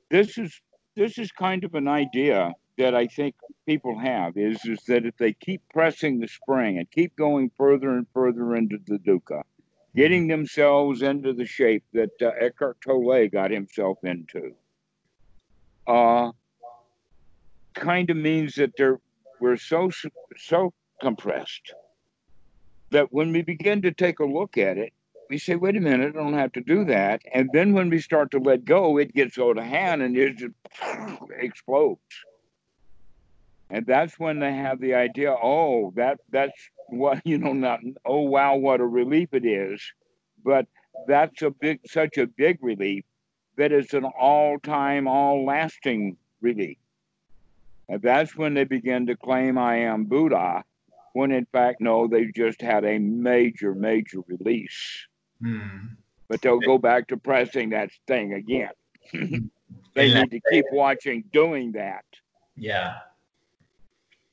this 0.10 0.38
is 0.38 0.62
this 0.96 1.18
is 1.18 1.32
kind 1.32 1.64
of 1.64 1.76
an 1.76 1.88
idea 1.88 2.54
that 2.78 2.96
I 2.96 3.08
think 3.08 3.36
people 3.66 3.98
have 4.00 4.38
is 4.38 4.64
is 4.66 4.80
that 4.88 5.06
if 5.06 5.18
they 5.18 5.34
keep 5.34 5.62
pressing 5.70 6.20
the 6.20 6.28
spring 6.28 6.78
and 6.78 6.90
keep 6.92 7.16
going 7.16 7.52
further 7.58 7.92
and 7.92 8.08
further 8.14 8.56
into 8.56 8.78
the 8.86 8.98
dukkha, 9.00 9.44
getting 9.96 10.28
themselves 10.28 11.02
into 11.02 11.34
the 11.34 11.46
shape 11.46 11.84
that 11.94 12.12
uh, 12.22 12.32
Eckhart 12.40 12.78
Tolle 12.82 13.28
got 13.28 13.52
himself 13.52 13.98
into, 14.04 14.54
uh, 15.88 16.32
kind 17.80 18.10
of 18.10 18.18
means 18.18 18.56
that 18.56 18.72
they're 18.78 19.00
we're 19.40 19.58
so 19.58 19.90
so 20.38 20.74
compressed 21.02 21.74
that 22.92 23.12
when 23.12 23.32
we 23.32 23.42
begin 23.42 23.82
to 23.82 23.92
take 23.92 24.20
a 24.20 24.26
look 24.26 24.58
at 24.58 24.78
it, 24.78 24.94
we 25.30 25.38
say, 25.38 25.56
wait 25.56 25.76
a 25.76 25.82
minute, 25.82 26.16
I 26.16 26.20
don't 26.20 26.34
have 26.34 26.54
to 26.54 26.62
do 26.62 26.86
that. 26.86 27.22
And 27.34 27.50
then 27.52 27.74
when 27.74 27.90
we 27.90 28.00
start 28.00 28.32
to 28.32 28.40
let 28.40 28.64
go, 28.64 28.98
it 28.98 29.14
gets 29.14 29.38
out 29.38 29.58
of 29.58 29.64
hand 29.66 30.02
and 30.02 30.16
it 30.16 30.38
just 30.38 30.54
explodes. 31.38 32.00
And 33.70 33.86
that's 33.86 34.18
when 34.18 34.40
they 34.40 34.54
have 34.54 34.80
the 34.80 34.94
idea, 34.94 35.36
oh, 35.42 35.92
that 35.96 36.20
that's 36.30 36.58
what 36.90 37.22
you 37.26 37.38
know, 37.38 37.54
not 37.54 37.82
oh 38.06 38.22
wow, 38.22 38.56
what 38.56 38.80
a 38.80 38.86
relief 38.86 39.30
it 39.34 39.46
is. 39.46 39.82
But 40.44 40.68
that's 41.08 41.42
a 41.42 41.52
big 41.52 41.82
such 41.86 42.18
a 42.18 42.28
big 42.28 42.60
relief 42.62 43.04
that 43.58 43.72
it's 43.72 43.94
an 43.94 44.06
all-time, 44.06 45.08
all-lasting 45.08 46.16
relief. 46.42 46.78
And 47.90 48.02
that's 48.02 48.36
when 48.36 48.54
they 48.54 48.66
begin 48.66 49.08
to 49.08 49.16
claim 49.16 49.58
I 49.58 49.78
am 49.78 50.06
Buddha, 50.06 50.64
when 51.14 51.32
in 51.32 51.46
fact, 51.46 51.82
no, 51.82 52.08
they 52.08 52.26
just 52.26 52.62
had 52.62 52.84
a 52.86 53.00
major, 53.00 53.74
major 53.74 54.22
release. 54.28 55.08
Hmm. 55.42 55.88
But 56.28 56.42
they'll 56.42 56.60
go 56.60 56.78
back 56.78 57.08
to 57.08 57.18
pressing 57.18 57.70
that 57.70 57.90
thing 58.06 58.34
again. 58.34 58.72
they 59.94 60.14
need 60.14 60.32
to 60.32 60.42
keep 60.52 60.66
watching 60.72 61.24
doing 61.32 61.72
that. 61.74 62.04
Yeah. 62.58 62.98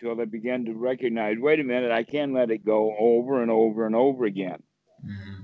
Till 0.01 0.17
they 0.17 0.25
begin 0.25 0.65
to 0.65 0.75
recognize, 0.75 1.39
wait 1.39 1.61
a 1.61 1.65
minute, 1.65 1.93
I 1.93 2.03
can't 2.03 2.35
let 2.35 2.51
it 2.51 2.65
go 2.65 2.97
over 2.99 3.41
and 3.41 3.51
over 3.51 3.87
and 3.87 3.95
over 3.95 4.25
again. 4.25 4.61
Mm-hmm. 5.07 5.43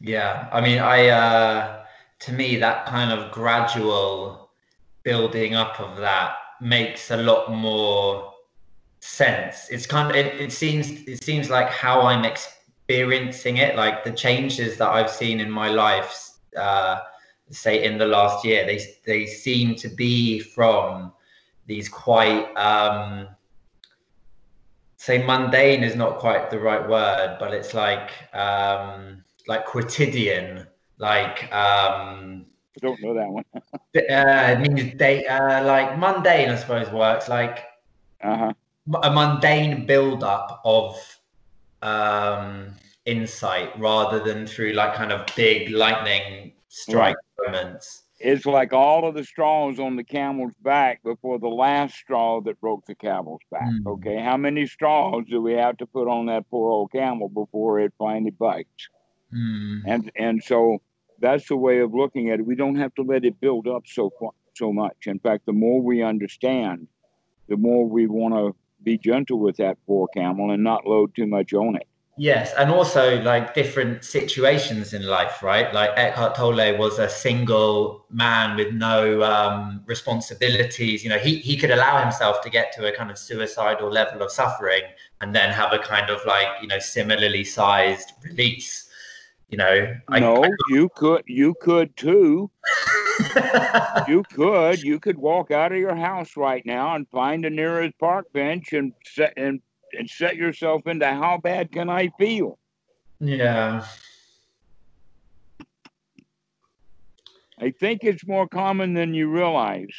Yeah, 0.00 0.48
I 0.50 0.60
mean, 0.60 0.80
I 0.80 1.08
uh, 1.08 1.81
to 2.22 2.32
me 2.32 2.56
that 2.56 2.86
kind 2.86 3.10
of 3.12 3.32
gradual 3.32 4.50
building 5.02 5.54
up 5.54 5.80
of 5.80 5.96
that 5.98 6.34
makes 6.60 7.10
a 7.10 7.16
lot 7.16 7.50
more 7.50 8.32
sense. 9.00 9.68
It's 9.70 9.86
kind 9.86 10.08
of 10.08 10.16
it, 10.16 10.40
it 10.40 10.52
seems 10.52 10.90
it 11.08 11.22
seems 11.24 11.50
like 11.50 11.68
how 11.68 12.02
I'm 12.02 12.24
experiencing 12.24 13.56
it, 13.56 13.74
like 13.76 14.04
the 14.04 14.12
changes 14.12 14.76
that 14.78 14.88
I've 14.88 15.10
seen 15.10 15.40
in 15.40 15.50
my 15.50 15.68
life, 15.68 16.30
uh, 16.56 17.00
say 17.50 17.84
in 17.84 17.98
the 17.98 18.06
last 18.06 18.44
year, 18.44 18.64
they 18.64 18.80
they 19.04 19.26
seem 19.26 19.74
to 19.76 19.88
be 19.88 20.38
from 20.38 21.12
these 21.66 21.88
quite 21.88 22.52
um, 22.54 23.28
say 24.96 25.24
mundane 25.26 25.82
is 25.82 25.96
not 25.96 26.18
quite 26.18 26.50
the 26.50 26.60
right 26.60 26.88
word, 26.88 27.36
but 27.40 27.52
it's 27.52 27.74
like 27.74 28.10
um, 28.32 29.24
like 29.48 29.66
quotidian, 29.66 30.68
like 31.02 31.52
um, 31.52 32.46
I 32.76 32.80
don't 32.80 33.02
know 33.02 33.12
that 33.12 33.28
one. 33.28 33.44
uh, 33.54 33.60
it 33.94 34.60
means 34.60 34.94
day, 34.94 35.26
uh, 35.26 35.64
like 35.64 35.98
mundane, 35.98 36.48
I 36.48 36.56
suppose 36.56 36.90
works 36.90 37.28
like 37.28 37.64
uh-huh. 38.22 38.52
a 39.02 39.10
mundane 39.10 39.84
build 39.84 40.22
up 40.22 40.62
of 40.64 40.96
um, 41.82 42.74
insight 43.04 43.78
rather 43.78 44.20
than 44.20 44.46
through 44.46 44.72
like 44.72 44.94
kind 44.94 45.10
of 45.10 45.28
big 45.34 45.70
lightning 45.70 46.52
strike 46.68 47.16
right. 47.16 47.52
moments. 47.52 48.04
It's 48.20 48.46
like 48.46 48.72
all 48.72 49.04
of 49.08 49.16
the 49.16 49.24
straws 49.24 49.80
on 49.80 49.96
the 49.96 50.04
camel's 50.04 50.54
back 50.62 51.02
before 51.02 51.40
the 51.40 51.48
last 51.48 51.96
straw 51.96 52.40
that 52.42 52.60
broke 52.60 52.86
the 52.86 52.94
camel's 52.94 53.40
back. 53.50 53.68
Mm. 53.68 53.86
Okay, 53.86 54.22
how 54.22 54.36
many 54.36 54.68
straws 54.68 55.24
do 55.28 55.42
we 55.42 55.54
have 55.54 55.76
to 55.78 55.86
put 55.86 56.06
on 56.06 56.26
that 56.26 56.48
poor 56.48 56.70
old 56.70 56.92
camel 56.92 57.28
before 57.28 57.80
it 57.80 57.92
finally 57.98 58.30
bites? 58.30 58.88
Mm. 59.34 59.82
And 59.86 60.12
and 60.14 60.42
so 60.44 60.80
that's 61.22 61.48
the 61.48 61.56
way 61.56 61.78
of 61.78 61.94
looking 61.94 62.30
at 62.30 62.40
it. 62.40 62.46
We 62.46 62.56
don't 62.56 62.74
have 62.76 62.94
to 62.96 63.02
let 63.02 63.24
it 63.24 63.40
build 63.40 63.66
up 63.66 63.84
so 63.86 64.10
so 64.54 64.72
much. 64.72 65.06
In 65.06 65.18
fact, 65.18 65.46
the 65.46 65.52
more 65.52 65.80
we 65.80 66.02
understand, 66.02 66.88
the 67.48 67.56
more 67.56 67.88
we 67.88 68.06
want 68.06 68.34
to 68.34 68.54
be 68.82 68.98
gentle 68.98 69.38
with 69.38 69.56
that 69.56 69.78
poor 69.86 70.08
camel 70.14 70.50
and 70.50 70.62
not 70.62 70.86
load 70.86 71.14
too 71.14 71.26
much 71.26 71.54
on 71.54 71.76
it. 71.76 71.86
Yes, 72.18 72.52
and 72.58 72.70
also 72.70 73.22
like 73.22 73.54
different 73.54 74.04
situations 74.04 74.92
in 74.92 75.06
life, 75.06 75.42
right? 75.42 75.72
Like 75.72 75.90
Eckhart 75.96 76.34
Tolle 76.34 76.76
was 76.76 76.98
a 76.98 77.08
single 77.08 78.04
man 78.10 78.56
with 78.56 78.74
no 78.74 79.22
um, 79.22 79.82
responsibilities. 79.86 81.02
You 81.02 81.08
know, 81.08 81.18
he 81.18 81.36
he 81.38 81.56
could 81.56 81.70
allow 81.70 82.02
himself 82.02 82.42
to 82.42 82.50
get 82.50 82.72
to 82.74 82.86
a 82.86 82.92
kind 82.94 83.10
of 83.10 83.16
suicidal 83.16 83.88
level 83.88 84.20
of 84.20 84.30
suffering 84.30 84.82
and 85.22 85.34
then 85.34 85.50
have 85.52 85.72
a 85.72 85.78
kind 85.78 86.10
of 86.10 86.20
like 86.26 86.48
you 86.60 86.68
know 86.68 86.78
similarly 86.78 87.44
sized 87.44 88.12
release 88.22 88.91
you 89.52 89.58
know 89.58 89.94
I, 90.08 90.18
no 90.18 90.42
I, 90.42 90.48
you 90.70 90.88
could 90.96 91.22
you 91.26 91.54
could 91.60 91.96
too. 91.96 92.50
You 94.08 94.24
could 94.32 94.80
you 94.82 94.98
could 94.98 95.18
walk 95.18 95.50
out 95.50 95.70
of 95.70 95.78
your 95.78 95.94
house 95.94 96.36
right 96.36 96.64
now 96.66 96.94
and 96.94 97.08
find 97.08 97.44
the 97.44 97.50
nearest 97.50 97.98
park 97.98 98.32
bench 98.32 98.72
and 98.72 98.92
set 99.04 99.32
and, 99.36 99.60
and 99.96 100.08
set 100.08 100.36
yourself 100.36 100.86
into 100.86 101.06
how 101.06 101.38
bad 101.38 101.70
can 101.70 101.88
i 101.88 102.08
feel? 102.18 102.58
Yeah. 103.20 103.84
I 107.58 107.70
think 107.70 108.02
it's 108.02 108.26
more 108.26 108.48
common 108.48 108.94
than 108.94 109.14
you 109.14 109.28
realize. 109.28 109.94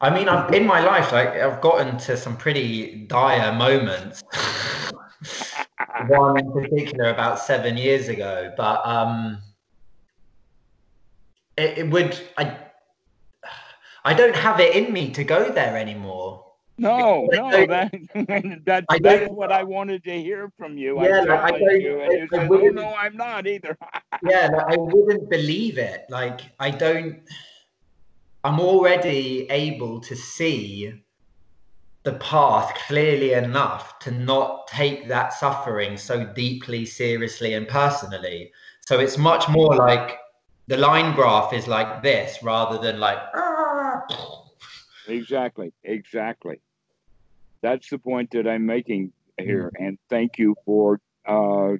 I 0.00 0.10
mean, 0.10 0.28
I've 0.28 0.52
in 0.52 0.66
my 0.66 0.80
life, 0.80 1.12
like 1.12 1.28
I've 1.28 1.60
gotten 1.60 1.96
to 1.98 2.16
some 2.16 2.36
pretty 2.36 3.06
dire 3.06 3.52
moments. 3.52 4.22
one 6.08 6.38
in 6.38 6.52
particular 6.52 7.10
about 7.10 7.38
seven 7.38 7.76
years 7.76 8.08
ago, 8.08 8.52
but 8.56 8.86
um, 8.86 9.38
it, 11.56 11.78
it, 11.78 11.90
would 11.90 12.18
I. 12.36 12.58
I 14.04 14.14
don't 14.14 14.34
have 14.34 14.58
it 14.58 14.74
in 14.74 14.92
me 14.92 15.12
to 15.12 15.22
go 15.22 15.52
there 15.52 15.76
anymore. 15.76 16.44
No, 16.78 17.28
no, 17.30 17.66
that, 17.66 17.92
that 18.66 18.84
that's 19.00 19.30
what 19.30 19.52
I 19.52 19.62
wanted 19.62 20.02
to 20.04 20.20
hear 20.20 20.50
from 20.58 20.76
you. 20.76 21.00
Yeah, 21.00 21.18
I, 21.18 21.20
like, 21.20 21.40
I 21.40 21.50
don't, 21.52 21.80
you, 21.80 22.02
you 22.02 22.28
said, 22.32 22.48
oh, 22.50 22.68
no, 22.70 22.94
I'm 22.94 23.16
not 23.16 23.46
either. 23.46 23.76
yeah, 24.28 24.48
like, 24.48 24.66
I 24.66 24.76
wouldn't 24.76 25.30
believe 25.30 25.78
it. 25.78 26.06
Like, 26.08 26.40
I 26.58 26.70
don't. 26.70 27.20
I'm 28.42 28.58
already 28.58 29.46
able 29.50 30.00
to 30.00 30.16
see 30.16 30.92
the 32.04 32.14
path 32.14 32.74
clearly 32.86 33.32
enough 33.32 33.98
to 34.00 34.10
not 34.10 34.66
take 34.66 35.08
that 35.08 35.32
suffering 35.32 35.96
so 35.96 36.24
deeply, 36.24 36.84
seriously, 36.84 37.54
and 37.54 37.68
personally. 37.68 38.52
So 38.80 38.98
it's 38.98 39.16
much 39.16 39.48
more 39.48 39.76
like 39.76 40.18
the 40.66 40.76
line 40.76 41.14
graph 41.14 41.52
is 41.52 41.68
like 41.68 42.02
this 42.02 42.42
rather 42.42 42.78
than 42.78 42.98
like. 42.98 43.18
Exactly, 45.08 45.72
exactly. 45.84 46.60
That's 47.62 47.88
the 47.88 47.98
point 47.98 48.32
that 48.32 48.48
I'm 48.48 48.66
making 48.66 49.12
here. 49.38 49.70
Mm. 49.78 49.86
And 49.86 49.98
thank 50.10 50.38
you 50.38 50.56
for 50.64 51.00
uh, 51.26 51.74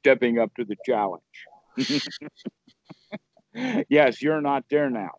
stepping 0.00 0.38
up 0.38 0.54
to 0.56 0.64
the 0.64 0.76
challenge. 0.84 1.22
yes, 3.88 4.20
you're 4.20 4.42
not 4.42 4.64
there 4.70 4.90
now, 4.90 5.12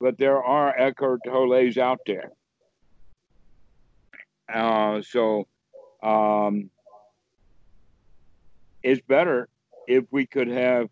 but 0.00 0.18
there 0.18 0.42
are 0.42 0.76
Eckhart 0.76 1.20
Tolle's 1.24 1.78
out 1.78 2.00
there. 2.06 2.32
Uh, 4.52 5.02
so 5.02 5.46
um, 6.02 6.70
it's 8.82 9.02
better 9.02 9.48
if 9.86 10.04
we 10.10 10.26
could 10.26 10.48
have 10.48 10.88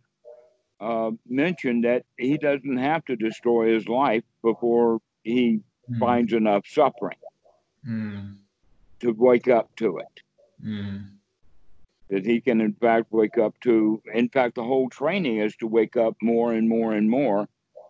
uh, 0.80 1.10
mentioned 1.26 1.84
that 1.84 2.04
he 2.18 2.36
doesn't 2.36 2.76
have 2.76 3.04
to 3.06 3.16
destroy 3.16 3.72
his 3.72 3.88
life 3.88 4.24
before 4.42 5.00
he 5.22 5.60
mm. 5.90 5.98
finds 5.98 6.32
enough 6.32 6.66
suffering 6.66 7.16
mm. 7.86 8.34
to 9.00 9.12
wake 9.12 9.48
up 9.48 9.74
to 9.76 9.98
it. 9.98 10.22
Mm. 10.64 11.10
That 12.10 12.24
he 12.24 12.40
can, 12.40 12.60
in 12.60 12.74
fact, 12.74 13.06
wake 13.10 13.36
up 13.36 13.58
to. 13.62 14.00
In 14.14 14.28
fact, 14.28 14.54
the 14.54 14.62
whole 14.62 14.88
training 14.88 15.38
is 15.38 15.56
to 15.56 15.66
wake 15.66 15.96
up 15.96 16.14
more 16.22 16.52
and 16.52 16.68
more 16.68 16.92
and 16.92 17.10
more 17.10 17.48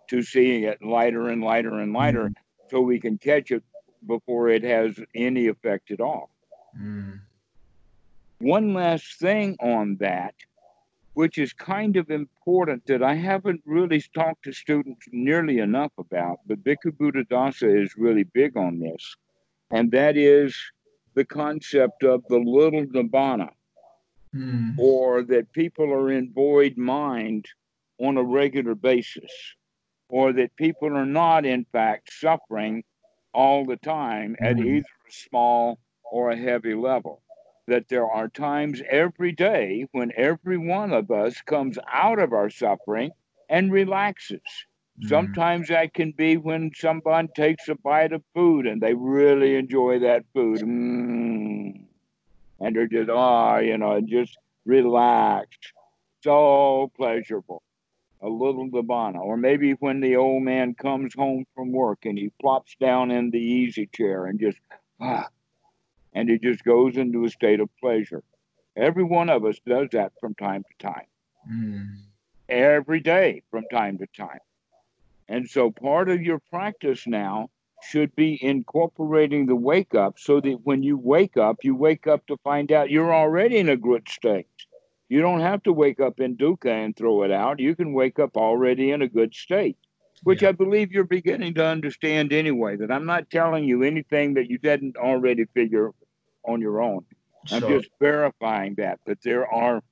to 0.08 0.22
seeing 0.22 0.62
it 0.62 0.82
lighter 0.82 1.28
and 1.28 1.42
lighter 1.42 1.78
and 1.80 1.92
lighter 1.92 2.28
hmm. 2.28 2.32
so 2.70 2.80
we 2.80 3.00
can 3.00 3.18
catch 3.18 3.50
it 3.50 3.62
before 4.06 4.48
it 4.48 4.62
has 4.62 4.98
any 5.14 5.46
effect 5.48 5.90
at 5.90 6.00
all. 6.00 6.30
Hmm. 6.76 7.12
One 8.38 8.74
last 8.74 9.18
thing 9.18 9.56
on 9.60 9.96
that, 10.00 10.34
which 11.14 11.38
is 11.38 11.52
kind 11.54 11.96
of 11.96 12.10
important 12.10 12.86
that 12.86 13.02
I 13.02 13.14
haven't 13.14 13.62
really 13.64 14.02
talked 14.14 14.44
to 14.44 14.52
students 14.52 15.06
nearly 15.10 15.58
enough 15.58 15.92
about, 15.98 16.40
but 16.46 16.62
Bhikkhu 16.62 16.92
Buddhadasa 16.92 17.82
is 17.82 17.96
really 17.96 18.24
big 18.24 18.56
on 18.56 18.78
this, 18.78 19.16
and 19.70 19.90
that 19.92 20.16
is 20.18 20.54
the 21.14 21.24
concept 21.24 22.04
of 22.04 22.22
the 22.28 22.38
little 22.38 22.84
nibbana, 22.84 23.48
mm. 24.34 24.78
or 24.78 25.22
that 25.22 25.50
people 25.52 25.90
are 25.90 26.10
in 26.10 26.30
void 26.34 26.76
mind 26.76 27.46
on 27.98 28.18
a 28.18 28.22
regular 28.22 28.74
basis, 28.74 29.32
or 30.10 30.34
that 30.34 30.54
people 30.56 30.94
are 30.94 31.06
not, 31.06 31.46
in 31.46 31.64
fact, 31.72 32.12
suffering 32.12 32.84
all 33.36 33.66
the 33.66 33.76
time 33.76 34.34
at 34.40 34.56
hmm. 34.56 34.66
either 34.66 34.94
a 35.08 35.12
small 35.12 35.78
or 36.10 36.30
a 36.30 36.36
heavy 36.36 36.74
level 36.74 37.22
that 37.68 37.88
there 37.88 38.08
are 38.08 38.28
times 38.28 38.80
every 38.88 39.32
day 39.32 39.86
when 39.92 40.12
every 40.16 40.56
one 40.56 40.92
of 40.92 41.10
us 41.10 41.40
comes 41.42 41.78
out 41.92 42.18
of 42.18 42.32
our 42.32 42.48
suffering 42.48 43.10
and 43.48 43.72
relaxes. 43.72 44.40
Mm-hmm. 44.98 45.08
Sometimes 45.08 45.68
that 45.68 45.92
can 45.92 46.12
be 46.12 46.36
when 46.36 46.70
someone 46.74 47.28
takes 47.34 47.68
a 47.68 47.74
bite 47.74 48.12
of 48.12 48.22
food 48.34 48.66
and 48.66 48.80
they 48.80 48.94
really 48.94 49.56
enjoy 49.56 49.98
that 50.00 50.24
food. 50.32 50.60
Mm. 50.60 51.80
And 52.60 52.76
they're 52.76 52.86
just, 52.86 53.10
oh, 53.12 53.58
you 53.58 53.76
know, 53.76 54.00
just 54.00 54.38
relaxed. 54.64 55.72
So 56.22 56.90
pleasurable. 56.96 57.62
A 58.22 58.28
little 58.28 58.68
nibbana. 58.68 59.20
Or 59.20 59.36
maybe 59.36 59.72
when 59.72 60.00
the 60.00 60.16
old 60.16 60.42
man 60.42 60.74
comes 60.74 61.14
home 61.14 61.44
from 61.54 61.72
work 61.72 62.04
and 62.04 62.18
he 62.18 62.30
plops 62.40 62.74
down 62.80 63.10
in 63.10 63.30
the 63.30 63.38
easy 63.38 63.86
chair 63.86 64.26
and 64.26 64.40
just, 64.40 64.58
ah, 65.00 65.28
and 66.12 66.30
he 66.30 66.38
just 66.38 66.64
goes 66.64 66.96
into 66.96 67.24
a 67.24 67.30
state 67.30 67.60
of 67.60 67.68
pleasure. 67.80 68.22
Every 68.76 69.04
one 69.04 69.28
of 69.28 69.44
us 69.44 69.58
does 69.66 69.88
that 69.92 70.12
from 70.20 70.34
time 70.34 70.64
to 70.64 70.86
time. 70.86 71.06
Mm. 71.50 71.98
Every 72.48 73.00
day 73.00 73.42
from 73.50 73.64
time 73.70 73.98
to 73.98 74.06
time. 74.16 74.40
And 75.28 75.48
so 75.48 75.70
part 75.70 76.08
of 76.08 76.22
your 76.22 76.38
practice 76.38 77.06
now 77.06 77.50
should 77.82 78.14
be 78.16 78.42
incorporating 78.42 79.46
the 79.46 79.56
wake 79.56 79.94
up 79.94 80.18
so 80.18 80.40
that 80.40 80.60
when 80.64 80.82
you 80.82 80.96
wake 80.96 81.36
up, 81.36 81.58
you 81.62 81.74
wake 81.74 82.06
up 82.06 82.26
to 82.26 82.36
find 82.38 82.72
out 82.72 82.90
you're 82.90 83.14
already 83.14 83.58
in 83.58 83.68
a 83.68 83.76
good 83.76 84.08
state. 84.08 84.46
You 85.08 85.20
don't 85.20 85.40
have 85.40 85.62
to 85.64 85.72
wake 85.72 86.00
up 86.00 86.20
in 86.20 86.36
dukkha 86.36 86.84
and 86.84 86.96
throw 86.96 87.22
it 87.22 87.30
out. 87.30 87.60
You 87.60 87.76
can 87.76 87.92
wake 87.92 88.18
up 88.18 88.36
already 88.36 88.90
in 88.90 89.02
a 89.02 89.08
good 89.08 89.34
state, 89.34 89.76
which 90.24 90.42
yeah. 90.42 90.48
I 90.48 90.52
believe 90.52 90.90
you're 90.90 91.04
beginning 91.04 91.54
to 91.54 91.64
understand 91.64 92.32
anyway. 92.32 92.76
That 92.76 92.90
I'm 92.90 93.06
not 93.06 93.30
telling 93.30 93.64
you 93.64 93.82
anything 93.82 94.34
that 94.34 94.50
you 94.50 94.58
didn't 94.58 94.96
already 94.96 95.44
figure 95.54 95.92
on 96.44 96.60
your 96.60 96.82
own. 96.82 97.04
I'm 97.52 97.60
just 97.60 97.88
verifying 98.00 98.74
that 98.76 98.98
that 99.06 99.22
there 99.22 99.46
are 99.46 99.82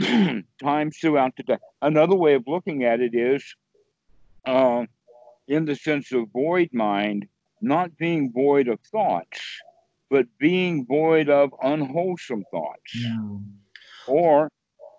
times 0.62 0.98
throughout 0.98 1.36
the 1.36 1.42
day. 1.44 1.58
Another 1.82 2.16
way 2.16 2.34
of 2.34 2.44
looking 2.46 2.84
at 2.84 3.00
it 3.00 3.14
is, 3.14 3.44
uh, 4.44 4.86
in 5.46 5.64
the 5.64 5.76
sense 5.76 6.12
of 6.12 6.28
void 6.32 6.70
mind, 6.72 7.28
not 7.60 7.96
being 7.96 8.32
void 8.32 8.68
of 8.68 8.80
thoughts, 8.80 9.40
but 10.08 10.26
being 10.38 10.86
void 10.86 11.28
of 11.28 11.54
unwholesome 11.62 12.44
thoughts, 12.50 12.96
mm. 12.98 13.44
Or 14.10 14.50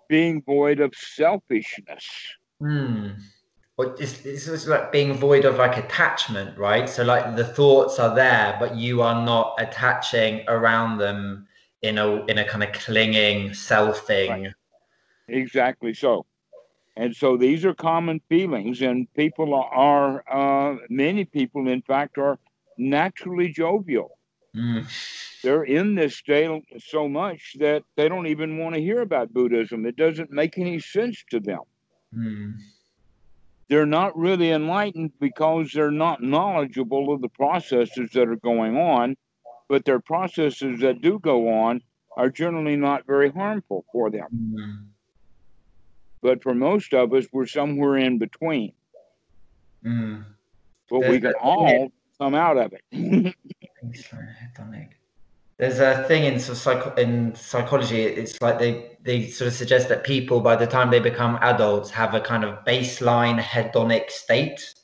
being 0.08 0.42
void 0.42 0.80
of 0.80 0.94
selfishness. 0.94 2.06
Mm 2.60 3.16
or 3.76 3.96
it's, 3.98 4.24
it's 4.24 4.66
like 4.66 4.92
being 4.92 5.14
void 5.14 5.44
of 5.44 5.56
like 5.56 5.76
attachment, 5.76 6.56
right? 6.58 6.88
So 6.88 7.02
like 7.04 7.36
the 7.36 7.44
thoughts 7.44 7.98
are 7.98 8.14
there, 8.14 8.56
but 8.58 8.76
you 8.76 9.02
are 9.02 9.24
not 9.24 9.54
attaching 9.58 10.44
around 10.48 10.98
them 10.98 11.46
in 11.80 11.98
a 11.98 12.24
in 12.26 12.38
a 12.38 12.44
kind 12.44 12.62
of 12.62 12.72
clinging, 12.72 13.50
selfing. 13.50 14.28
Right. 14.28 14.52
Exactly 15.28 15.94
so. 15.94 16.26
And 16.96 17.16
so 17.16 17.38
these 17.38 17.64
are 17.64 17.72
common 17.72 18.20
feelings, 18.28 18.82
and 18.82 19.12
people 19.14 19.54
are, 19.54 20.22
uh, 20.30 20.76
many 20.90 21.24
people, 21.24 21.66
in 21.66 21.80
fact, 21.80 22.18
are 22.18 22.38
naturally 22.76 23.48
jovial. 23.48 24.18
Mm. 24.54 24.84
They're 25.42 25.64
in 25.64 25.94
this 25.94 26.16
state 26.16 26.50
so 26.78 27.08
much 27.08 27.56
that 27.58 27.82
they 27.96 28.08
don't 28.08 28.26
even 28.26 28.58
want 28.58 28.74
to 28.74 28.80
hear 28.80 29.00
about 29.00 29.32
Buddhism. 29.32 29.86
It 29.86 29.96
doesn't 29.96 30.30
make 30.30 30.58
any 30.58 30.78
sense 30.78 31.24
to 31.30 31.40
them. 31.40 31.60
Mm 32.16 32.54
they're 33.72 33.86
not 33.86 34.14
really 34.18 34.50
enlightened 34.50 35.12
because 35.18 35.72
they're 35.72 35.90
not 35.90 36.22
knowledgeable 36.22 37.10
of 37.10 37.22
the 37.22 37.28
processes 37.30 38.10
that 38.12 38.28
are 38.28 38.36
going 38.36 38.76
on, 38.76 39.16
but 39.66 39.86
their 39.86 39.98
processes 39.98 40.80
that 40.80 41.00
do 41.00 41.18
go 41.18 41.48
on 41.48 41.80
are 42.14 42.28
generally 42.28 42.76
not 42.76 43.06
very 43.06 43.30
harmful 43.30 43.86
for 43.90 44.10
them. 44.10 44.26
Mm-hmm. 44.26 44.72
But 46.20 46.42
for 46.42 46.54
most 46.54 46.92
of 46.92 47.14
us, 47.14 47.24
we're 47.32 47.46
somewhere 47.46 47.96
in 47.96 48.18
between. 48.18 48.74
Mm-hmm. 49.82 50.20
But 50.90 51.08
we 51.08 51.18
can 51.18 51.32
all 51.40 51.90
come 52.18 52.34
out 52.34 52.58
of 52.58 52.74
it. 52.74 52.82
There's 55.58 55.78
a 55.78 56.04
thing 56.08 56.24
in 56.24 56.40
psych- 56.40 56.98
in 56.98 57.34
psychology. 57.34 58.02
It's 58.02 58.40
like 58.40 58.58
they 58.58 58.96
they 59.02 59.28
sort 59.28 59.48
of 59.48 59.54
suggest 59.54 59.88
that 59.90 60.04
people, 60.04 60.40
by 60.40 60.56
the 60.56 60.66
time 60.66 60.90
they 60.90 61.00
become 61.00 61.38
adults, 61.40 61.90
have 61.90 62.14
a 62.14 62.20
kind 62.20 62.44
of 62.44 62.64
baseline 62.64 63.40
hedonic 63.40 64.10
state, 64.10 64.74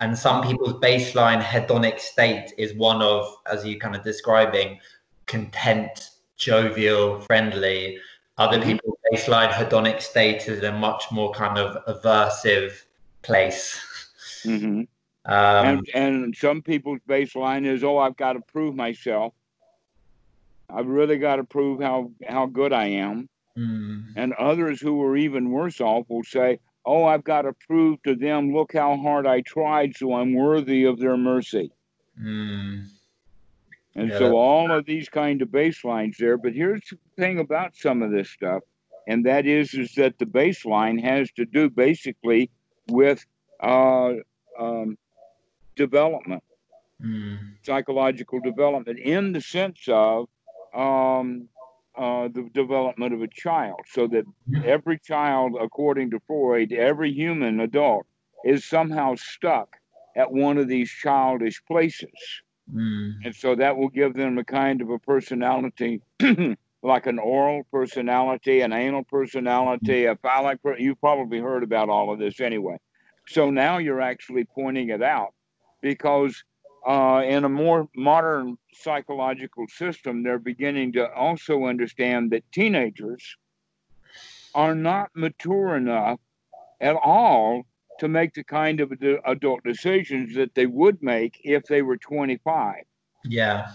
and 0.00 0.16
some 0.18 0.42
people's 0.42 0.74
baseline 0.74 1.42
hedonic 1.42 2.00
state 2.00 2.52
is 2.58 2.74
one 2.74 3.02
of, 3.02 3.26
as 3.50 3.64
you 3.64 3.78
kind 3.78 3.94
of 3.94 4.02
describing, 4.02 4.78
content, 5.26 6.10
jovial, 6.36 7.20
friendly. 7.20 7.98
Other 8.38 8.58
mm-hmm. 8.58 8.70
people's 8.70 8.96
baseline 9.12 9.50
hedonic 9.50 10.00
state 10.00 10.48
is 10.48 10.62
a 10.62 10.72
much 10.72 11.04
more 11.12 11.32
kind 11.32 11.58
of 11.58 11.84
aversive 11.86 12.72
place. 13.22 13.80
Mm-hmm. 14.44 14.82
Um, 15.26 15.66
and, 15.66 15.88
and 15.92 16.34
some 16.34 16.62
people's 16.62 17.00
baseline 17.06 17.66
is, 17.66 17.84
oh, 17.84 17.98
I've 17.98 18.16
got 18.16 18.32
to 18.32 18.40
prove 18.40 18.74
myself. 18.74 19.34
I've 20.72 20.86
really 20.86 21.18
got 21.18 21.36
to 21.36 21.44
prove 21.44 21.80
how 21.80 22.10
how 22.26 22.46
good 22.46 22.72
I 22.72 22.86
am. 22.86 23.28
Mm. 23.56 24.12
And 24.16 24.32
others 24.34 24.80
who 24.80 25.02
are 25.02 25.16
even 25.16 25.50
worse 25.50 25.80
off 25.80 26.06
will 26.08 26.24
say, 26.24 26.60
"Oh, 26.84 27.04
I've 27.04 27.24
got 27.24 27.42
to 27.42 27.52
prove 27.52 28.02
to 28.04 28.14
them, 28.14 28.54
look 28.54 28.72
how 28.72 28.96
hard 28.96 29.26
I 29.26 29.40
tried, 29.40 29.96
so 29.96 30.14
I'm 30.14 30.34
worthy 30.34 30.84
of 30.84 30.98
their 30.98 31.16
mercy." 31.16 31.72
Mm. 32.20 32.86
And 33.96 34.08
yeah, 34.10 34.18
so 34.18 34.36
all 34.36 34.70
of 34.70 34.86
these 34.86 35.08
kind 35.08 35.42
of 35.42 35.48
baselines 35.48 36.16
there. 36.16 36.36
But 36.36 36.54
here's 36.54 36.82
the 36.90 36.98
thing 37.16 37.38
about 37.38 37.76
some 37.76 38.02
of 38.02 38.10
this 38.10 38.30
stuff, 38.30 38.62
and 39.06 39.26
that 39.26 39.46
is 39.46 39.74
is 39.74 39.94
that 39.94 40.18
the 40.18 40.26
baseline 40.26 41.00
has 41.02 41.30
to 41.32 41.44
do 41.44 41.68
basically 41.68 42.50
with 42.88 43.24
uh, 43.60 44.14
um, 44.58 44.96
development, 45.74 46.42
mm. 47.04 47.38
psychological 47.62 48.40
development, 48.40 48.98
in 49.00 49.32
the 49.32 49.40
sense 49.40 49.88
of 49.88 50.28
um, 50.74 51.48
uh, 51.96 52.28
the 52.28 52.48
development 52.54 53.12
of 53.12 53.22
a 53.22 53.28
child, 53.28 53.80
so 53.92 54.06
that 54.06 54.24
every 54.64 54.98
child, 54.98 55.56
according 55.60 56.10
to 56.10 56.20
Freud, 56.26 56.72
every 56.72 57.12
human 57.12 57.60
adult 57.60 58.06
is 58.44 58.64
somehow 58.64 59.14
stuck 59.16 59.76
at 60.16 60.32
one 60.32 60.58
of 60.58 60.68
these 60.68 60.90
childish 60.90 61.62
places. 61.66 62.42
Mm. 62.72 63.14
And 63.24 63.34
so 63.34 63.54
that 63.56 63.76
will 63.76 63.88
give 63.88 64.14
them 64.14 64.38
a 64.38 64.44
kind 64.44 64.80
of 64.80 64.90
a 64.90 64.98
personality, 64.98 66.00
like 66.82 67.06
an 67.06 67.18
oral 67.18 67.64
personality, 67.70 68.60
an 68.60 68.72
anal 68.72 69.04
personality, 69.04 70.04
a 70.04 70.16
phallic. 70.16 70.62
Per- 70.62 70.78
You've 70.78 71.00
probably 71.00 71.38
heard 71.38 71.62
about 71.62 71.88
all 71.88 72.12
of 72.12 72.18
this 72.18 72.40
anyway. 72.40 72.76
So 73.26 73.50
now 73.50 73.78
you're 73.78 74.00
actually 74.00 74.44
pointing 74.44 74.90
it 74.90 75.02
out 75.02 75.34
because 75.80 76.42
uh, 76.86 77.22
in 77.26 77.44
a 77.44 77.48
more 77.48 77.88
modern 77.94 78.56
psychological 78.74 79.66
system, 79.68 80.22
they're 80.22 80.38
beginning 80.38 80.92
to 80.92 81.12
also 81.12 81.64
understand 81.64 82.30
that 82.30 82.50
teenagers 82.52 83.36
are 84.54 84.74
not 84.74 85.10
mature 85.14 85.76
enough 85.76 86.18
at 86.80 86.96
all 86.96 87.62
to 87.98 88.08
make 88.08 88.32
the 88.34 88.44
kind 88.44 88.80
of 88.80 88.92
adult 89.26 89.62
decisions 89.62 90.34
that 90.34 90.54
they 90.54 90.66
would 90.66 91.02
make 91.02 91.40
if 91.44 91.64
they 91.64 91.82
were 91.82 91.98
25. 91.98 92.76
Yeah 93.24 93.68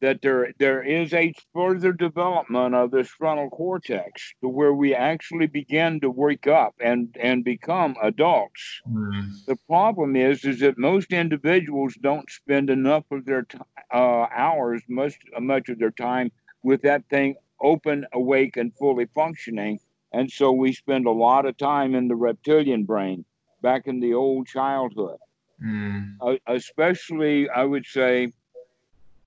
that 0.00 0.22
there 0.22 0.52
there 0.58 0.82
is 0.82 1.12
a 1.12 1.32
further 1.52 1.92
development 1.92 2.74
of 2.74 2.90
this 2.90 3.08
frontal 3.08 3.50
cortex 3.50 4.34
to 4.40 4.48
where 4.48 4.72
we 4.72 4.94
actually 4.94 5.46
begin 5.46 6.00
to 6.00 6.10
wake 6.10 6.46
up 6.46 6.74
and 6.80 7.16
and 7.20 7.44
become 7.44 7.94
adults. 8.02 8.80
Mm. 8.88 9.44
The 9.46 9.56
problem 9.68 10.16
is 10.16 10.44
is 10.44 10.60
that 10.60 10.78
most 10.78 11.12
individuals 11.12 11.94
don't 12.00 12.30
spend 12.30 12.70
enough 12.70 13.04
of 13.10 13.24
their 13.26 13.42
t- 13.42 13.58
uh, 13.92 14.26
hours, 14.34 14.82
most 14.88 15.18
much 15.38 15.68
of 15.68 15.78
their 15.78 15.90
time 15.90 16.30
with 16.62 16.82
that 16.82 17.08
thing 17.08 17.36
open, 17.60 18.06
awake, 18.12 18.56
and 18.56 18.74
fully 18.76 19.06
functioning. 19.14 19.78
And 20.12 20.30
so 20.30 20.50
we 20.52 20.72
spend 20.72 21.06
a 21.06 21.10
lot 21.12 21.46
of 21.46 21.56
time 21.56 21.94
in 21.94 22.08
the 22.08 22.16
reptilian 22.16 22.84
brain, 22.84 23.24
back 23.62 23.86
in 23.86 24.00
the 24.00 24.14
old 24.14 24.46
childhood. 24.46 25.18
Mm. 25.62 26.16
Uh, 26.20 26.36
especially, 26.46 27.48
I 27.50 27.64
would 27.64 27.86
say, 27.86 28.32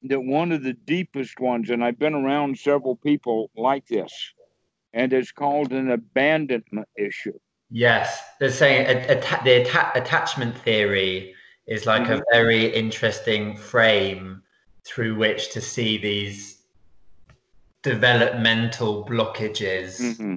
that 0.03 0.19
one 0.19 0.51
of 0.51 0.63
the 0.63 0.73
deepest 0.73 1.39
ones, 1.39 1.69
and 1.69 1.83
I've 1.83 1.99
been 1.99 2.13
around 2.13 2.57
several 2.57 2.95
people 2.95 3.49
like 3.55 3.87
this, 3.87 4.11
and 4.93 5.13
it's 5.13 5.31
called 5.31 5.71
an 5.71 5.91
abandonment 5.91 6.87
issue. 6.97 7.37
Yes, 7.69 8.21
they're 8.39 8.51
saying 8.51 8.85
a, 8.87 9.15
the 9.43 9.61
atta- 9.61 9.91
attachment 9.99 10.57
theory 10.59 11.33
is 11.65 11.85
like 11.85 12.03
mm-hmm. 12.03 12.21
a 12.21 12.23
very 12.31 12.65
interesting 12.65 13.55
frame 13.55 14.41
through 14.85 15.15
which 15.15 15.51
to 15.53 15.61
see 15.61 15.97
these 15.97 16.63
developmental 17.81 19.05
blockages. 19.05 19.99
Mm-hmm. 20.01 20.35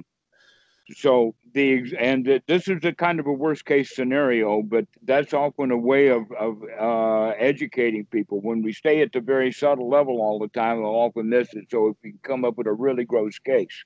So 0.95 1.35
the 1.53 1.93
and 1.99 2.41
this 2.47 2.69
is 2.69 2.83
a 2.85 2.93
kind 2.93 3.19
of 3.19 3.27
a 3.27 3.31
worst 3.33 3.65
case 3.65 3.93
scenario, 3.93 4.61
but 4.61 4.85
that's 5.03 5.33
often 5.33 5.71
a 5.71 5.77
way 5.77 6.07
of 6.07 6.31
of 6.31 6.61
uh, 6.79 7.29
educating 7.37 8.05
people. 8.05 8.39
When 8.39 8.61
we 8.61 8.71
stay 8.71 9.01
at 9.01 9.11
the 9.11 9.19
very 9.19 9.51
subtle 9.51 9.89
level 9.89 10.21
all 10.21 10.39
the 10.39 10.47
time, 10.47 10.81
we'll 10.81 10.91
often 10.91 11.29
miss 11.29 11.53
it. 11.53 11.65
So 11.69 11.89
if 11.89 11.97
we 12.03 12.13
come 12.23 12.45
up 12.45 12.57
with 12.57 12.67
a 12.67 12.73
really 12.73 13.03
gross 13.03 13.37
case, 13.37 13.83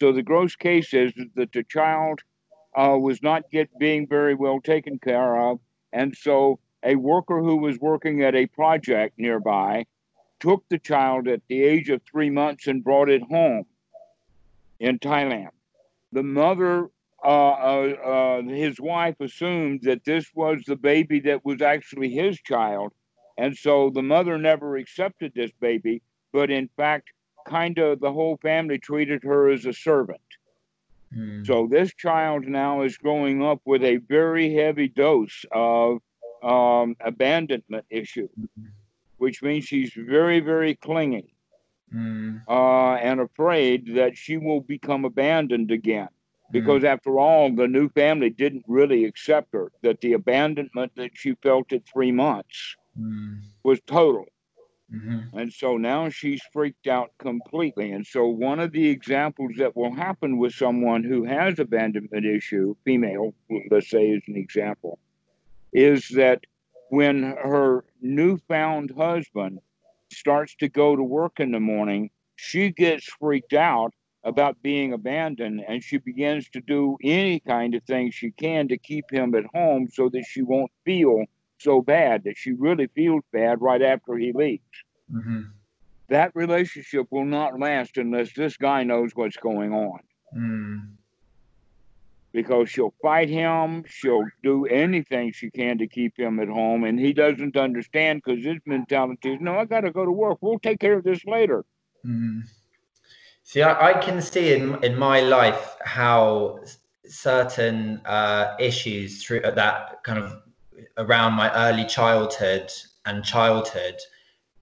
so 0.00 0.10
the 0.10 0.22
gross 0.22 0.56
case 0.56 0.94
is 0.94 1.12
that 1.34 1.52
the 1.52 1.64
child 1.64 2.20
uh, 2.74 2.96
was 2.98 3.22
not 3.22 3.50
get 3.50 3.68
being 3.78 4.06
very 4.06 4.34
well 4.34 4.60
taken 4.60 4.98
care 4.98 5.38
of, 5.50 5.58
and 5.92 6.16
so 6.16 6.60
a 6.82 6.94
worker 6.94 7.42
who 7.42 7.58
was 7.58 7.78
working 7.78 8.22
at 8.22 8.34
a 8.34 8.46
project 8.46 9.18
nearby 9.18 9.84
took 10.40 10.64
the 10.70 10.78
child 10.78 11.28
at 11.28 11.42
the 11.48 11.62
age 11.62 11.90
of 11.90 12.00
three 12.10 12.30
months 12.30 12.68
and 12.68 12.84
brought 12.84 13.10
it 13.10 13.22
home 13.22 13.64
in 14.80 14.98
Thailand 14.98 15.48
the 16.12 16.22
mother, 16.22 16.88
uh, 17.24 17.26
uh, 17.26 17.94
uh, 18.04 18.42
his 18.42 18.80
wife 18.80 19.16
assumed 19.20 19.80
that 19.82 20.04
this 20.04 20.26
was 20.34 20.62
the 20.66 20.76
baby 20.76 21.20
that 21.20 21.44
was 21.44 21.62
actually 21.62 22.10
his 22.10 22.40
child. 22.40 22.92
And 23.36 23.56
so 23.56 23.90
the 23.90 24.02
mother 24.02 24.38
never 24.38 24.76
accepted 24.76 25.32
this 25.34 25.50
baby, 25.60 26.02
but 26.32 26.50
in 26.50 26.68
fact, 26.76 27.10
kind 27.46 27.78
of 27.78 28.00
the 28.00 28.12
whole 28.12 28.36
family 28.42 28.78
treated 28.78 29.22
her 29.24 29.48
as 29.48 29.64
a 29.64 29.72
servant. 29.72 30.20
Mm. 31.16 31.46
So 31.46 31.68
this 31.70 31.94
child 31.94 32.46
now 32.46 32.82
is 32.82 32.98
growing 32.98 33.42
up 33.42 33.60
with 33.64 33.82
a 33.82 33.96
very 33.96 34.54
heavy 34.54 34.88
dose 34.88 35.44
of 35.52 35.98
um, 36.42 36.96
abandonment 37.00 37.86
issue, 37.90 38.28
mm. 38.38 38.66
which 39.18 39.42
means 39.42 39.64
she's 39.64 39.92
very, 39.94 40.40
very 40.40 40.74
clingy 40.74 41.34
mm. 41.94 42.42
uh, 42.48 42.94
and 42.94 43.20
afraid 43.20 43.94
that 43.94 44.16
she 44.16 44.36
will 44.36 44.60
become 44.60 45.04
abandoned 45.04 45.70
again. 45.70 46.08
Because 46.50 46.82
mm. 46.82 46.88
after 46.88 47.18
all, 47.18 47.54
the 47.54 47.68
new 47.68 47.90
family 47.90 48.30
didn't 48.30 48.64
really 48.66 49.04
accept 49.04 49.52
her, 49.52 49.70
that 49.82 50.00
the 50.00 50.14
abandonment 50.14 50.92
that 50.96 51.10
she 51.14 51.34
felt 51.42 51.72
at 51.72 51.82
three 51.86 52.12
months 52.12 52.76
mm. 52.98 53.40
was 53.62 53.80
total. 53.86 54.26
Mm-hmm. 54.92 55.36
And 55.38 55.52
so 55.52 55.76
now 55.76 56.08
she's 56.08 56.40
freaked 56.50 56.86
out 56.86 57.10
completely. 57.18 57.92
And 57.92 58.06
so, 58.06 58.26
one 58.26 58.58
of 58.58 58.72
the 58.72 58.88
examples 58.88 59.52
that 59.58 59.76
will 59.76 59.94
happen 59.94 60.38
with 60.38 60.54
someone 60.54 61.04
who 61.04 61.24
has 61.24 61.58
abandonment 61.58 62.24
issue, 62.24 62.74
female, 62.84 63.34
let's 63.70 63.90
say, 63.90 64.08
is 64.08 64.22
an 64.28 64.36
example, 64.36 64.98
is 65.74 66.08
that 66.14 66.46
when 66.88 67.22
her 67.22 67.84
newfound 68.00 68.92
husband 68.96 69.60
starts 70.12 70.54
to 70.56 70.68
go 70.68 70.96
to 70.96 71.02
work 71.02 71.40
in 71.40 71.52
the 71.52 71.60
morning, 71.60 72.10
she 72.36 72.70
gets 72.70 73.04
freaked 73.04 73.52
out 73.52 73.92
about 74.24 74.60
being 74.62 74.92
abandoned 74.92 75.62
and 75.66 75.82
she 75.82 75.98
begins 75.98 76.48
to 76.50 76.60
do 76.60 76.96
any 77.02 77.40
kind 77.40 77.74
of 77.74 77.82
thing 77.84 78.10
she 78.10 78.30
can 78.32 78.68
to 78.68 78.76
keep 78.76 79.04
him 79.10 79.34
at 79.34 79.44
home 79.54 79.88
so 79.92 80.08
that 80.08 80.24
she 80.28 80.42
won't 80.42 80.70
feel 80.84 81.24
so 81.58 81.80
bad 81.80 82.24
that 82.24 82.36
she 82.36 82.52
really 82.52 82.88
feels 82.94 83.22
bad 83.32 83.60
right 83.60 83.82
after 83.82 84.16
he 84.16 84.32
leaves. 84.32 84.62
Mm-hmm. 85.12 85.42
That 86.08 86.32
relationship 86.34 87.06
will 87.10 87.24
not 87.24 87.58
last 87.58 87.96
unless 87.96 88.32
this 88.32 88.56
guy 88.56 88.82
knows 88.82 89.12
what's 89.14 89.36
going 89.36 89.72
on. 89.72 90.00
Mm 90.36 90.98
because 92.38 92.70
she'll 92.70 92.94
fight 93.02 93.28
him. 93.28 93.82
She'll 93.88 94.28
do 94.44 94.64
anything 94.66 95.32
she 95.32 95.50
can 95.50 95.76
to 95.78 95.88
keep 95.88 96.16
him 96.16 96.38
at 96.38 96.46
home. 96.46 96.84
And 96.84 96.96
he 96.96 97.12
doesn't 97.12 97.56
understand 97.56 98.22
because 98.24 98.44
his 98.44 98.58
mentality 98.64 99.32
is, 99.32 99.40
no, 99.40 99.58
I 99.58 99.64
got 99.64 99.80
to 99.80 99.90
go 99.90 100.04
to 100.04 100.12
work. 100.12 100.38
We'll 100.40 100.60
take 100.60 100.78
care 100.78 100.96
of 100.96 101.02
this 101.02 101.24
later. 101.24 101.64
Mm. 102.06 102.42
See, 103.42 103.62
I, 103.62 103.90
I, 103.90 103.92
can 103.94 104.22
see 104.22 104.52
in, 104.54 104.78
in 104.84 104.96
my 104.96 105.18
life 105.20 105.74
how 105.84 106.60
certain 107.06 108.00
uh, 108.04 108.54
issues 108.60 109.24
through 109.24 109.40
that 109.40 110.04
kind 110.04 110.20
of 110.20 110.40
around 110.96 111.32
my 111.32 111.52
early 111.66 111.86
childhood 111.86 112.70
and 113.04 113.24
childhood 113.24 113.96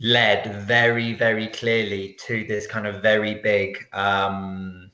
led 0.00 0.46
very, 0.64 1.12
very 1.12 1.48
clearly 1.48 2.16
to 2.26 2.44
this 2.46 2.66
kind 2.66 2.86
of 2.86 3.02
very 3.02 3.34
big 3.34 3.86
um, 3.92 4.85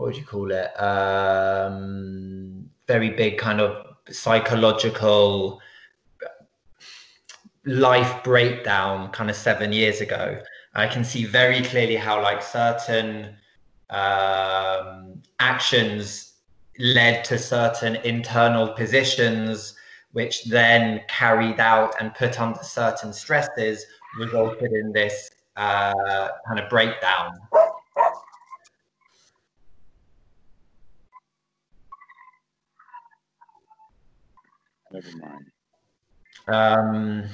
what 0.00 0.06
would 0.06 0.16
you 0.16 0.24
call 0.24 0.50
it? 0.50 0.70
Um, 0.80 2.70
very 2.86 3.10
big 3.10 3.36
kind 3.36 3.60
of 3.60 3.84
psychological 4.08 5.60
life 7.66 8.24
breakdown 8.24 9.10
kind 9.10 9.28
of 9.28 9.36
seven 9.36 9.74
years 9.74 10.00
ago. 10.00 10.40
I 10.74 10.86
can 10.86 11.04
see 11.04 11.26
very 11.26 11.60
clearly 11.60 11.96
how 11.96 12.22
like 12.22 12.42
certain 12.42 13.36
um, 13.90 15.20
actions 15.38 16.32
led 16.78 17.22
to 17.26 17.38
certain 17.38 17.96
internal 17.96 18.68
positions, 18.68 19.74
which 20.12 20.44
then 20.46 21.02
carried 21.08 21.60
out 21.60 21.94
and 22.00 22.14
put 22.14 22.40
under 22.40 22.62
certain 22.62 23.12
stresses 23.12 23.84
resulted 24.18 24.72
in 24.72 24.92
this 24.92 25.30
uh, 25.56 26.28
kind 26.48 26.58
of 26.58 26.70
breakdown. 26.70 27.38
Never 34.92 35.16
mind. 35.16 35.46
Um, 36.48 37.24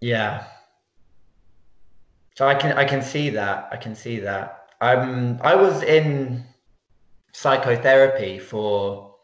yeah. 0.00 0.46
So 2.36 2.46
I 2.46 2.54
can 2.54 2.76
I 2.76 2.84
can 2.84 3.02
see 3.02 3.30
that 3.30 3.68
I 3.72 3.76
can 3.76 3.94
see 3.94 4.20
that. 4.20 4.70
Um, 4.80 5.38
I 5.42 5.54
was 5.54 5.82
in 5.82 6.44
psychotherapy 7.32 8.38
for 8.38 9.14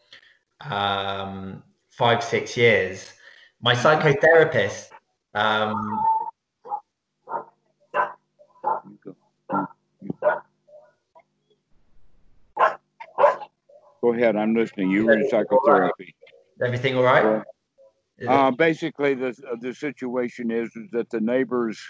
um, 0.63 1.63
five 1.91 2.25
six 2.25 2.57
years. 2.57 3.13
My 3.61 3.75
psychotherapist. 3.75 4.89
Um, 5.35 5.99
Go 14.03 14.13
ahead. 14.13 14.37
I'm 14.37 14.55
listening. 14.55 14.91
You 14.91 15.07
were 15.07 15.13
in 15.13 15.29
psychotherapy. 15.29 16.15
Everything 16.61 16.97
all 16.97 17.05
right? 17.05 17.43
Uh, 18.27 18.51
basically, 18.51 19.15
the 19.15 19.35
the 19.61 19.73
situation 19.73 20.51
is, 20.51 20.75
is 20.77 20.91
that 20.91 21.09
the 21.11 21.21
neighbors 21.21 21.81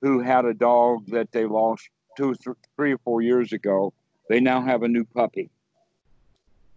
who 0.00 0.20
had 0.20 0.44
a 0.44 0.54
dog 0.54 1.06
that 1.08 1.30
they 1.32 1.44
lost 1.44 1.88
two, 2.16 2.34
th- 2.34 2.56
three 2.76 2.92
or 2.92 2.98
four 2.98 3.20
years 3.20 3.52
ago, 3.52 3.92
they 4.28 4.40
now 4.40 4.60
have 4.60 4.82
a 4.82 4.88
new 4.88 5.04
puppy, 5.04 5.50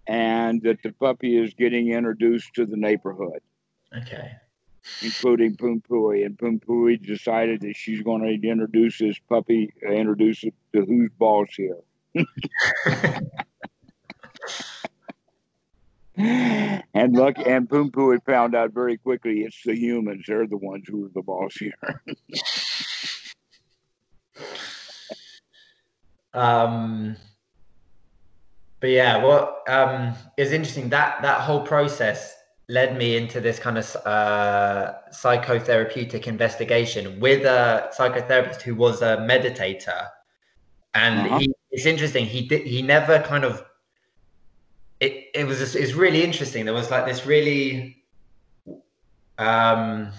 and 0.08 0.62
that 0.64 0.82
the 0.84 0.92
puppy 0.92 1.38
is 1.38 1.54
getting 1.54 1.92
introduced 1.92 2.54
to 2.56 2.66
the 2.66 2.78
neighborhood. 2.78 3.42
Okay. 3.98 4.32
Including 5.02 5.56
Pooey, 5.56 6.26
and 6.26 6.38
Poom 6.38 6.60
Pooey 6.60 7.02
decided 7.02 7.62
that 7.62 7.76
she's 7.76 8.02
going 8.02 8.22
to 8.22 8.50
introduce 8.50 8.98
this 8.98 9.20
puppy, 9.30 9.74
introduce 9.88 10.44
it 10.44 10.54
to 10.74 10.86
who's 10.86 11.10
boss 11.18 11.48
here. 11.56 11.78
and 16.94 17.14
look, 17.14 17.38
and 17.46 17.70
Poom 17.70 17.92
Poo 17.92 18.12
had 18.12 18.24
found 18.24 18.56
out 18.56 18.74
very 18.74 18.98
quickly 18.98 19.42
it's 19.42 19.62
the 19.64 19.76
humans. 19.76 20.26
They're 20.28 20.48
the 20.48 20.58
ones 20.58 20.86
who 20.88 21.06
are 21.06 21.12
the 21.14 21.22
boss 21.22 21.56
here. 21.56 21.74
um, 26.34 27.16
but 28.80 28.90
yeah, 28.90 29.24
what 29.24 29.64
um, 29.68 30.14
is 30.38 30.52
interesting 30.52 30.90
that 30.90 31.22
that 31.22 31.42
whole 31.42 31.62
process 31.62 32.36
led 32.68 32.98
me 32.98 33.18
into 33.18 33.42
this 33.42 33.60
kind 33.60 33.78
of 33.78 33.96
uh, 34.06 34.94
psychotherapeutic 35.12 36.26
investigation 36.26 37.20
with 37.20 37.46
a 37.46 37.90
psychotherapist 37.98 38.62
who 38.62 38.74
was 38.74 39.02
a 39.02 39.18
meditator, 39.18 40.08
and 40.94 41.28
uh-huh. 41.28 41.40
he, 41.40 41.54
it's 41.72 41.86
interesting. 41.86 42.26
He 42.26 42.48
did. 42.48 42.66
He 42.66 42.82
never 42.82 43.20
kind 43.20 43.44
of. 43.44 43.64
It 45.02 45.32
it 45.34 45.46
was 45.46 45.76
it's 45.76 45.94
really 45.94 46.24
interesting. 46.24 46.64
There 46.64 46.74
was 46.74 46.90
like 46.90 47.06
this 47.06 47.26
really. 47.26 47.98
Um, 49.38 50.12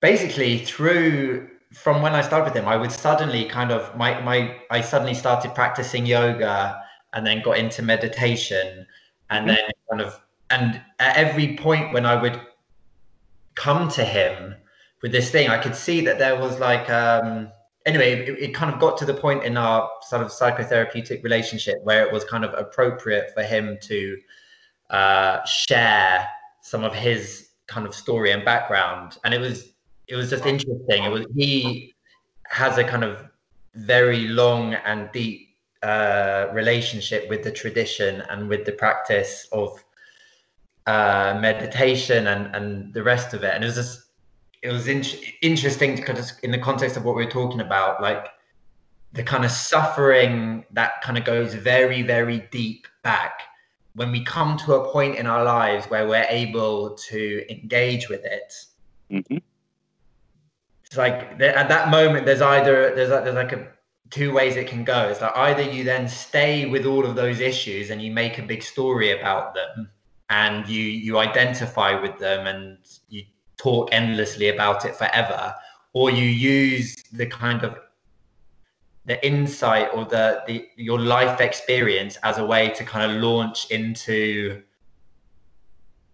basically, 0.00 0.58
through 0.58 1.48
from 1.72 2.02
when 2.02 2.14
I 2.14 2.20
started 2.20 2.44
with 2.44 2.54
him, 2.54 2.68
I 2.68 2.76
would 2.76 2.92
suddenly 2.92 3.44
kind 3.46 3.72
of 3.72 3.96
my 3.96 4.20
my 4.20 4.56
I 4.70 4.80
suddenly 4.80 5.14
started 5.14 5.54
practicing 5.54 6.06
yoga 6.06 6.80
and 7.12 7.26
then 7.26 7.42
got 7.42 7.58
into 7.58 7.82
meditation 7.82 8.86
and 9.30 9.46
mm-hmm. 9.46 9.56
then 9.56 9.70
kind 9.90 10.02
of 10.02 10.20
and 10.50 10.80
at 10.98 11.16
every 11.16 11.56
point 11.56 11.92
when 11.92 12.06
I 12.06 12.20
would 12.20 12.40
come 13.54 13.88
to 13.90 14.04
him 14.04 14.54
with 15.02 15.12
this 15.12 15.30
thing, 15.30 15.48
I 15.48 15.58
could 15.58 15.74
see 15.74 16.00
that 16.02 16.18
there 16.18 16.38
was 16.38 16.60
like 16.60 16.88
um 16.90 17.50
anyway, 17.86 18.12
it, 18.12 18.38
it 18.38 18.54
kind 18.54 18.72
of 18.72 18.80
got 18.80 18.98
to 18.98 19.06
the 19.06 19.14
point 19.14 19.44
in 19.44 19.56
our 19.56 19.88
sort 20.02 20.22
of 20.22 20.28
psychotherapeutic 20.28 21.22
relationship 21.22 21.76
where 21.84 22.04
it 22.04 22.12
was 22.12 22.24
kind 22.24 22.44
of 22.44 22.52
appropriate 22.54 23.32
for 23.32 23.42
him 23.42 23.78
to 23.82 24.18
uh, 24.90 25.44
share 25.44 26.28
some 26.60 26.84
of 26.84 26.92
his 26.92 27.50
kind 27.68 27.86
of 27.86 27.94
story 27.94 28.32
and 28.32 28.44
background, 28.44 29.18
and 29.24 29.32
it 29.32 29.40
was 29.40 29.72
it 30.08 30.16
was 30.16 30.30
just 30.30 30.44
interesting. 30.46 31.04
It 31.04 31.10
was 31.10 31.26
he 31.34 31.94
has 32.48 32.78
a 32.78 32.84
kind 32.84 33.04
of 33.04 33.24
very 33.74 34.28
long 34.28 34.74
and 34.74 35.10
deep 35.12 35.48
uh, 35.82 36.46
relationship 36.52 37.28
with 37.28 37.42
the 37.42 37.50
tradition 37.50 38.22
and 38.30 38.48
with 38.48 38.64
the 38.64 38.72
practice 38.72 39.48
of 39.52 39.82
uh, 40.86 41.38
meditation 41.40 42.26
and 42.28 42.54
and 42.54 42.92
the 42.94 43.02
rest 43.02 43.34
of 43.34 43.44
it. 43.44 43.52
And 43.54 43.62
it 43.62 43.66
was 43.66 43.76
just 43.76 44.05
it 44.66 44.72
was 44.72 44.88
in- 44.88 45.04
interesting 45.42 45.94
because 45.94 46.38
in 46.40 46.50
the 46.50 46.58
context 46.58 46.96
of 46.96 47.04
what 47.04 47.14
we 47.14 47.24
are 47.24 47.30
talking 47.30 47.60
about, 47.60 48.02
like 48.02 48.26
the 49.12 49.22
kind 49.22 49.44
of 49.44 49.50
suffering 49.52 50.64
that 50.72 51.00
kind 51.02 51.16
of 51.16 51.24
goes 51.24 51.54
very 51.54 52.02
very 52.02 52.48
deep 52.50 52.88
back. 53.04 53.42
When 53.94 54.10
we 54.10 54.24
come 54.24 54.58
to 54.58 54.74
a 54.74 54.92
point 54.92 55.16
in 55.16 55.26
our 55.26 55.44
lives 55.44 55.86
where 55.86 56.06
we're 56.08 56.26
able 56.28 56.96
to 57.10 57.46
engage 57.48 58.08
with 58.08 58.24
it. 58.24 58.52
Mm-hmm. 59.10 59.38
It's 60.84 60.96
like 60.96 61.40
at 61.40 61.68
that 61.68 61.88
moment, 61.90 62.26
there's 62.26 62.42
either 62.42 62.94
there's 62.94 63.10
like, 63.10 63.24
there's 63.24 63.36
like 63.36 63.52
a 63.52 63.68
two 64.10 64.32
ways 64.32 64.56
it 64.56 64.66
can 64.66 64.82
go. 64.84 65.08
It's 65.08 65.20
like 65.20 65.36
either 65.36 65.62
you 65.62 65.84
then 65.84 66.08
stay 66.08 66.66
with 66.66 66.86
all 66.86 67.06
of 67.06 67.14
those 67.14 67.38
issues 67.38 67.90
and 67.90 68.02
you 68.02 68.10
make 68.10 68.38
a 68.38 68.42
big 68.42 68.62
story 68.62 69.18
about 69.18 69.54
them 69.54 69.90
and 70.28 70.68
you 70.68 70.82
you 70.82 71.18
identify 71.18 71.98
with 72.00 72.18
them 72.18 72.46
and 72.48 72.78
you 73.08 73.22
talk 73.58 73.88
endlessly 73.92 74.48
about 74.48 74.84
it 74.84 74.96
forever, 74.96 75.54
or 75.92 76.10
you 76.10 76.24
use 76.24 76.96
the 77.12 77.26
kind 77.26 77.62
of 77.62 77.78
the 79.06 79.24
insight 79.24 79.88
or 79.94 80.04
the, 80.04 80.42
the 80.46 80.68
your 80.76 80.98
life 80.98 81.40
experience 81.40 82.18
as 82.22 82.38
a 82.38 82.44
way 82.44 82.68
to 82.70 82.84
kind 82.84 83.10
of 83.10 83.22
launch 83.22 83.70
into 83.70 84.62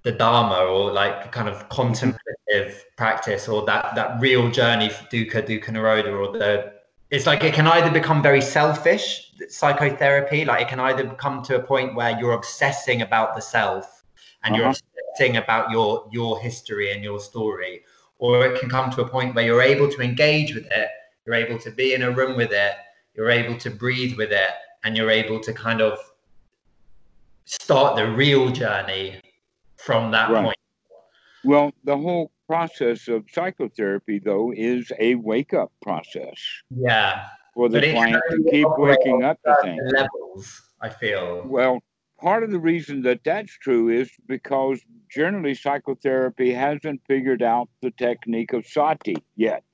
the 0.03 0.13
dharma 0.13 0.57
or 0.57 0.93
like 0.93 1.33
kind 1.33 1.49
of 1.49 1.69
contemplative 1.69 2.85
practice 2.97 3.49
or 3.49 3.65
that 3.65 3.95
that 3.95 4.21
real 4.21 4.51
journey 4.51 4.89
for 4.89 5.05
dukkha 5.05 5.43
dukkha 5.47 5.71
nirodha 5.71 6.13
or 6.13 6.39
the 6.39 6.73
it's 7.11 7.27
like 7.27 7.45
it 7.45 7.55
can 7.55 7.67
either 7.67 7.91
become 7.91 8.23
very 8.23 8.41
selfish 8.41 9.33
psychotherapy 9.49 10.45
like 10.45 10.63
it 10.63 10.69
can 10.69 10.81
either 10.81 11.09
come 11.15 11.43
to 11.43 11.57
a 11.57 11.63
point 11.63 11.95
where 11.95 12.19
you're 12.19 12.33
obsessing 12.33 13.03
about 13.03 13.35
the 13.35 13.41
self 13.41 14.05
and 14.45 14.55
uh-huh. 14.55 14.65
you're 14.65 14.75
obsessing 15.13 15.37
about 15.37 15.71
your 15.71 16.09
your 16.13 16.39
history 16.41 16.93
and 16.93 17.03
your 17.03 17.21
story 17.21 17.83
or 18.19 18.47
it 18.47 18.61
can 18.61 18.69
come 18.69 18.91
to 18.91 19.03
a 19.03 19.09
point 19.09 19.35
where 19.35 19.45
you're 19.45 19.63
able 19.63 19.91
to 19.91 20.01
engage 20.01 20.55
with 20.55 20.67
it 20.67 20.89
you're 21.27 21.35
able 21.35 21.59
to 21.59 21.71
be 21.71 21.95
in 21.95 22.03
a 22.03 22.11
room 22.11 22.37
with 22.37 22.53
it 22.53 22.75
you're 23.15 23.31
able 23.31 23.57
to 23.59 23.71
breathe 23.71 24.17
with 24.17 24.33
it 24.33 24.51
and 24.85 24.97
you're 24.97 25.11
able 25.11 25.41
to 25.41 25.53
kind 25.53 25.81
of 25.81 25.99
start 27.45 27.97
the 27.97 28.07
real 28.13 28.51
journey 28.51 29.21
from 29.77 30.11
that 30.11 30.31
right. 30.31 30.45
point 30.45 30.59
well 31.45 31.73
the 31.85 31.97
whole 31.97 32.31
process 32.53 33.09
of 33.09 33.25
psychotherapy, 33.33 34.19
though, 34.19 34.53
is 34.55 34.93
a 34.99 35.15
wake 35.15 35.55
up 35.55 35.73
process. 35.81 36.37
Yeah. 36.69 37.25
For 37.55 37.71
the 37.71 37.81
client 37.81 38.23
to 38.31 38.45
keep 38.51 38.67
waking 38.77 39.25
up 39.25 39.39
to 39.47 39.57
things. 39.63 39.81
Levels, 39.95 40.63
I 40.83 40.91
feel. 40.91 41.45
Well, 41.47 41.83
part 42.23 42.45
of 42.45 42.51
the 42.51 42.59
reason 42.59 43.03
that 43.03 43.25
that's 43.25 43.53
true 43.59 43.89
is 43.89 44.09
because 44.27 44.81
generally 45.11 45.55
psychotherapy 45.55 46.53
hasn't 46.53 47.01
figured 47.07 47.43
out 47.43 47.69
the 47.83 47.91
technique 47.91 48.53
of 48.53 48.67
sati 48.67 49.17
yet. 49.37 49.65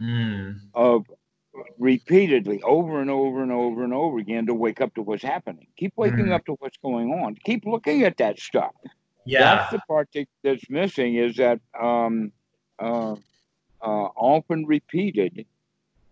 Mm. 0.00 0.60
Of 0.74 1.06
repeatedly 1.78 2.62
over 2.62 3.00
and 3.00 3.10
over 3.10 3.42
and 3.42 3.50
over 3.50 3.82
and 3.82 3.92
over 3.94 4.18
again 4.18 4.46
to 4.46 4.54
wake 4.54 4.80
up 4.80 4.94
to 4.94 5.02
what's 5.02 5.22
happening. 5.22 5.66
Keep 5.76 5.94
waking 5.96 6.26
mm. 6.26 6.32
up 6.32 6.44
to 6.44 6.52
what's 6.60 6.76
going 6.76 7.10
on. 7.10 7.36
Keep 7.44 7.64
looking 7.64 8.04
at 8.04 8.18
that 8.18 8.38
stuff. 8.38 8.74
Yeah. 9.24 9.56
That's 9.56 9.72
the 9.72 9.80
part 9.88 10.08
that's 10.44 10.70
missing 10.70 11.16
is 11.16 11.36
that 11.36 11.60
um, 11.78 12.32
uh, 12.78 13.16
uh, 13.82 14.08
often 14.14 14.66
repeated 14.66 15.46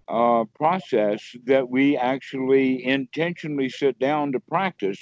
uh, 0.09 0.45
process 0.55 1.37
that 1.45 1.69
we 1.69 1.97
actually 1.97 2.85
intentionally 2.85 3.69
sit 3.69 3.99
down 3.99 4.33
to 4.33 4.41
practice, 4.41 4.99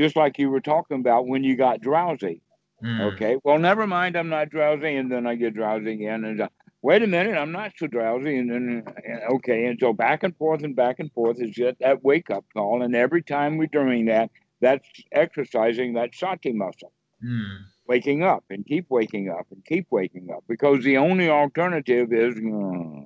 just 0.00 0.16
like 0.16 0.38
you 0.38 0.48
were 0.48 0.62
talking 0.62 0.98
about 0.98 1.26
when 1.26 1.44
you 1.44 1.56
got 1.56 1.82
drowsy. 1.82 2.40
Mm. 2.82 3.12
Okay, 3.12 3.36
well, 3.44 3.58
never 3.58 3.86
mind, 3.86 4.16
I'm 4.16 4.30
not 4.30 4.48
drowsy, 4.48 4.96
and 4.96 5.12
then 5.12 5.26
I 5.26 5.34
get 5.34 5.52
drowsy 5.52 5.92
again, 5.92 6.24
and 6.24 6.40
uh, 6.40 6.48
wait 6.80 7.02
a 7.02 7.06
minute, 7.06 7.36
I'm 7.36 7.52
not 7.52 7.72
so 7.76 7.86
drowsy, 7.86 8.38
and 8.38 8.50
then 8.50 8.82
uh, 8.86 9.34
okay, 9.34 9.66
and 9.66 9.78
so 9.78 9.92
back 9.92 10.22
and 10.22 10.34
forth 10.38 10.62
and 10.62 10.74
back 10.74 10.98
and 11.00 11.12
forth 11.12 11.36
is 11.38 11.50
just 11.50 11.80
that 11.80 12.02
wake 12.02 12.30
up 12.30 12.46
call, 12.54 12.82
and 12.82 12.96
every 12.96 13.22
time 13.22 13.58
we're 13.58 13.66
doing 13.66 14.06
that, 14.06 14.30
that's 14.62 14.88
exercising 15.12 15.92
that 15.94 16.14
sati 16.14 16.54
muscle. 16.54 16.92
Mm. 17.22 17.58
Waking 17.86 18.22
up 18.22 18.44
and 18.48 18.64
keep 18.64 18.86
waking 18.88 19.28
up 19.28 19.48
and 19.50 19.62
keep 19.66 19.88
waking 19.90 20.30
up 20.34 20.44
because 20.48 20.82
the 20.82 20.96
only 20.96 21.28
alternative 21.28 22.10
is 22.12 22.36
uh, 22.36 23.02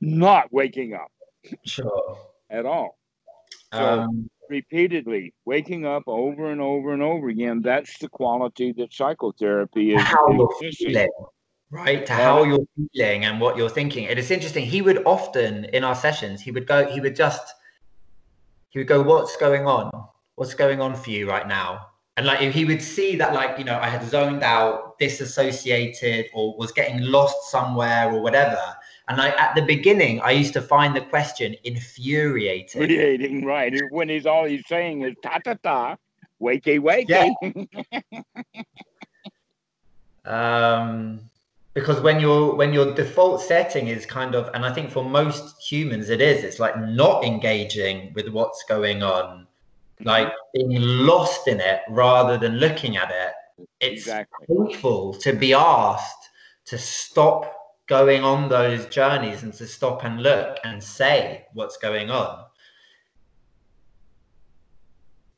not 0.00 0.52
waking 0.52 0.94
up. 0.94 1.10
Sure. 1.64 2.18
At 2.50 2.66
all. 2.66 2.98
So 3.72 4.00
um, 4.00 4.30
repeatedly 4.48 5.34
waking 5.44 5.84
up 5.86 6.04
over 6.06 6.50
and 6.50 6.60
over 6.60 6.92
and 6.92 7.02
over 7.02 7.28
again, 7.28 7.60
that's 7.62 7.98
the 7.98 8.08
quality 8.08 8.72
that 8.72 8.92
psychotherapy 8.92 9.94
is. 9.94 10.02
How 10.02 10.48
is 10.62 11.08
right 11.70 12.06
to 12.06 12.12
how 12.12 12.44
you're 12.44 12.66
feeling 12.94 13.24
and 13.24 13.40
what 13.40 13.56
you're 13.56 13.68
thinking 13.68 14.04
it 14.04 14.18
is 14.18 14.30
interesting 14.30 14.64
he 14.64 14.80
would 14.80 15.04
often 15.04 15.66
in 15.66 15.84
our 15.84 15.94
sessions 15.94 16.40
he 16.40 16.50
would 16.50 16.66
go 16.66 16.86
he 16.86 17.00
would 17.00 17.14
just 17.14 17.54
he 18.70 18.78
would 18.78 18.88
go 18.88 19.02
what's 19.02 19.36
going 19.36 19.66
on 19.66 19.90
what's 20.36 20.54
going 20.54 20.80
on 20.80 20.94
for 20.94 21.10
you 21.10 21.28
right 21.28 21.46
now 21.46 21.86
and 22.16 22.26
like 22.26 22.40
if 22.40 22.54
he 22.54 22.64
would 22.64 22.80
see 22.80 23.16
that 23.16 23.34
like 23.34 23.58
you 23.58 23.64
know 23.64 23.78
i 23.80 23.86
had 23.86 24.02
zoned 24.02 24.42
out 24.42 24.98
disassociated 24.98 26.26
or 26.32 26.56
was 26.56 26.72
getting 26.72 27.02
lost 27.02 27.50
somewhere 27.50 28.10
or 28.10 28.22
whatever 28.22 28.58
and 29.08 29.18
like 29.18 29.38
at 29.40 29.54
the 29.54 29.62
beginning 29.62 30.20
i 30.20 30.30
used 30.30 30.52
to 30.52 30.62
find 30.62 30.94
the 30.94 31.00
question 31.00 31.54
infuriating. 31.64 32.82
Infuriating 32.82 33.44
right. 33.44 33.72
When 33.90 34.08
he's 34.08 34.26
all 34.26 34.44
he's 34.44 34.66
saying 34.66 35.02
is 35.02 35.14
ta 35.22 35.38
ta 35.44 35.54
ta 35.62 35.96
wakey 36.40 36.78
wakey. 36.78 37.08
Yeah. 37.08 38.22
um 40.84 41.20
because 41.74 42.00
when 42.00 42.20
your 42.20 42.54
when 42.54 42.72
your 42.72 42.94
default 42.94 43.40
setting 43.40 43.88
is 43.88 44.04
kind 44.04 44.34
of 44.34 44.50
and 44.54 44.64
i 44.64 44.72
think 44.72 44.90
for 44.90 45.04
most 45.04 45.60
humans 45.62 46.10
it 46.10 46.20
is 46.20 46.44
it's 46.44 46.58
like 46.58 46.78
not 46.78 47.24
engaging 47.24 48.12
with 48.14 48.28
what's 48.28 48.62
going 48.64 49.02
on. 49.02 49.46
Like 50.04 50.32
being 50.54 50.80
lost 50.80 51.48
in 51.48 51.58
it 51.60 51.80
rather 51.88 52.38
than 52.38 52.58
looking 52.58 52.96
at 52.96 53.10
it. 53.10 53.66
It's 53.80 54.02
exactly. 54.02 54.46
painful 54.46 55.14
to 55.14 55.32
be 55.32 55.52
asked 55.52 56.30
to 56.66 56.78
stop 56.78 57.57
going 57.88 58.22
on 58.22 58.48
those 58.48 58.86
journeys 58.86 59.42
and 59.42 59.52
to 59.54 59.66
stop 59.66 60.04
and 60.04 60.22
look 60.22 60.58
and 60.64 60.82
say 60.82 61.46
what's 61.54 61.76
going 61.76 62.10
on 62.10 62.44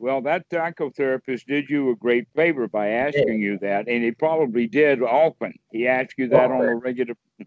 well, 0.00 0.22
that 0.22 0.48
psychotherapist 0.48 1.44
did 1.44 1.68
you 1.68 1.90
a 1.90 1.94
great 1.94 2.26
favor 2.34 2.66
by 2.66 2.88
asking 2.88 3.38
you 3.38 3.58
that, 3.58 3.86
and 3.86 4.02
he 4.02 4.12
probably 4.12 4.66
did 4.66 5.02
often. 5.02 5.52
He 5.70 5.86
asked 5.86 6.14
you 6.16 6.28
that 6.28 6.50
on 6.50 6.64
a 6.64 6.74
regular. 6.74 7.14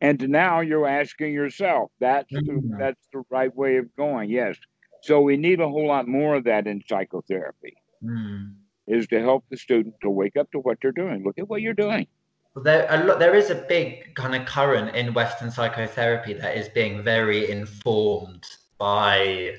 and 0.00 0.28
now 0.28 0.60
you're 0.60 0.86
asking 0.86 1.32
yourself 1.32 1.90
that's 2.00 2.32
mm-hmm. 2.32 2.70
the, 2.70 2.76
that's 2.78 3.06
the 3.12 3.22
right 3.30 3.54
way 3.54 3.76
of 3.76 3.94
going 3.96 4.30
yes 4.30 4.56
so 5.02 5.20
we 5.20 5.36
need 5.36 5.60
a 5.60 5.68
whole 5.68 5.86
lot 5.86 6.08
more 6.08 6.36
of 6.36 6.44
that 6.44 6.66
in 6.66 6.82
psychotherapy 6.88 7.76
mm. 8.02 8.50
Is 8.88 9.06
to 9.06 9.20
help 9.20 9.44
the 9.50 9.56
student 9.56 9.94
to 10.02 10.10
wake 10.10 10.36
up 10.36 10.50
to 10.52 10.58
what 10.58 10.78
they're 10.80 10.92
doing 10.92 11.22
look 11.24 11.38
at 11.38 11.48
what 11.48 11.62
you're 11.62 11.74
doing 11.74 12.06
well, 12.54 12.64
there, 12.64 13.16
there 13.18 13.34
is 13.34 13.50
a 13.50 13.54
big 13.68 14.14
kind 14.14 14.34
of 14.34 14.46
current 14.46 14.94
in 14.96 15.14
western 15.14 15.50
psychotherapy 15.50 16.32
that 16.34 16.56
is 16.56 16.68
being 16.70 17.02
very 17.02 17.50
informed 17.50 18.44
by 18.78 19.54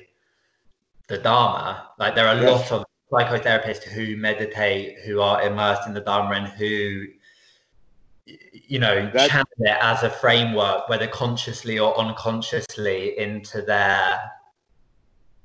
the 1.08 1.18
dharma 1.18 1.88
like 1.98 2.14
there 2.14 2.26
are 2.26 2.36
a 2.36 2.40
yes. 2.40 2.70
lot 2.70 2.80
of 2.80 2.86
psychotherapists 3.10 3.82
who 3.82 4.16
meditate 4.16 4.98
who 5.04 5.20
are 5.20 5.42
immersed 5.42 5.86
in 5.86 5.94
the 5.94 6.00
dharma 6.00 6.34
and 6.34 6.46
who 6.46 7.06
you 8.52 8.78
know, 8.78 9.10
That's, 9.12 9.30
channel 9.30 9.46
it 9.58 9.76
as 9.80 10.02
a 10.02 10.10
framework, 10.10 10.88
whether 10.88 11.06
consciously 11.06 11.78
or 11.78 11.98
unconsciously, 11.98 13.18
into 13.18 13.62
their. 13.62 14.30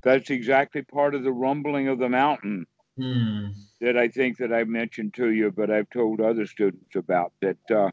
That's 0.04 0.30
exactly 0.30 0.84
part 0.84 1.16
of 1.16 1.24
the 1.24 1.32
rumbling 1.32 1.88
of 1.88 1.98
the 1.98 2.10
mountain 2.10 2.68
hmm. 2.98 3.48
that 3.82 3.98
I 3.98 4.08
think 4.08 4.38
that 4.38 4.54
I 4.54 4.64
mentioned 4.64 5.14
to 5.16 5.32
you, 5.32 5.52
but 5.52 5.70
I've 5.70 5.90
told 5.90 6.22
other 6.22 6.46
students 6.46 6.96
about 6.96 7.34
that. 7.42 7.58
Uh, 7.70 7.90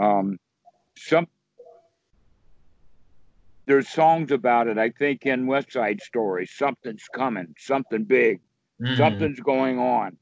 um, 0.00 0.38
some 0.96 1.26
there's 3.66 3.88
songs 3.88 4.32
about 4.32 4.66
it. 4.66 4.76
I 4.76 4.90
think 4.90 5.24
in 5.24 5.46
West 5.46 5.72
Side 5.72 6.02
Story, 6.02 6.46
something's 6.46 7.06
coming, 7.14 7.54
something 7.56 8.04
big, 8.04 8.40
mm. 8.80 8.96
something's 8.96 9.40
going 9.40 9.78
on. 9.78 10.16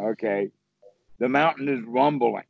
Okay, 0.00 0.50
the 1.18 1.28
mountain 1.28 1.68
is 1.68 1.84
rumbling 1.86 2.44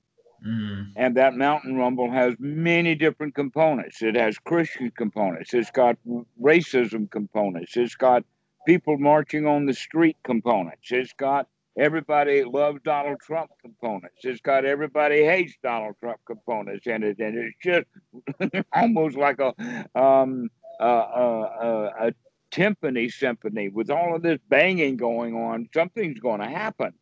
Mm. 0.46 0.92
And 0.96 1.16
that 1.16 1.34
mountain 1.34 1.76
rumble 1.76 2.10
has 2.10 2.34
many 2.38 2.94
different 2.94 3.34
components. 3.34 4.02
It 4.02 4.14
has 4.16 4.38
Christian 4.38 4.90
components. 4.96 5.52
It's 5.52 5.70
got 5.70 5.96
racism 6.40 7.10
components. 7.10 7.76
It's 7.76 7.94
got 7.94 8.24
people 8.66 8.98
marching 8.98 9.46
on 9.46 9.66
the 9.66 9.74
street 9.74 10.16
components. 10.22 10.90
It's 10.90 11.12
got 11.14 11.48
everybody 11.78 12.44
loves 12.44 12.80
Donald 12.84 13.20
Trump 13.20 13.50
components. 13.62 14.18
It's 14.24 14.40
got 14.40 14.64
everybody 14.64 15.24
hates 15.24 15.54
Donald 15.62 15.96
Trump 16.00 16.20
components 16.26 16.86
in 16.86 17.02
it, 17.02 17.18
and 17.18 17.36
it's 17.38 17.56
just 17.62 18.64
almost 18.72 19.16
like 19.16 19.40
a 19.40 19.54
um, 19.98 20.48
uh, 20.80 20.82
uh, 20.82 21.90
a 22.00 22.14
timpani 22.50 23.12
symphony 23.12 23.68
with 23.68 23.90
all 23.90 24.14
of 24.14 24.22
this 24.22 24.38
banging 24.48 24.96
going 24.96 25.34
on. 25.34 25.68
Something's 25.72 26.18
going 26.18 26.40
to 26.40 26.48
happen. 26.48 26.92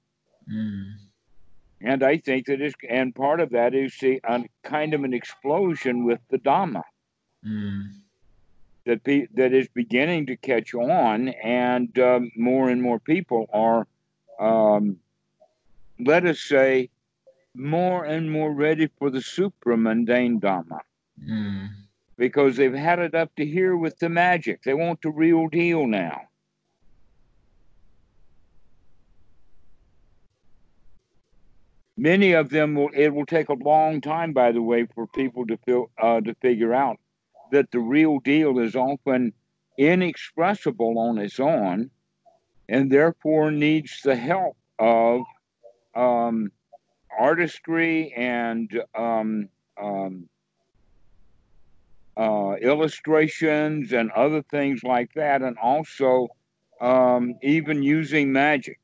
Mm. 0.51 0.93
And 1.81 2.03
I 2.03 2.19
think 2.19 2.47
that 2.47 2.61
is, 2.61 2.75
and 2.89 3.15
part 3.15 3.41
of 3.41 3.51
that 3.51 3.75
is 3.75 3.97
a 4.03 4.21
kind 4.65 4.95
of 4.95 5.05
an 5.05 5.15
explosion 5.15 6.05
with 6.05 6.19
the 6.29 6.39
Dhamma 6.39 6.83
mm. 7.47 7.85
That 8.89 9.05
be, 9.05 9.28
that 9.34 9.53
is 9.53 9.68
beginning 9.68 10.24
to 10.26 10.36
catch 10.36 10.74
on, 10.74 11.28
and 11.28 11.97
um, 11.99 12.30
more 12.34 12.70
and 12.70 12.80
more 12.80 12.99
people 12.99 13.47
are, 13.53 13.86
um, 14.41 14.97
let 16.01 16.24
us 16.24 16.41
say, 16.41 16.89
more 17.55 18.07
and 18.07 18.32
more 18.32 18.51
ready 18.51 18.89
for 18.99 19.11
the 19.11 19.20
supra 19.20 19.76
mundane 19.76 20.41
Dhamma. 20.41 20.80
Mm. 21.22 21.68
Because 22.16 22.57
they've 22.57 22.72
had 22.72 22.99
it 22.99 23.14
up 23.14 23.30
to 23.36 23.45
here 23.45 23.76
with 23.76 23.99
the 23.99 24.09
magic. 24.09 24.62
They 24.62 24.72
want 24.72 25.03
the 25.03 25.11
real 25.11 25.49
deal 25.49 25.86
now. 25.86 26.22
many 32.01 32.30
of 32.30 32.49
them 32.51 32.76
will 32.76 32.91
it 32.95 33.09
will 33.09 33.26
take 33.26 33.49
a 33.49 33.55
long 33.55 34.01
time 34.01 34.32
by 34.32 34.53
the 34.53 34.62
way 34.62 34.86
for 34.95 35.09
people 35.09 35.45
to 35.45 35.57
feel 35.66 35.91
uh, 36.01 36.20
to 36.20 36.32
figure 36.34 36.72
out 36.72 36.97
that 37.51 37.70
the 37.70 37.80
real 37.80 38.18
deal 38.20 38.59
is 38.59 38.76
often 38.76 39.32
inexpressible 39.78 40.99
on 40.99 41.18
its 41.18 41.38
own 41.38 41.90
and 42.68 42.90
therefore 42.90 43.51
needs 43.51 44.01
the 44.03 44.16
help 44.16 44.57
of 44.78 45.22
um, 45.94 46.51
artistry 47.18 48.12
and 48.14 48.82
um, 48.94 49.49
um, 49.80 50.28
uh, 52.16 52.55
illustrations 52.61 53.92
and 53.92 54.11
other 54.11 54.42
things 54.51 54.82
like 54.82 55.12
that, 55.14 55.40
and 55.40 55.57
also 55.59 56.28
um, 56.80 57.34
even 57.42 57.82
using 57.82 58.32
magic 58.32 58.78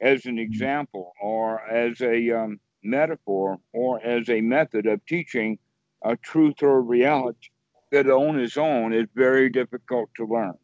as 0.00 0.26
an 0.26 0.38
example 0.38 1.12
or 1.22 1.62
as 1.62 2.00
a 2.00 2.30
um, 2.30 2.60
metaphor 2.82 3.58
or 3.72 4.04
as 4.04 4.28
a 4.28 4.40
method 4.40 4.86
of 4.86 5.04
teaching 5.06 5.58
a 6.02 6.16
truth 6.16 6.62
or 6.62 6.82
reality 6.82 7.48
that 7.94 8.10
on 8.10 8.38
its 8.38 8.56
own 8.56 8.92
is 8.92 9.06
very 9.14 9.48
difficult 9.48 10.10
to 10.16 10.26
learn. 10.26 10.54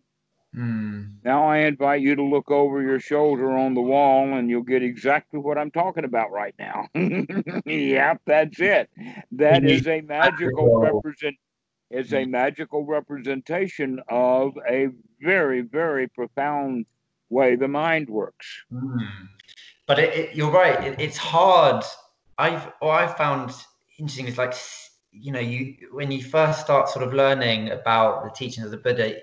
Mm. 0.57 1.15
Now 1.25 1.47
I 1.47 1.59
invite 1.59 2.01
you 2.01 2.17
to 2.17 2.25
look 2.25 2.51
over 2.51 2.83
your 2.83 2.99
shoulder 2.99 3.57
on 3.57 3.75
the 3.75 3.81
wall 3.81 4.35
and 4.35 4.51
you'll 4.51 4.63
get 4.63 4.83
exactly 4.83 5.39
what 5.39 5.57
I'm 5.57 5.71
talking 5.71 6.05
about 6.05 6.33
right 6.33 6.55
now. 6.59 6.89
yep, 7.65 8.21
that's 8.27 8.61
it. 8.61 8.91
That 9.33 9.65
is 9.65 9.87
a 9.87 10.01
magical 10.01 10.81
represent 10.81 11.37
is 11.91 12.13
a 12.15 12.25
magical 12.25 12.85
representation 12.85 14.01
of 14.09 14.57
a 14.69 14.89
very, 15.21 15.61
very 15.61 16.07
profound 16.09 16.87
way 17.31 17.57
the 17.57 17.67
mind 17.67 18.09
works. 18.09 18.47
Mm. 18.73 19.09
But 19.87 19.99
it, 19.99 20.15
it, 20.15 20.37
you're 20.37 20.53
right. 20.53 20.85
It, 20.85 21.01
it's 21.01 21.17
hard. 21.17 21.85
I've 22.39 22.73
what 22.79 23.03
I 23.03 23.07
found 23.09 23.53
interesting 23.99 24.27
is 24.27 24.39
like 24.39 24.55
you 25.13 25.33
know 25.33 25.41
you 25.41 25.77
when 25.93 26.11
you 26.11 26.23
first 26.23 26.61
start 26.61 26.89
sort 26.89 27.05
of 27.05 27.13
learning 27.13 27.71
about 27.71 28.25
the 28.25 28.31
teachings 28.31 28.67
of 28.67 28.71
the 28.71 28.77
Buddha, 28.77 29.17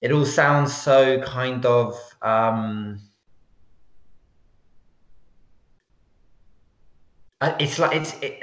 it 0.00 0.12
all 0.12 0.24
sounds 0.24 0.74
so 0.74 1.20
kind 1.22 1.64
of. 1.64 1.94
Um, 2.22 3.00
uh, 7.40 7.54
it's 7.58 7.78
like 7.78 7.96
it's 7.96 8.14
it, 8.20 8.42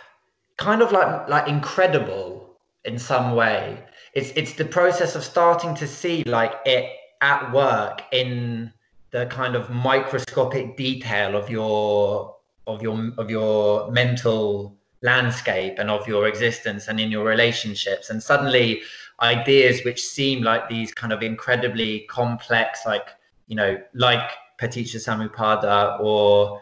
kind 0.56 0.82
of 0.82 0.92
like 0.92 1.28
like 1.28 1.48
incredible 1.48 2.58
in 2.84 2.98
some 2.98 3.34
way. 3.34 3.82
It's 4.14 4.30
it's 4.30 4.54
the 4.54 4.64
process 4.64 5.14
of 5.14 5.24
starting 5.24 5.74
to 5.76 5.86
see 5.86 6.24
like 6.24 6.54
it 6.64 6.90
at 7.20 7.52
work 7.52 8.02
in 8.12 8.72
the 9.10 9.26
kind 9.26 9.56
of 9.56 9.70
microscopic 9.70 10.76
detail 10.76 11.36
of 11.36 11.50
your 11.50 12.36
of 12.66 12.82
your 12.82 13.12
of 13.18 13.30
your 13.30 13.90
mental 13.90 14.77
landscape 15.02 15.78
and 15.78 15.90
of 15.90 16.06
your 16.08 16.26
existence 16.26 16.88
and 16.88 16.98
in 16.98 17.10
your 17.10 17.24
relationships 17.24 18.10
and 18.10 18.22
suddenly 18.22 18.80
ideas 19.20 19.84
which 19.84 20.02
seem 20.02 20.42
like 20.42 20.68
these 20.68 20.92
kind 20.92 21.12
of 21.12 21.22
incredibly 21.22 22.00
complex 22.10 22.80
like 22.84 23.08
you 23.46 23.54
know 23.54 23.80
like 23.94 24.30
paticca 24.60 24.96
samuppada 24.96 26.00
or 26.00 26.60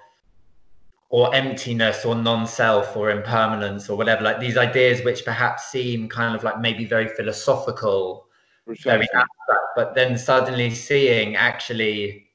or 1.09 1.35
emptiness 1.35 2.05
or 2.05 2.15
non-self 2.15 2.95
or 2.97 3.11
impermanence 3.11 3.89
or 3.89 3.97
whatever 3.97 4.23
like 4.23 4.39
these 4.39 4.59
ideas 4.59 5.03
which 5.03 5.25
perhaps 5.25 5.71
seem 5.71 6.09
kind 6.09 6.37
of 6.37 6.45
like 6.45 6.61
maybe 6.61 6.85
very 6.85 7.09
philosophical 7.09 8.27
very 8.75 9.07
abstract, 9.15 9.67
but 9.77 9.95
then 9.95 10.19
suddenly 10.19 10.71
seeing 10.71 11.37
actually 11.37 12.29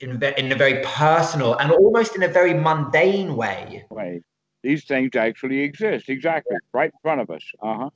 in, 0.00 0.22
in 0.22 0.52
a 0.52 0.54
very 0.54 0.82
personal 0.84 1.54
and 1.56 1.72
almost 1.72 2.14
in 2.14 2.22
a 2.22 2.28
very 2.28 2.54
mundane 2.54 3.36
way. 3.36 3.84
Way. 3.90 4.22
These 4.66 4.84
things 4.84 5.14
actually 5.14 5.60
exist, 5.60 6.08
exactly, 6.08 6.56
right 6.72 6.90
in 6.92 6.98
front 7.00 7.20
of 7.20 7.30
us. 7.30 7.44
Uh-huh. 7.62 7.90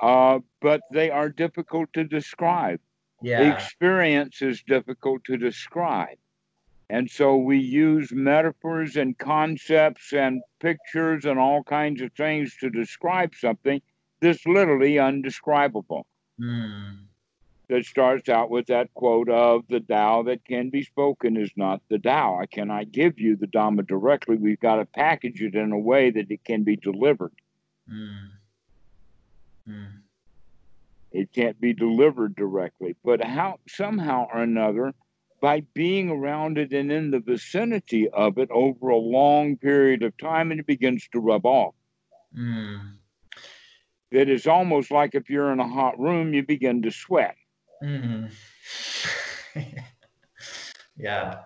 Uh, 0.00 0.38
but 0.62 0.80
they 0.90 1.10
are 1.10 1.28
difficult 1.28 1.92
to 1.92 2.04
describe. 2.04 2.80
Yeah. 3.20 3.40
The 3.40 3.54
experience 3.54 4.40
is 4.40 4.62
difficult 4.66 5.22
to 5.24 5.36
describe. 5.36 6.16
And 6.88 7.10
so 7.10 7.36
we 7.36 7.58
use 7.58 8.12
metaphors 8.12 8.96
and 8.96 9.16
concepts 9.18 10.14
and 10.14 10.40
pictures 10.60 11.26
and 11.26 11.38
all 11.38 11.62
kinds 11.62 12.00
of 12.00 12.10
things 12.14 12.56
to 12.60 12.70
describe 12.70 13.34
something 13.34 13.82
that's 14.20 14.46
literally 14.46 14.98
undescribable. 14.98 16.06
Mm. 16.40 17.08
That 17.74 17.86
starts 17.86 18.28
out 18.28 18.50
with 18.50 18.66
that 18.66 18.94
quote 18.94 19.28
of 19.28 19.64
the 19.68 19.80
Tao 19.80 20.22
that 20.22 20.44
can 20.44 20.70
be 20.70 20.84
spoken 20.84 21.36
is 21.36 21.50
not 21.56 21.82
the 21.90 21.98
Tao. 21.98 22.38
I 22.40 22.46
cannot 22.46 22.92
give 22.92 23.18
you 23.18 23.34
the 23.34 23.48
Dhamma 23.48 23.84
directly. 23.84 24.36
We've 24.36 24.60
got 24.60 24.76
to 24.76 24.84
package 24.84 25.42
it 25.42 25.56
in 25.56 25.72
a 25.72 25.78
way 25.78 26.12
that 26.12 26.30
it 26.30 26.44
can 26.44 26.62
be 26.62 26.76
delivered. 26.76 27.32
Mm. 27.92 28.28
Mm. 29.68 29.88
It 31.10 31.32
can't 31.32 31.60
be 31.60 31.72
delivered 31.72 32.36
directly, 32.36 32.94
but 33.04 33.24
how 33.24 33.58
somehow 33.66 34.28
or 34.32 34.42
another, 34.42 34.94
by 35.40 35.62
being 35.74 36.10
around 36.10 36.58
it 36.58 36.72
and 36.72 36.92
in 36.92 37.10
the 37.10 37.18
vicinity 37.18 38.08
of 38.08 38.38
it 38.38 38.52
over 38.52 38.90
a 38.90 38.96
long 38.96 39.56
period 39.56 40.04
of 40.04 40.16
time, 40.16 40.52
and 40.52 40.60
it 40.60 40.66
begins 40.68 41.08
to 41.08 41.18
rub 41.18 41.44
off. 41.44 41.74
Mm 42.38 42.98
that 44.14 44.28
is 44.28 44.46
almost 44.46 44.92
like 44.92 45.16
if 45.16 45.28
you're 45.28 45.52
in 45.52 45.58
a 45.58 45.68
hot 45.68 45.98
room, 45.98 46.32
you 46.32 46.46
begin 46.46 46.80
to 46.82 46.90
sweat. 46.92 47.34
Mm-hmm. 47.84 49.60
yeah. 50.96 51.40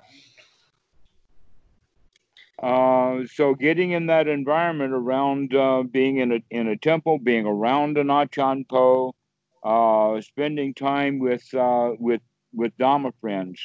Uh, 2.63 3.21
so 3.33 3.55
getting 3.55 3.93
in 3.93 4.07
that 4.07 4.29
environment 4.29 4.93
around 4.93 5.55
uh, 5.55 5.83
being 5.83 6.19
in 6.19 6.33
a 6.33 6.41
in 6.51 6.69
a 6.69 6.77
temple, 6.77 7.19
being 7.19 7.47
around 7.47 7.99
an 7.99 8.11
Achan 8.11 8.65
Po, 8.69 9.15
uh, 9.63 10.21
spending 10.21 10.75
time 10.75 11.19
with 11.19 11.53
uh, 11.55 11.93
with 11.99 12.21
with 12.53 12.77
Dharma 12.79 13.13
friends 13.21 13.61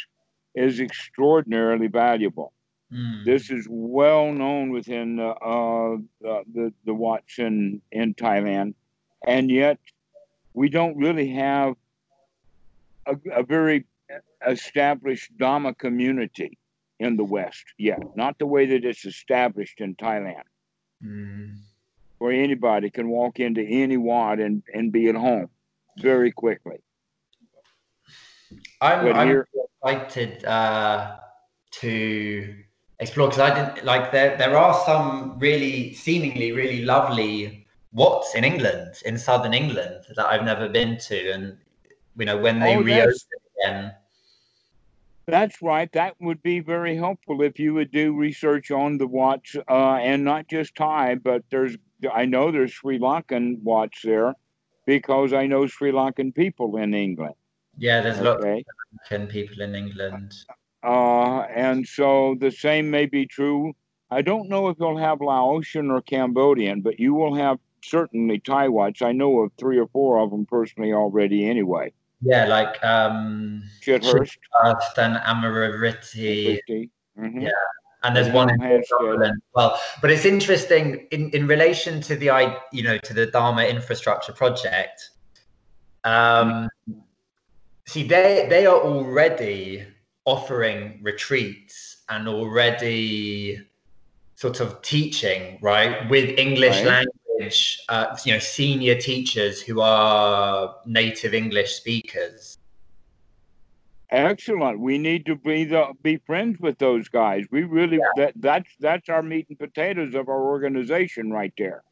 is 0.55 0.79
extraordinarily 0.79 1.87
valuable. 1.87 2.53
Mm. 2.91 3.25
This 3.25 3.49
is 3.49 3.67
well 3.69 4.31
known 4.31 4.71
within 4.71 5.19
uh, 5.19 5.31
uh, 5.31 5.97
the 6.21 6.71
the 6.85 7.19
in 7.39 7.81
in 7.91 8.13
Thailand, 8.13 8.75
and 9.27 9.49
yet 9.49 9.79
we 10.53 10.69
don't 10.69 10.97
really 10.97 11.29
have 11.29 11.75
a, 13.05 13.15
a 13.31 13.43
very 13.43 13.85
established 14.47 15.35
Dharma 15.37 15.73
community 15.73 16.57
in 16.99 17.17
the 17.17 17.23
West 17.23 17.63
yet. 17.77 17.99
Not 18.15 18.37
the 18.39 18.45
way 18.45 18.65
that 18.67 18.85
it's 18.85 19.05
established 19.05 19.81
in 19.81 19.95
Thailand, 19.95 20.43
Mm. 21.03 21.57
where 22.19 22.31
anybody 22.31 22.89
can 22.89 23.09
walk 23.09 23.39
into 23.39 23.61
any 23.61 23.97
Wat 23.97 24.39
and, 24.39 24.63
and 24.73 24.91
be 24.91 25.09
at 25.09 25.15
home 25.15 25.49
very 25.99 26.31
quickly. 26.31 26.77
I'm, 28.79 29.05
But 29.05 29.15
I'm 29.15 29.27
here- 29.27 29.47
excited 29.83 30.45
uh, 30.45 31.17
to 31.71 32.55
explore 32.99 33.27
because 33.27 33.41
I 33.41 33.53
didn't 33.53 33.83
like 33.85 34.11
there. 34.13 34.37
There 34.37 34.55
are 34.55 34.73
some 34.85 35.37
really 35.39 35.93
seemingly 35.93 36.51
really 36.53 36.85
lovely 36.85 37.67
Wats 37.91 38.33
in 38.35 38.43
England, 38.43 39.01
in 39.05 39.17
southern 39.17 39.53
England, 39.53 40.05
that 40.15 40.25
I've 40.25 40.43
never 40.45 40.69
been 40.69 40.97
to, 41.09 41.31
and 41.31 41.57
you 42.17 42.25
know 42.25 42.37
when 42.37 42.59
they 42.59 42.75
Oh, 42.75 42.81
reopen 42.81 42.87
that's- 42.89 43.27
again. 43.63 43.93
That's 45.25 45.61
right. 45.61 45.89
That 45.93 46.15
would 46.19 46.43
be 46.43 46.59
very 46.59 46.97
helpful 46.97 47.41
if 47.43 47.57
you 47.57 47.73
would 47.75 47.91
do 47.91 48.13
research 48.13 48.71
on 48.71 48.97
the 48.97 49.07
wats, 49.07 49.55
uh, 49.69 49.93
and 49.95 50.25
not 50.25 50.47
just 50.49 50.75
Thai, 50.75 51.15
but 51.15 51.43
there's 51.49 51.77
I 52.11 52.25
know 52.25 52.51
there's 52.51 52.73
Sri 52.73 52.99
Lankan 52.99 53.61
wats 53.63 54.01
there, 54.03 54.33
because 54.85 55.31
I 55.31 55.47
know 55.47 55.65
Sri 55.67 55.93
Lankan 55.93 56.35
people 56.35 56.75
in 56.75 56.93
England. 56.93 57.35
Yeah, 57.77 58.01
there's 58.01 58.19
lots 58.19 58.43
Okay, 58.43 58.59
of 58.59 59.09
American 59.11 59.31
people 59.31 59.61
in 59.63 59.73
England. 59.75 60.33
uh, 60.83 61.39
and 61.43 61.87
so 61.87 62.35
the 62.41 62.51
same 62.51 62.91
may 62.91 63.05
be 63.05 63.25
true. 63.25 63.73
I 64.11 64.21
don't 64.21 64.49
know 64.49 64.67
if 64.67 64.75
you'll 64.77 64.97
have 64.97 65.21
Laotian 65.21 65.89
or 65.89 66.01
Cambodian, 66.01 66.81
but 66.81 66.99
you 66.99 67.13
will 67.13 67.33
have 67.35 67.57
certainly 67.81 68.39
Thai 68.39 68.67
wats. 68.67 69.01
I 69.01 69.13
know 69.13 69.39
of 69.39 69.53
three 69.57 69.79
or 69.79 69.87
four 69.87 70.19
of 70.19 70.31
them 70.31 70.45
personally 70.45 70.91
already. 70.91 71.45
Anyway, 71.49 71.93
Yeah, 72.23 72.45
like 72.47 72.83
um, 72.83 73.63
and 73.87 75.15
Amaravati. 75.17 76.59
Mhm. 77.19 77.41
Yeah. 77.43 77.49
and 78.03 78.15
there's 78.15 78.29
one 78.29 78.49
in. 78.49 78.83
Scotland 78.85 79.41
well. 79.53 79.79
But 80.01 80.11
it's 80.11 80.25
interesting 80.25 81.07
in, 81.11 81.29
in 81.31 81.47
relation 81.47 82.01
to 82.01 82.15
the 82.15 82.29
i- 82.31 82.57
you 82.71 82.83
know 82.83 82.97
to 82.97 83.13
the 83.13 83.25
Dharma 83.27 83.63
infrastructure 83.65 84.33
project. 84.33 85.09
Um, 86.03 86.69
see, 87.85 88.03
they 88.07 88.47
they 88.49 88.65
are 88.65 88.79
already 88.79 89.85
offering 90.25 90.99
retreats 91.01 92.03
and 92.09 92.27
already 92.27 93.59
sort 94.35 94.59
of 94.59 94.81
teaching 94.81 95.57
right 95.61 96.09
with 96.09 96.37
English 96.37 96.77
Right. 96.77 96.85
language. 96.85 97.17
Uh, 97.89 98.17
you 98.25 98.33
know, 98.33 98.39
senior 98.39 98.95
teachers 98.95 99.61
who 99.61 99.81
are 99.81 100.75
native 100.85 101.33
English 101.33 101.73
speakers. 101.73 102.57
Excellent. 104.13 104.79
We 104.79 104.99
need 104.99 105.25
to 105.25 105.35
be 105.35 105.65
the, 105.65 105.87
be 106.03 106.17
friends 106.17 106.59
with 106.59 106.77
those 106.77 107.09
guys. 107.09 107.45
We 107.49 107.63
really 107.63 107.99
that 108.15 108.33
that's 108.35 108.69
that's 108.79 109.09
our 109.09 109.23
meat 109.23 109.47
and 109.49 109.57
potatoes 109.57 110.13
of 110.13 110.29
our 110.29 110.43
organization 110.43 111.31
right 111.31 111.53
there. 111.57 111.83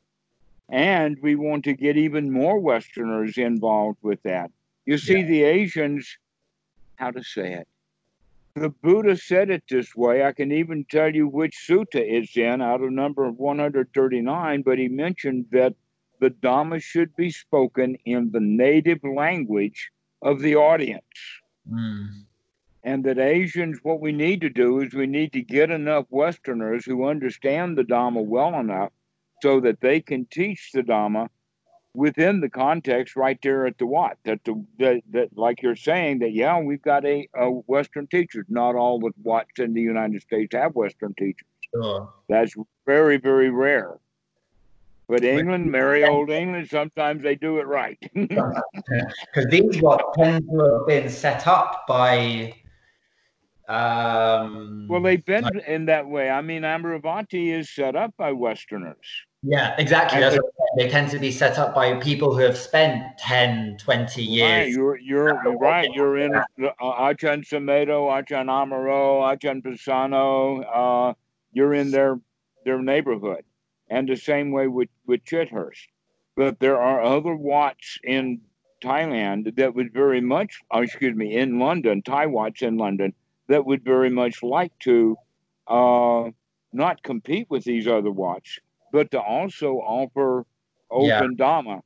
And 0.70 1.18
we 1.22 1.36
want 1.36 1.64
to 1.64 1.74
get 1.74 1.98
even 1.98 2.32
more 2.32 2.60
Westerners 2.60 3.38
involved 3.38 3.98
with 4.04 4.22
that. 4.24 4.52
You 4.86 4.98
see, 5.00 5.24
the 5.24 5.44
Asians, 5.44 6.18
how 6.96 7.12
to 7.12 7.24
say 7.24 7.54
it? 7.54 7.68
The 8.56 8.70
Buddha 8.70 9.16
said 9.18 9.50
it 9.50 9.64
this 9.70 9.96
way. 9.96 10.26
I 10.26 10.34
can 10.34 10.52
even 10.52 10.86
tell 10.86 11.16
you 11.16 11.28
which 11.28 11.56
sutta 11.68 11.96
it's 11.96 12.36
in 12.36 12.62
out 12.62 12.82
of 12.82 12.92
number 12.92 13.30
139, 13.32 14.62
but 14.62 14.78
he 14.78 14.88
mentioned 14.90 15.46
that 15.52 15.74
the 16.20 16.30
Dhamma 16.30 16.82
should 16.82 17.16
be 17.16 17.32
spoken 17.32 17.98
in 18.06 18.32
the 18.32 18.40
native 18.40 19.04
language 19.04 19.92
of 20.22 20.42
the 20.42 20.56
audience 20.56 21.04
Mm. 21.72 22.26
and 22.84 23.04
that 23.06 23.20
Asians, 23.20 23.80
what 23.84 24.02
we 24.02 24.12
need 24.12 24.42
to 24.42 24.50
do 24.50 24.80
is 24.80 24.94
we 24.94 25.06
need 25.06 25.32
to 25.34 25.44
get 25.44 25.70
enough 25.70 26.08
Westerners 26.10 26.84
who 26.86 27.06
understand 27.08 27.78
the 27.78 27.84
Dhamma 27.84 28.26
well 28.26 28.60
enough 28.60 28.92
so 29.44 29.60
that 29.60 29.80
they 29.82 30.02
can 30.02 30.26
teach 30.26 30.72
the 30.74 30.82
Dhamma 30.82 31.30
within 31.94 32.40
the 32.40 32.50
context 32.50 33.16
right 33.16 33.38
there 33.42 33.66
at 33.66 33.78
the 33.78 33.86
Wat. 33.86 34.18
That 34.24 34.44
the 34.44 34.64
that, 34.80 35.02
that 35.12 35.38
like 35.38 35.62
you're 35.62 35.76
saying 35.76 36.20
that 36.20 36.34
yeah 36.34 36.60
we've 36.60 36.82
got 36.82 37.06
a, 37.06 37.28
a 37.36 37.50
Western 37.50 38.08
teachers. 38.08 38.46
Not 38.50 38.76
all 38.76 39.00
the 39.00 39.12
Wats 39.24 39.60
in 39.60 39.74
the 39.74 39.82
United 39.82 40.22
States 40.22 40.56
have 40.56 40.76
Western 40.76 41.14
teachers. 41.16 41.48
Sure. 41.74 42.12
That's 42.30 42.54
very 42.86 43.18
very 43.18 43.50
rare. 43.50 43.98
But 45.08 45.26
England, 45.26 45.70
merry 45.70 46.06
old 46.06 46.30
England, 46.30 46.70
sometimes 46.70 47.22
they 47.22 47.36
do 47.36 47.58
it 47.58 47.68
right. 47.68 47.98
because 48.14 49.46
these 49.50 49.82
what 49.82 50.14
tend 50.18 50.48
to 50.50 50.58
have 50.58 50.88
been 50.88 51.10
set 51.10 51.48
up 51.48 51.84
by 51.86 52.54
um 53.68 54.88
well, 54.90 55.02
they've 55.02 55.24
been 55.26 55.60
in 55.68 55.86
that 55.88 56.08
way. 56.08 56.30
I 56.30 56.42
mean, 56.42 56.62
Amaravati 56.62 57.54
is 57.54 57.70
set 57.70 57.96
up 57.98 58.16
by 58.18 58.32
Westerners. 58.32 59.26
Yeah 59.44 59.76
exactly 59.80 60.22
and 60.22 60.24
That's 60.24 60.36
what 60.36 60.54
they 60.78 60.88
tend 60.88 61.10
to 61.12 61.20
be 61.20 61.32
set 61.32 61.58
up 61.58 61.74
by 61.74 61.96
people 61.96 62.34
who 62.36 62.42
have 62.42 62.58
spent 62.58 63.18
10 63.18 63.78
20 63.78 64.24
years 64.24 64.70
you're 64.76 64.98
you're 64.98 65.42
you're 65.44 65.58
right. 65.58 65.90
You're 65.94 66.18
in 66.18 66.36
uh, 66.36 66.44
Achan 66.82 67.42
Sumedho, 67.42 68.12
Achan 68.12 68.48
Amaro, 68.48 69.32
Achan 69.32 69.62
Pasanno. 69.62 70.64
Uh, 70.72 71.14
you're 71.54 71.74
in 71.74 71.92
their 71.92 72.20
their 72.66 72.82
neighborhood, 72.82 73.44
and 73.90 74.08
the 74.08 74.16
same 74.16 74.52
way 74.52 74.68
with 74.68 74.90
with 75.06 75.26
Chithurst. 75.26 75.88
But 76.36 76.60
there 76.60 76.80
are 76.80 77.02
other 77.02 77.36
Wats 77.36 78.00
in 78.04 78.42
Thailand 78.82 79.56
that 79.56 79.76
would 79.76 79.94
very 79.94 80.22
much, 80.22 80.60
oh, 80.72 80.82
excuse 80.82 81.16
me, 81.16 81.36
in 81.36 81.60
London, 81.60 82.02
Thai 82.02 82.28
Wats 82.28 82.62
in 82.62 82.78
London 82.78 83.14
that 83.48 83.66
would 83.66 83.84
very 83.84 84.10
much 84.10 84.42
like 84.42 84.72
to 84.80 85.18
uh, 85.68 86.30
not 86.74 87.04
compete 87.04 87.48
with 87.50 87.64
these 87.64 87.88
other 87.88 88.12
Wats, 88.12 88.60
but 88.92 89.12
to 89.12 89.22
also 89.22 89.76
offer 89.78 90.46
open 90.90 91.08
Yeah. 91.08 91.28
Dhamma 91.46 91.82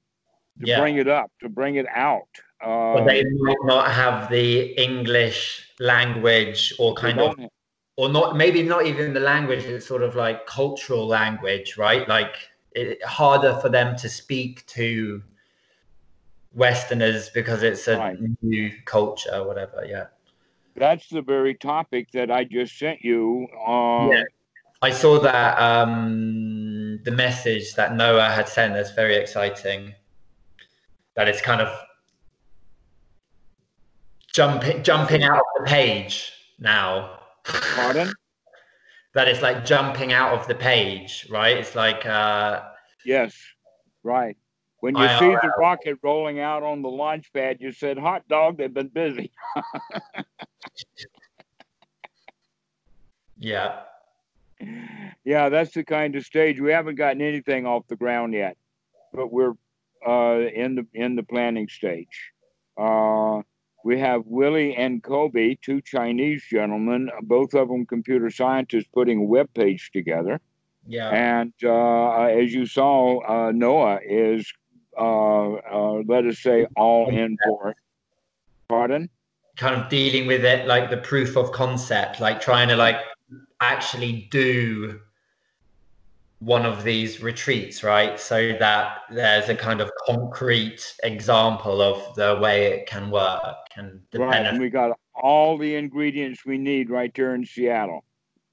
to 0.61 0.67
Yeah. 0.67 0.79
bring 0.79 0.97
it 0.97 1.07
up, 1.07 1.31
to 1.41 1.49
bring 1.49 1.75
it 1.75 1.87
out. 1.87 2.27
Uh, 2.61 2.93
but 2.93 3.05
they 3.05 3.23
might 3.39 3.63
not 3.63 3.91
have 3.91 4.29
the 4.29 4.73
english 4.81 5.69
language 5.79 6.73
or 6.79 6.93
kind 6.95 7.19
of 7.19 7.35
don't 7.35 7.51
or 7.97 8.09
not 8.09 8.37
maybe 8.37 8.63
not 8.63 8.85
even 8.85 9.13
the 9.13 9.19
language 9.19 9.65
it's 9.65 9.85
sort 9.85 10.01
of 10.01 10.15
like 10.15 10.45
cultural 10.47 11.05
language 11.05 11.77
right 11.77 12.07
like 12.07 12.35
it, 12.71 13.03
harder 13.03 13.53
for 13.61 13.69
them 13.69 13.95
to 13.97 14.07
speak 14.07 14.65
to 14.67 15.21
westerners 16.53 17.29
because 17.29 17.63
it's 17.63 17.87
a 17.89 17.97
Right. 17.97 18.17
new 18.41 18.71
culture 18.85 19.43
whatever 19.45 19.85
yeah 19.85 20.07
that's 20.75 21.07
the 21.09 21.21
very 21.21 21.55
topic 21.55 22.11
that 22.11 22.29
I 22.29 22.43
just 22.43 22.77
sent 22.77 23.01
you. 23.01 23.47
Uh, 23.65 24.09
Yeah. 24.09 24.23
I 24.81 24.91
saw 24.91 25.19
that 25.19 25.57
um, 25.59 26.84
the 27.03 27.11
message 27.11 27.73
that 27.75 27.95
Noah 27.95 28.29
had 28.29 28.47
sent. 28.47 28.73
That's 28.73 28.91
very 28.91 29.15
exciting. 29.15 29.93
That 31.15 31.27
it's 31.27 31.41
kind 31.41 31.61
of 31.61 31.69
jumping 34.33 34.83
jumping 34.83 35.23
out 35.23 35.37
of 35.37 35.45
the 35.59 35.65
page 35.65 36.31
now. 36.59 37.19
Pardon? 37.43 38.11
that 39.13 39.29
it's 39.29 39.41
like 39.41 39.63
jumping 39.63 40.11
out 40.11 40.33
of 40.37 40.45
the 40.47 40.55
page, 40.55 41.25
right? 41.29 41.57
It's 41.57 41.73
like 41.73 42.05
uh, 42.05 42.63
Yes, 43.05 43.33
right. 44.03 44.35
When 44.81 44.95
you 44.97 45.03
I- 45.05 45.19
see 45.19 45.29
the 45.41 45.53
rocket 45.57 45.97
rolling 46.03 46.39
out 46.41 46.63
on 46.63 46.81
the 46.81 46.89
launch 46.89 47.31
pad, 47.31 47.57
you 47.61 47.71
said, 47.71 47.97
"Hot 47.97 48.27
dog, 48.27 48.57
they've 48.57 48.73
been 48.73 48.89
busy." 48.89 49.31
yeah, 53.37 53.81
yeah, 55.23 55.49
that's 55.49 55.73
the 55.73 55.83
kind 55.83 56.15
of 56.15 56.25
stage. 56.25 56.59
We 56.59 56.71
haven't 56.71 56.95
gotten 56.95 57.21
anything 57.21 57.65
off 57.65 57.87
the 57.87 57.95
ground 57.95 58.33
yet, 58.33 58.57
but 59.13 59.31
we're 59.31 59.53
uh, 60.07 60.39
in 60.53 60.75
the 60.75 60.87
in 60.93 61.15
the 61.15 61.23
planning 61.23 61.67
stage. 61.67 62.31
Uh, 62.77 63.41
we 63.83 63.99
have 63.99 64.23
Willie 64.25 64.75
and 64.75 65.03
Kobe, 65.03 65.55
two 65.61 65.79
Chinese 65.81 66.43
gentlemen, 66.49 67.09
both 67.21 67.53
of 67.53 67.67
them 67.67 67.85
computer 67.85 68.31
scientists, 68.31 68.87
putting 68.93 69.19
a 69.19 69.23
web 69.23 69.47
page 69.53 69.91
together. 69.93 70.41
yeah, 70.87 71.09
And 71.09 71.53
uh, 71.63 72.23
as 72.23 72.51
you 72.51 72.65
saw, 72.65 73.19
uh, 73.19 73.51
Noah 73.51 73.99
is, 74.03 74.51
uh, 74.97 75.53
uh, 75.53 76.01
let 76.07 76.25
us 76.25 76.39
say, 76.39 76.65
all 76.75 77.09
in 77.09 77.37
for 77.45 77.69
it. 77.69 77.77
Pardon? 78.67 79.09
kind 79.57 79.81
of 79.81 79.89
dealing 79.89 80.27
with 80.27 80.43
it 80.43 80.67
like 80.67 80.89
the 80.89 80.97
proof 80.97 81.37
of 81.37 81.51
concept, 81.51 82.19
like 82.19 82.41
trying 82.41 82.67
to 82.67 82.75
like 82.75 82.97
actually 83.61 84.27
do 84.31 84.99
one 86.39 86.65
of 86.65 86.83
these 86.83 87.21
retreats, 87.21 87.83
right? 87.83 88.19
So 88.19 88.55
that 88.59 88.99
there's 89.09 89.49
a 89.49 89.55
kind 89.55 89.81
of 89.81 89.89
concrete 90.05 90.95
example 91.03 91.81
of 91.81 92.15
the 92.15 92.37
way 92.41 92.65
it 92.73 92.87
can 92.87 93.09
work 93.09 93.55
and 93.75 94.01
the 94.11 94.19
right. 94.19 94.31
benefit. 94.31 94.53
And 94.53 94.61
we 94.61 94.69
got 94.69 94.97
all 95.15 95.57
the 95.57 95.75
ingredients 95.75 96.45
we 96.45 96.57
need 96.57 96.89
right 96.89 97.11
there 97.15 97.33
in 97.35 97.45
Seattle. 97.45 98.03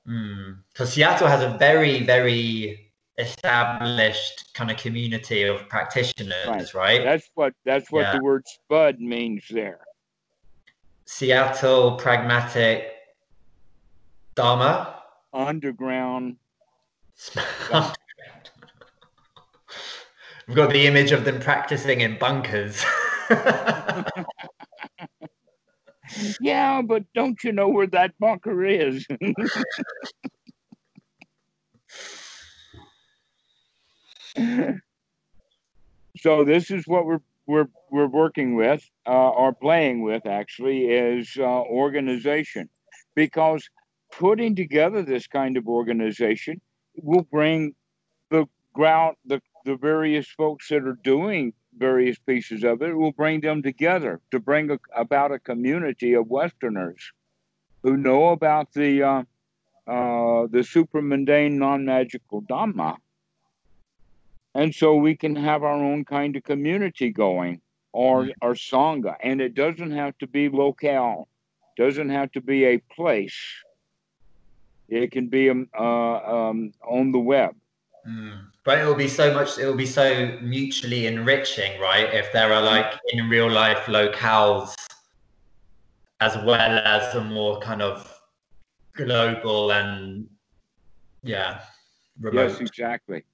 Mm. 0.09 0.59
So 0.75 0.85
Seattle 0.85 1.29
has 1.29 1.43
a 1.43 1.57
very, 1.59 2.05
very 2.05 2.93
established 3.19 4.55
kind 4.55 4.71
of 4.71 4.77
community 4.77 5.43
of 5.43 5.69
practitioners, 5.69 6.35
right? 6.47 6.75
right? 6.75 7.05
That's 7.05 7.31
what 7.35 7.53
that's 7.65 7.91
what 7.91 8.03
yeah. 8.03 8.17
the 8.17 8.23
word 8.23 8.45
spud 8.47 9.01
means 9.01 9.45
there. 9.51 9.81
Seattle 11.05 11.97
pragmatic 11.97 12.95
Dharma 14.35 15.03
underground. 15.33 16.37
We've 20.47 20.57
got 20.57 20.71
the 20.71 20.87
image 20.87 21.11
of 21.13 21.25
them 21.25 21.41
practicing 21.41 22.01
in 22.01 22.19
bunkers. 22.19 22.85
yeah, 26.41 26.83
but 26.83 27.05
don't 27.15 27.43
you 27.45 27.53
know 27.53 27.69
where 27.69 27.87
that 27.89 28.19
bunker 28.19 28.65
is? 28.65 29.07
so 36.17 36.45
this 36.45 36.71
is 36.71 36.87
what 36.87 37.05
we're 37.07 37.21
we're 37.47 37.69
we're 37.91 38.07
working 38.07 38.55
with 38.55 38.89
uh, 39.07 39.31
or 39.31 39.53
playing 39.53 40.03
with 40.03 40.27
actually 40.27 40.87
is 40.87 41.37
uh, 41.39 41.45
organization 41.45 42.69
because 43.15 43.69
putting 44.13 44.55
together 44.55 45.03
this 45.03 45.27
kind 45.27 45.57
of 45.57 45.67
organization 45.67 46.61
will 46.97 47.23
bring 47.23 47.75
the 48.31 48.47
ground 48.73 49.17
the 49.25 49.41
the 49.65 49.77
various 49.77 50.29
folks 50.29 50.69
that 50.69 50.85
are 50.85 50.99
doing 51.03 51.53
various 51.79 52.19
pieces 52.19 52.65
of 52.65 52.83
it 52.83 52.93
will 52.97 53.13
bring 53.13 53.41
them 53.41 53.63
together 53.63 54.21
to 54.31 54.39
bring 54.39 54.71
a, 54.71 54.79
about 54.95 55.33
a 55.33 55.39
community 55.39 56.15
of 56.15 56.29
Westerners 56.29 57.13
who 57.83 57.97
know 57.97 58.29
about 58.29 58.73
the 58.75 59.03
uh, 59.03 59.23
uh, 59.87 60.47
the 60.51 60.63
supramundane 60.63 61.53
non-magical 61.53 62.43
Dhamma, 62.43 62.97
and 64.55 64.73
so 64.73 64.95
we 64.95 65.17
can 65.17 65.35
have 65.35 65.65
our 65.65 65.75
own 65.75 66.05
kind 66.05 66.37
of 66.37 66.45
community 66.45 67.11
going, 67.11 67.61
or 67.93 68.25
mm-hmm. 68.25 68.47
or 68.47 68.55
sangha, 68.55 69.17
and 69.23 69.41
it 69.41 69.55
doesn't 69.55 69.91
have 69.91 70.17
to 70.19 70.27
be 70.27 70.49
locale, 70.49 71.29
doesn't 71.77 72.11
have 72.11 72.31
to 72.33 72.41
be 72.41 72.65
a 72.65 72.79
place. 72.95 73.37
It 74.93 75.11
can 75.11 75.29
be 75.29 75.49
um, 75.49 75.69
uh, 75.79 76.17
um, 76.51 76.73
on 76.87 77.13
the 77.13 77.19
web. 77.19 77.55
Mm. 78.07 78.45
But 78.65 78.79
it 78.79 78.85
will 78.85 78.95
be 78.95 79.09
so 79.09 79.33
much. 79.33 79.59
It 79.59 79.67
will 79.67 79.77
be 79.77 79.87
so 79.87 80.39
mutually 80.43 81.07
enriching, 81.07 81.81
right? 81.81 82.13
If 82.13 82.31
there 82.33 82.53
are 82.53 82.61
like 82.61 82.99
in 83.13 83.29
real 83.29 83.51
life 83.51 83.87
locales, 83.87 84.75
as 86.21 86.37
well 86.45 86.79
as 86.85 87.15
a 87.15 87.25
more 87.25 87.59
kind 87.61 87.81
of 87.81 88.07
global 88.95 89.73
and 89.73 90.29
yeah, 91.23 91.63
remote. 92.21 92.51
Yes, 92.51 92.61
exactly. 92.61 93.25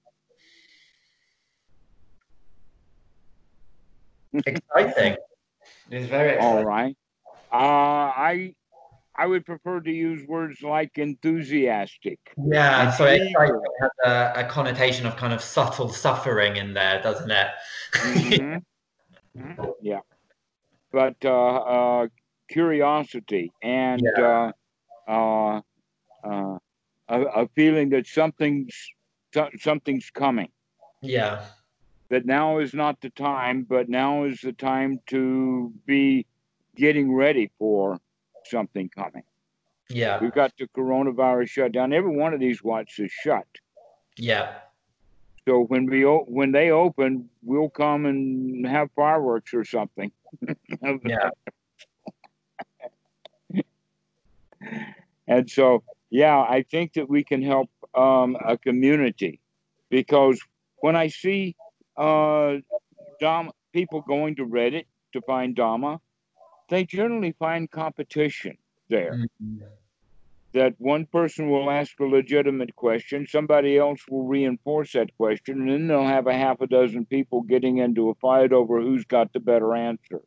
exciting. 4.46 5.16
It's 5.90 6.06
very 6.06 6.34
exciting. 6.34 6.58
All 6.58 6.64
right. 6.64 6.96
Uh, 7.50 8.12
I 8.12 8.54
I 9.18 9.26
would 9.26 9.44
prefer 9.44 9.80
to 9.80 9.90
use 9.90 10.26
words 10.28 10.62
like 10.62 10.96
enthusiastic. 10.96 12.20
Yeah, 12.36 12.92
so 12.92 13.04
it 13.04 13.20
has 13.36 13.90
a, 14.04 14.32
a, 14.36 14.44
connotation 14.44 15.06
of 15.06 15.16
kind 15.16 15.32
of 15.32 15.42
subtle 15.42 15.88
suffering 15.88 16.56
in 16.56 16.72
there, 16.72 17.02
doesn't 17.02 17.28
it? 17.30 17.48
mm-hmm. 17.94 19.38
mm-hmm. 19.40 19.64
Yeah, 19.82 20.00
but 20.92 21.16
uh, 21.24 21.56
uh, 21.56 22.06
curiosity 22.48 23.50
and 23.60 24.02
yeah. 24.16 24.52
uh, 25.08 25.10
uh, 25.10 25.60
uh 26.22 26.58
a, 27.08 27.22
a, 27.22 27.48
feeling 27.56 27.88
that 27.88 28.06
something's 28.06 28.92
something's 29.58 30.10
coming. 30.10 30.50
Yeah, 31.02 31.44
that 32.08 32.24
now 32.24 32.58
is 32.58 32.72
not 32.72 33.00
the 33.00 33.10
time, 33.10 33.66
but 33.68 33.88
now 33.88 34.24
is 34.24 34.40
the 34.42 34.52
time 34.52 35.00
to 35.08 35.72
be 35.86 36.24
getting 36.76 37.12
ready 37.12 37.50
for 37.58 37.98
something 38.48 38.88
coming. 38.88 39.24
Yeah. 39.88 40.18
We've 40.20 40.32
got 40.32 40.52
the 40.58 40.66
coronavirus 40.68 41.48
shut 41.48 41.72
down. 41.72 41.92
Every 41.92 42.14
one 42.14 42.34
of 42.34 42.40
these 42.40 42.62
wats 42.62 42.98
is 42.98 43.10
shut. 43.10 43.46
Yeah. 44.16 44.54
So 45.46 45.62
when 45.62 45.86
we 45.86 46.02
when 46.02 46.52
they 46.52 46.70
open, 46.70 47.30
we'll 47.42 47.70
come 47.70 48.04
and 48.04 48.66
have 48.66 48.90
fireworks 48.94 49.54
or 49.54 49.64
something. 49.64 50.12
yeah. 51.06 51.30
and 55.26 55.50
so, 55.50 55.82
yeah, 56.10 56.38
I 56.38 56.66
think 56.70 56.92
that 56.94 57.08
we 57.08 57.24
can 57.24 57.42
help 57.42 57.70
um, 57.94 58.36
a 58.44 58.58
community 58.58 59.40
because 59.88 60.38
when 60.80 60.96
I 60.96 61.08
see 61.08 61.56
uh, 61.96 62.56
Dom, 63.20 63.50
people 63.72 64.02
going 64.02 64.36
to 64.36 64.46
Reddit 64.46 64.84
to 65.14 65.22
find 65.22 65.56
Dhamma, 65.56 66.00
they 66.68 66.84
generally 66.84 67.32
find 67.38 67.70
competition 67.70 68.56
there. 68.88 69.14
Mm-hmm. 69.14 69.64
That 70.54 70.74
one 70.78 71.04
person 71.06 71.50
will 71.50 71.70
ask 71.70 71.98
a 72.00 72.04
legitimate 72.04 72.74
question, 72.74 73.26
somebody 73.28 73.76
else 73.76 74.00
will 74.08 74.26
reinforce 74.26 74.92
that 74.92 75.14
question, 75.16 75.60
and 75.60 75.70
then 75.70 75.86
they'll 75.88 76.04
have 76.04 76.26
a 76.26 76.32
half 76.32 76.60
a 76.62 76.66
dozen 76.66 77.04
people 77.04 77.42
getting 77.42 77.78
into 77.78 78.08
a 78.08 78.14
fight 78.14 78.52
over 78.52 78.80
who's 78.80 79.04
got 79.04 79.32
the 79.32 79.40
better 79.40 79.74
answer. 79.74 80.22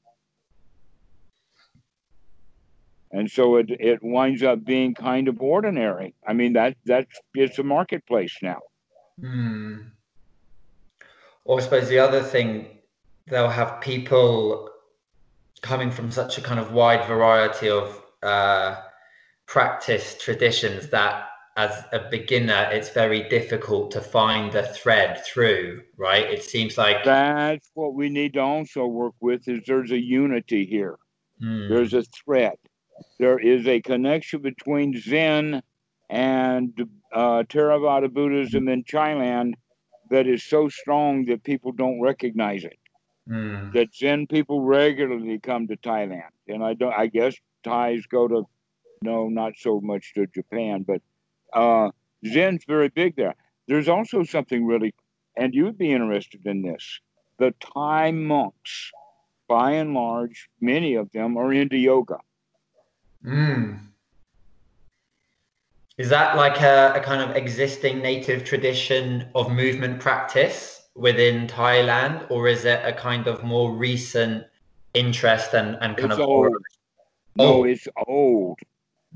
And 3.11 3.30
so 3.30 3.57
it, 3.57 3.69
it 3.72 3.99
winds 4.01 4.41
up 4.41 4.63
being 4.63 4.93
kind 4.93 5.27
of 5.27 5.41
ordinary. 5.41 6.13
I 6.26 6.34
mean 6.34 6.53
that 6.53 6.77
that's 6.85 7.19
it's 7.34 7.59
a 7.59 7.63
marketplace 7.63 8.38
now. 8.41 8.59
Hmm. 9.19 9.80
Or 11.43 11.59
I 11.59 11.63
suppose 11.63 11.89
the 11.89 11.99
other 11.99 12.22
thing 12.22 12.68
they'll 13.27 13.49
have 13.49 13.81
people 13.81 14.70
coming 15.62 15.92
from 15.92 16.12
such 16.12 16.38
a 16.38 16.42
kind 16.42 16.60
of 16.60 16.72
wide 16.72 17.06
variety 17.08 17.70
of 17.70 18.02
uh, 18.24 18.78
practice 19.46 20.18
traditions 20.20 20.90
that 20.90 21.28
as 21.58 21.84
a 21.92 22.00
beginner 22.10 22.70
it's 22.72 22.90
very 22.90 23.28
difficult 23.28 23.92
to 23.92 24.00
find 24.00 24.52
the 24.54 24.64
thread 24.64 25.22
through 25.26 25.82
right? 25.98 26.26
It 26.30 26.44
seems 26.44 26.78
like 26.78 27.04
that's 27.04 27.70
what 27.74 27.94
we 27.94 28.10
need 28.10 28.34
to 28.34 28.40
also 28.40 28.86
work 28.86 29.14
with 29.20 29.48
is 29.48 29.62
there's 29.68 29.92
a 29.92 30.00
unity 30.00 30.66
here. 30.66 30.98
Hmm. 31.40 31.70
there's 31.70 31.94
a 31.94 32.04
thread. 32.04 32.56
There 33.20 33.40
is 33.40 33.68
a 33.68 33.82
connection 33.82 34.42
between 34.42 35.00
zen 35.00 35.62
and 36.10 36.88
uh, 37.14 37.44
theravada 37.44 38.12
buddhism 38.14 38.68
in 38.68 38.84
thailand 38.84 39.54
that 40.10 40.28
is 40.28 40.44
so 40.44 40.70
strong 40.70 41.26
that 41.26 41.44
people 41.44 41.72
don't 41.72 42.02
recognize 42.02 42.64
it 42.64 42.78
mm. 43.30 43.73
that 43.73 43.93
Zen 43.93 44.27
people 44.27 44.61
regularly 44.61 45.39
come 45.39 45.68
to 45.68 45.77
Thailand, 45.77 46.30
and 46.48 46.64
I 46.64 46.73
don't. 46.73 46.93
I 46.93 47.07
guess 47.07 47.35
Thais 47.64 48.06
go 48.07 48.27
to 48.27 48.48
no, 49.02 49.30
not 49.30 49.53
so 49.57 49.81
much 49.81 50.14
to 50.14 50.27
Japan, 50.27 50.85
but 50.88 51.02
uh, 51.53 51.89
Zen's 52.26 52.64
very 52.65 52.89
big 52.89 53.15
there. 53.15 53.35
There's 53.68 53.89
also 53.89 54.23
something 54.23 54.65
really, 54.65 54.93
and 55.35 55.53
you'd 55.53 55.77
be 55.77 55.91
interested 55.91 56.45
in 56.45 56.61
this. 56.61 56.99
The 57.39 57.53
Thai 57.60 58.11
monks, 58.11 58.91
by 59.48 59.72
and 59.72 59.93
large, 59.93 60.49
many 60.60 60.95
of 60.95 61.11
them 61.11 61.38
are 61.38 61.52
into 61.52 61.77
yoga. 61.77 62.18
Mm. 63.26 63.80
Is 65.98 66.10
that 66.10 66.35
like 66.35 66.61
a, 66.61 66.93
a, 66.95 66.99
kind 67.02 67.22
of 67.22 67.35
existing 67.35 67.99
native 67.99 68.43
tradition 68.43 69.27
of 69.35 69.52
movement 69.52 69.99
practice? 69.99 70.81
Within 70.95 71.47
Thailand, 71.47 72.30
or 72.30 72.47
is 72.47 72.65
it 72.65 72.81
a 72.84 72.93
kind 72.93 73.27
of 73.27 73.43
more 73.43 73.72
recent 73.72 74.45
interest 74.93 75.53
and, 75.53 75.77
and 75.81 75.97
kind 75.97 76.11
it's 76.11 76.19
of 76.19 76.27
old? 76.27 76.53
No, 77.35 77.63
it's 77.63 77.88
old. 78.07 78.59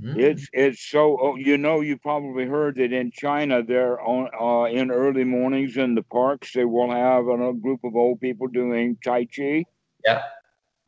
Mm. 0.01 0.17
It's 0.17 0.49
it's 0.51 0.81
so 0.81 1.17
oh, 1.21 1.35
you 1.35 1.57
know 1.57 1.79
you 1.79 1.97
probably 1.97 2.45
heard 2.45 2.75
that 2.75 2.91
in 2.91 3.11
China 3.11 3.63
they're 3.63 4.01
on 4.01 4.29
uh, 4.39 4.65
in 4.65 4.91
early 4.91 5.23
mornings 5.23 5.77
in 5.77 5.95
the 5.95 6.03
parks 6.03 6.51
they 6.51 6.65
will 6.65 6.91
have 6.91 7.27
a 7.27 7.53
group 7.53 7.79
of 7.85 7.95
old 7.95 8.19
people 8.19 8.47
doing 8.47 8.97
tai 9.03 9.23
chi. 9.23 9.63
Yeah, 10.03 10.23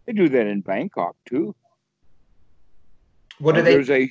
they 0.06 0.12
do 0.12 0.28
that 0.28 0.48
in 0.48 0.60
Bangkok 0.60 1.16
too. 1.26 1.56
What 3.40 3.56
do 3.56 3.62
they? 3.62 3.78
A, 3.78 4.10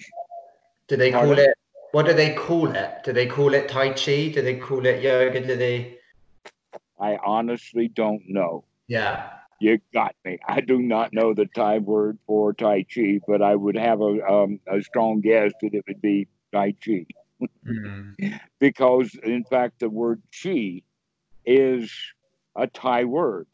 do 0.88 0.96
they 0.96 1.12
call 1.12 1.38
it? 1.38 1.50
What 1.92 2.06
do 2.06 2.14
they 2.14 2.32
call 2.34 2.74
it? 2.74 3.04
Do 3.04 3.12
they 3.12 3.26
call 3.26 3.52
it 3.52 3.68
tai 3.68 3.90
chi? 3.90 4.28
Do 4.28 4.40
they 4.40 4.56
call 4.56 4.86
it 4.86 5.02
yoga? 5.02 5.46
Do 5.46 5.56
they? 5.56 5.95
I 6.98 7.18
honestly 7.24 7.88
don't 7.88 8.22
know. 8.28 8.64
Yeah. 8.88 9.30
You 9.60 9.80
got 9.92 10.14
me. 10.24 10.38
I 10.46 10.60
do 10.60 10.80
not 10.80 11.12
know 11.12 11.32
the 11.32 11.46
Thai 11.46 11.78
word 11.78 12.18
for 12.26 12.52
Tai 12.52 12.84
Chi, 12.94 13.20
but 13.26 13.40
I 13.40 13.54
would 13.54 13.76
have 13.76 14.00
a 14.00 14.26
um, 14.26 14.60
a 14.66 14.82
strong 14.82 15.20
guess 15.20 15.52
that 15.62 15.72
it 15.72 15.84
would 15.88 16.02
be 16.02 16.28
Tai 16.52 16.72
Chi. 16.84 17.06
mm. 17.66 18.40
because, 18.58 19.14
in 19.22 19.44
fact, 19.44 19.80
the 19.80 19.88
word 19.88 20.22
chi 20.42 20.82
is 21.44 21.92
a 22.54 22.66
Thai 22.66 23.04
word. 23.04 23.46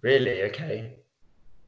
Really? 0.00 0.42
Okay. 0.42 0.94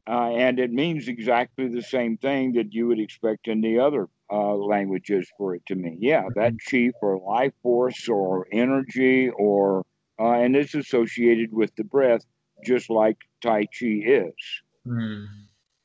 Uh, 0.07 0.29
and 0.35 0.59
it 0.59 0.71
means 0.71 1.07
exactly 1.07 1.67
the 1.67 1.81
same 1.81 2.17
thing 2.17 2.53
that 2.53 2.73
you 2.73 2.87
would 2.87 2.99
expect 2.99 3.47
in 3.47 3.61
the 3.61 3.79
other 3.79 4.07
uh, 4.31 4.53
languages 4.53 5.27
for 5.37 5.55
it 5.55 5.65
to 5.65 5.75
mean. 5.75 5.97
Yeah, 5.99 6.23
that 6.35 6.53
mm-hmm. 6.53 6.89
chi 6.91 6.97
for 6.99 7.17
life 7.17 7.53
force 7.63 8.07
or 8.07 8.47
energy, 8.51 9.29
or 9.29 9.83
uh, 10.19 10.31
and 10.31 10.55
it's 10.55 10.75
associated 10.75 11.53
with 11.53 11.75
the 11.75 11.83
breath, 11.83 12.25
just 12.65 12.89
like 12.89 13.17
Tai 13.41 13.65
Chi 13.65 14.01
is. 14.03 14.33
Mm. 14.87 15.27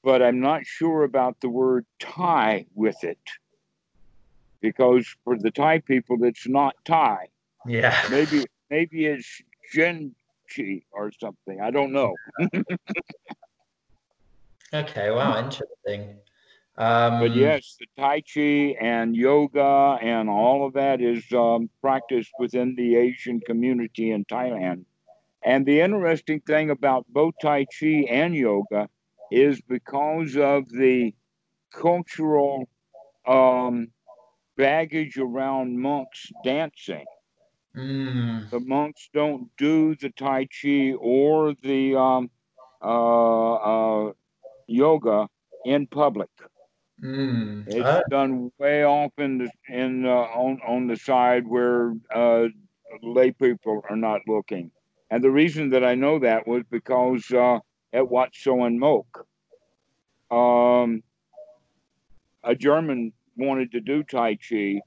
But 0.02 0.22
I'm 0.22 0.40
not 0.40 0.66
sure 0.66 1.04
about 1.04 1.40
the 1.40 1.48
word 1.48 1.84
Thai 1.98 2.66
with 2.74 3.02
it 3.04 3.18
because 4.60 5.06
for 5.24 5.36
the 5.38 5.50
Thai 5.50 5.80
people, 5.80 6.22
it's 6.24 6.48
not 6.48 6.74
Thai. 6.84 7.28
Yeah. 7.66 8.00
Maybe 8.10 8.46
maybe 8.70 9.06
it's 9.06 9.42
Gen 9.74 10.14
Chi 10.54 10.82
or 10.92 11.12
something. 11.20 11.60
I 11.60 11.70
don't 11.70 11.92
know. 11.92 12.14
okay. 14.74 15.10
Wow. 15.10 15.38
Interesting. 15.38 16.16
Um, 16.80 17.20
but 17.20 17.36
yes, 17.36 17.76
the 17.78 17.86
Tai 17.98 18.22
Chi 18.22 18.74
and 18.80 19.14
yoga 19.14 19.98
and 20.00 20.30
all 20.30 20.66
of 20.66 20.72
that 20.72 21.02
is 21.02 21.22
um, 21.30 21.68
practiced 21.82 22.30
within 22.38 22.74
the 22.74 22.96
Asian 22.96 23.38
community 23.40 24.12
in 24.12 24.24
Thailand. 24.24 24.86
And 25.42 25.66
the 25.66 25.82
interesting 25.82 26.40
thing 26.40 26.70
about 26.70 27.04
both 27.10 27.34
Tai 27.42 27.66
Chi 27.66 28.06
and 28.08 28.34
yoga 28.34 28.88
is 29.30 29.60
because 29.60 30.38
of 30.38 30.70
the 30.70 31.14
cultural 31.70 32.66
um, 33.26 33.88
baggage 34.56 35.18
around 35.18 35.78
monks 35.78 36.32
dancing. 36.44 37.04
Mm. 37.76 38.48
The 38.48 38.60
monks 38.60 39.10
don't 39.12 39.50
do 39.58 39.96
the 39.96 40.08
Tai 40.08 40.46
Chi 40.46 40.94
or 40.98 41.54
the 41.62 41.94
um, 41.94 42.30
uh, 42.82 43.54
uh, 43.54 44.12
yoga 44.66 45.28
in 45.66 45.86
public. 45.86 46.30
Mm. 47.02 47.64
It's 47.66 48.08
done 48.10 48.52
way 48.58 48.84
off 48.84 49.12
in 49.18 49.38
the 49.38 49.50
in 49.68 50.04
uh, 50.04 50.10
on 50.10 50.60
on 50.66 50.86
the 50.86 50.96
side 50.96 51.46
where 51.46 51.94
uh, 52.14 52.48
lay 53.02 53.30
people 53.30 53.82
are 53.88 53.96
not 53.96 54.20
looking. 54.26 54.70
And 55.10 55.24
the 55.24 55.30
reason 55.30 55.70
that 55.70 55.84
I 55.84 55.94
know 55.94 56.18
that 56.18 56.46
was 56.46 56.62
because 56.70 57.30
uh, 57.32 57.58
at 57.92 58.08
Wat 58.08 58.30
Suan 58.34 58.78
Mokkh, 58.78 59.24
um, 60.30 61.02
a 62.44 62.54
German 62.54 63.12
wanted 63.36 63.72
to 63.72 63.80
do 63.80 64.02
Tai 64.02 64.36
Chi, 64.36 64.80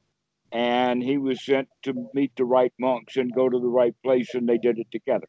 and 0.51 1.03
he 1.03 1.17
was 1.17 1.43
sent 1.43 1.67
to 1.83 2.09
meet 2.13 2.35
the 2.35 2.45
right 2.45 2.73
monks 2.79 3.17
and 3.17 3.33
go 3.33 3.49
to 3.49 3.59
the 3.59 3.67
right 3.67 3.95
place, 4.03 4.33
and 4.35 4.47
they 4.47 4.57
did 4.57 4.79
it 4.79 4.87
together. 4.91 5.27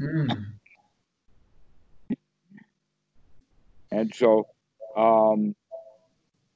mm. 0.00 0.46
and 3.90 4.14
so, 4.14 4.46
um, 4.96 5.54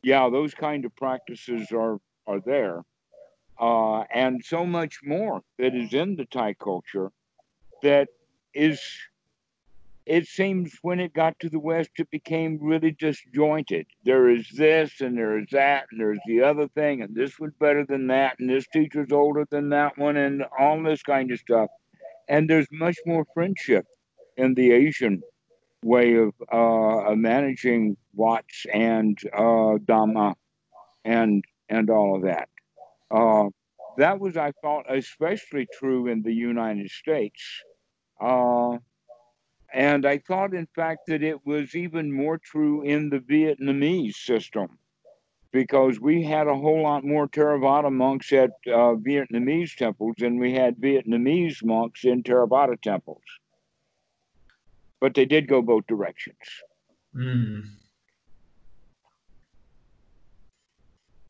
yeah, 0.05 0.29
those 0.31 0.55
kind 0.55 0.85
of 0.85 0.95
practices 0.97 1.73
are 1.73 1.99
are 2.27 2.41
there, 2.41 2.83
uh, 3.61 4.01
and 4.15 4.43
so 4.45 4.65
much 4.65 5.01
more 5.05 5.43
that 5.59 5.75
is 5.75 5.93
in 5.95 6.17
the 6.17 6.25
Thai 6.27 6.55
culture 6.55 7.11
that 7.83 8.09
is 8.55 8.81
it 10.07 10.27
seems 10.27 10.79
when 10.83 11.01
it 11.01 11.15
got 11.15 11.39
to 11.41 11.49
the 11.49 11.59
West, 11.59 11.91
it 11.97 12.11
became 12.11 12.59
really 12.61 12.91
disjointed. 12.93 13.87
There 14.05 14.29
is 14.29 14.47
this, 14.51 15.01
and 15.01 15.17
there 15.17 15.39
is 15.39 15.47
that, 15.53 15.87
and 15.91 16.01
there's 16.01 16.19
the 16.27 16.43
other 16.43 16.69
thing, 16.69 17.01
and 17.01 17.15
this 17.15 17.39
was 17.39 17.53
better 17.59 17.87
than 17.87 18.07
that, 18.09 18.39
and 18.39 18.51
this 18.51 18.67
teacher's 18.71 19.13
older 19.13 19.47
than 19.51 19.71
that 19.71 19.97
one, 19.97 20.19
and 20.19 20.45
all 20.59 20.83
this 20.83 21.03
kind 21.03 21.31
of 21.31 21.39
stuff. 21.39 21.71
And 22.29 22.49
there's 22.49 22.67
much 22.71 22.97
more 23.07 23.25
friendship 23.33 23.87
in 24.37 24.55
the 24.55 24.73
Asian 24.73 25.23
way 25.85 26.15
of 26.15 26.33
uh, 26.51 27.15
managing 27.15 27.97
Wats 28.15 28.65
and 28.73 29.19
uh, 29.35 29.77
Dhamma 29.89 30.35
and 31.05 31.45
and 31.69 31.91
all 31.91 32.17
of 32.17 32.23
that. 32.23 32.49
Uh, 33.11 33.51
that 33.99 34.19
was, 34.19 34.37
I 34.37 34.53
thought, 34.63 34.87
especially 34.89 35.69
true 35.79 36.09
in 36.09 36.23
the 36.23 36.33
United 36.33 36.91
States. 36.91 37.43
Uh, 38.21 38.79
and 39.73 40.07
I 40.07 40.19
thought, 40.19 40.55
in 40.55 40.67
fact, 40.75 41.03
that 41.09 41.23
it 41.23 41.45
was 41.47 41.75
even 41.75 42.13
more 42.13 42.39
true 42.39 42.83
in 42.83 43.11
the 43.11 43.19
Vietnamese 43.19 44.15
system 44.15 44.79
because 45.53 46.01
we 46.01 46.25
had 46.25 46.49
a 46.49 46.57
whole 46.57 46.83
lot 46.83 47.05
more 47.05 47.29
Theravada 47.29 47.93
monks 47.93 48.33
at 48.33 48.51
uh, 48.67 48.95
Vietnamese 49.09 49.77
temples 49.77 50.15
than 50.19 50.39
we 50.39 50.53
had 50.53 50.77
Vietnamese 50.77 51.65
monks 51.65 52.05
in 52.05 52.23
Theravada 52.23 52.81
temples. 52.81 53.23
But 55.01 55.15
they 55.15 55.25
did 55.25 55.49
go 55.49 55.63
both 55.63 55.87
directions. 55.87 56.37
Mm. 57.15 57.65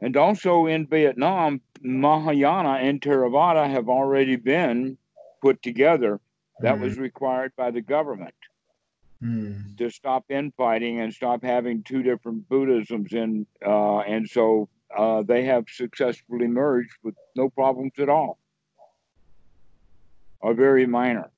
And 0.00 0.16
also 0.16 0.66
in 0.66 0.86
Vietnam, 0.86 1.60
Mahayana 1.80 2.74
and 2.74 3.00
Theravada 3.00 3.68
have 3.70 3.88
already 3.88 4.36
been 4.36 4.98
put 5.40 5.62
together 5.62 6.20
that 6.60 6.76
mm. 6.76 6.80
was 6.80 6.98
required 6.98 7.52
by 7.56 7.70
the 7.70 7.80
government 7.80 8.34
mm. 9.22 9.76
to 9.78 9.90
stop 9.90 10.24
infighting 10.30 11.00
and 11.00 11.12
stop 11.12 11.42
having 11.42 11.82
two 11.82 12.02
different 12.02 12.48
Buddhisms. 12.48 13.12
In, 13.12 13.46
uh, 13.64 14.00
and 14.00 14.28
so 14.28 14.68
uh, 14.96 15.22
they 15.22 15.44
have 15.44 15.64
successfully 15.68 16.46
merged 16.46 16.92
with 17.02 17.14
no 17.34 17.48
problems 17.48 17.92
at 17.98 18.08
all, 18.08 18.38
are 20.42 20.54
very 20.54 20.86
minor. 20.86 21.30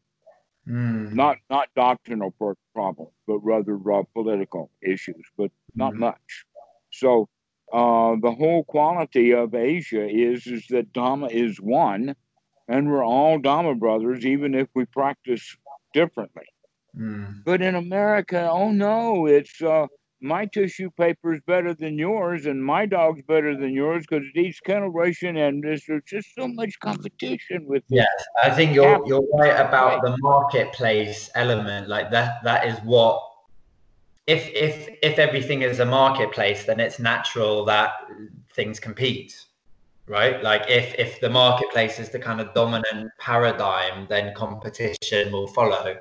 Mm. 0.69 1.13
Not 1.13 1.39
not 1.49 1.69
doctrinal 1.77 2.35
problems, 2.75 3.13
but 3.27 3.39
rather 3.39 3.77
uh, 3.93 4.03
political 4.15 4.71
issues, 4.83 5.25
but 5.37 5.51
not 5.75 5.95
mm. 5.95 5.99
much. 5.99 6.45
So 6.93 7.29
uh, 7.73 8.17
the 8.21 8.33
whole 8.33 8.65
quality 8.65 9.33
of 9.33 9.55
Asia 9.55 10.09
is 10.09 10.47
is 10.47 10.67
that 10.71 10.93
Dhamma 10.93 11.31
is 11.31 11.61
one, 11.61 12.17
and 12.69 12.91
we're 12.91 13.05
all 13.05 13.39
Dhamma 13.39 13.79
brothers, 13.79 14.27
even 14.27 14.55
if 14.55 14.69
we 14.75 14.87
practice 14.87 15.57
differently. 15.95 16.47
Mm. 16.99 17.45
But 17.45 17.63
in 17.63 17.77
America, 17.77 18.49
oh 18.51 18.73
no, 18.73 19.27
it's 19.27 19.63
uh, 19.63 19.87
my 20.27 20.47
tissue 20.47 20.91
paper 20.99 21.35
is 21.35 21.41
better 21.47 21.75
than 21.75 21.99
yours, 21.99 22.47
and 22.47 22.63
my 22.63 22.87
dog's 22.87 23.23
better 23.23 23.57
than 23.57 23.73
yours 23.73 24.05
because 24.09 24.25
it 24.35 24.39
eats 24.39 24.61
kennel 24.61 24.91
ration, 24.91 25.37
and 25.37 25.63
there's, 25.63 25.85
just 26.07 26.35
so 26.35 26.49
much 26.49 26.79
competition 26.81 27.67
with. 27.67 27.83
Yes, 27.89 28.09
I 28.43 28.51
think 28.51 28.75
you're 28.75 29.03
you're 29.07 29.27
right 29.35 29.59
about 29.59 30.03
the 30.03 30.17
marketplace 30.19 31.31
element. 31.35 31.89
Like 31.89 32.11
that, 32.11 32.43
that 32.45 32.67
is 32.67 32.79
what. 32.81 33.23
If 34.27 34.49
if 34.49 34.89
if 35.03 35.19
everything 35.19 35.63
is 35.63 35.79
a 35.79 35.87
marketplace, 35.87 36.65
then 36.65 36.81
it's 36.81 36.99
natural 36.99 37.65
that 37.67 37.93
things 38.55 38.81
compete 38.81 39.47
right 40.09 40.43
like 40.43 40.63
if 40.69 40.95
if 40.99 41.21
the 41.21 41.29
marketplace 41.29 41.99
is 41.99 42.11
the 42.11 42.19
kind 42.19 42.41
of 42.41 42.55
dominant 42.55 43.11
paradigm 43.19 44.07
then 44.09 44.33
competition 44.35 45.33
will 45.33 45.49
follow 45.49 45.97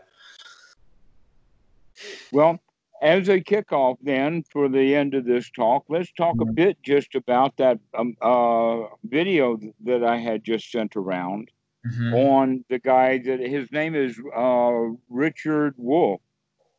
well 2.31 2.59
as 3.01 3.29
a 3.29 3.39
kickoff 3.41 3.97
then 4.01 4.43
for 4.51 4.69
the 4.69 4.95
end 4.95 5.13
of 5.13 5.25
this 5.25 5.49
talk 5.51 5.83
let's 5.89 6.11
talk 6.13 6.35
a 6.35 6.45
mm-hmm. 6.45 6.53
bit 6.53 6.77
just 6.83 7.15
about 7.15 7.55
that 7.57 7.79
um, 7.97 8.15
uh, 8.21 8.87
video 9.03 9.59
that 9.83 10.03
i 10.03 10.17
had 10.17 10.43
just 10.43 10.71
sent 10.71 10.95
around 10.95 11.49
mm-hmm. 11.85 12.13
on 12.13 12.65
the 12.69 12.79
guy 12.79 13.17
that 13.17 13.39
his 13.39 13.71
name 13.71 13.95
is 13.95 14.19
uh, 14.35 14.85
richard 15.09 15.73
wolff 15.77 16.21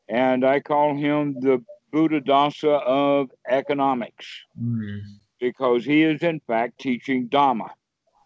and 0.09 0.45
i 0.45 0.59
call 0.59 0.97
him 0.97 1.35
the 1.41 1.63
buddhadasa 1.93 2.83
of 2.83 3.31
economics 3.49 4.27
mm 4.61 5.01
because 5.41 5.85
he 5.85 6.03
is, 6.03 6.23
in 6.23 6.41
fact, 6.47 6.79
teaching 6.81 7.29
Dhamma, 7.29 7.71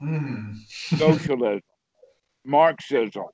mm. 0.03 0.55
socialism, 0.97 1.63
Marxism. 2.45 3.25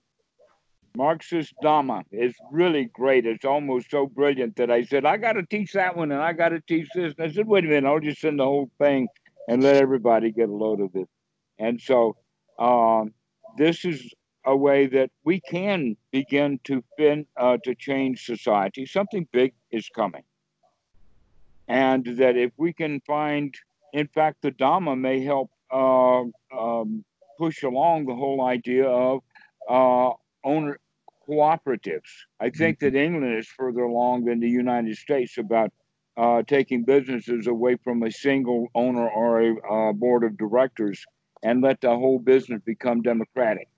Marxist 0.97 1.55
Dhamma 1.62 2.05
is 2.10 2.35
really 2.51 2.86
great. 2.86 3.27
It's 3.27 3.44
almost 3.44 3.90
so 3.90 4.06
brilliant 4.06 4.56
that 4.56 4.70
I 4.70 4.85
said, 4.85 5.05
I 5.05 5.16
got 5.16 5.35
to 5.35 5.44
teach 5.44 5.73
that 5.73 5.97
one 5.97 6.10
and 6.12 6.23
I 6.23 6.32
got 6.32 6.51
to 6.51 6.60
teach 6.60 6.89
this. 6.94 7.14
And 7.18 7.31
I 7.31 7.32
said, 7.32 7.47
wait 7.47 7.64
a 7.64 7.68
minute, 7.68 7.89
I'll 7.89 8.01
just 8.01 8.20
send 8.20 8.40
the 8.40 8.44
whole 8.44 8.70
thing 8.78 9.09
and 9.48 9.62
let 9.62 9.77
everybody 9.77 10.32
get 10.32 10.48
a 10.48 10.52
load 10.52 10.81
of 10.81 10.90
it. 10.94 11.09
And 11.59 11.81
so 11.81 12.16
um, 12.59 13.12
this 13.59 13.85
is 13.85 14.12
a 14.44 14.56
way 14.56 14.86
that 14.86 15.10
we 15.24 15.40
can 15.40 15.97
begin 16.12 16.60
to 16.64 16.82
fin, 16.97 17.27
uh, 17.36 17.59
to 17.64 17.74
change 17.74 18.24
society. 18.24 18.86
Something 18.86 19.28
big 19.32 19.52
is 19.70 19.89
coming 19.89 20.23
and 21.68 22.05
that 22.18 22.36
if 22.36 22.52
we 22.56 22.73
can 22.73 23.01
find, 23.01 23.55
in 23.93 24.06
fact, 24.09 24.43
the 24.43 24.52
Dhamma 24.52 24.98
may 24.98 25.23
help 25.24 25.51
uh, 25.70 26.23
um, 26.56 27.05
push 27.39 27.62
along 27.62 28.06
the 28.06 28.14
whole 28.14 28.44
idea 28.44 28.86
of 28.89 29.23
uh, 29.68 30.12
owner 30.44 30.78
cooperatives. 31.28 32.11
I 32.40 32.51
think 32.51 32.78
mm-hmm. 32.78 32.94
that 32.94 33.03
England 33.03 33.39
is 33.39 33.48
further 33.48 33.82
along 33.82 34.24
than 34.24 34.40
the 34.40 34.48
United 34.48 34.97
States 34.97 35.39
about 35.39 35.73
uh, 36.16 36.43
taking 36.43 36.85
businesses 36.85 37.47
away 37.47 37.77
from 37.77 38.03
a 38.03 38.11
single 38.11 38.69
owner 38.74 39.09
or 39.09 39.40
a 39.40 39.90
uh, 39.90 39.93
board 39.93 40.24
of 40.24 40.36
directors 40.39 41.05
and 41.43 41.62
let 41.62 41.81
the 41.81 41.90
whole 41.90 42.19
business 42.19 42.61
become 42.65 43.03
democratic. 43.03 43.69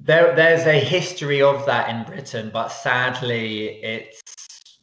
There, 0.00 0.34
there's 0.34 0.66
a 0.66 0.80
history 0.80 1.40
of 1.40 1.64
that 1.66 1.88
in 1.88 2.04
Britain, 2.04 2.50
but 2.52 2.68
sadly, 2.68 3.68
it's 3.82 4.80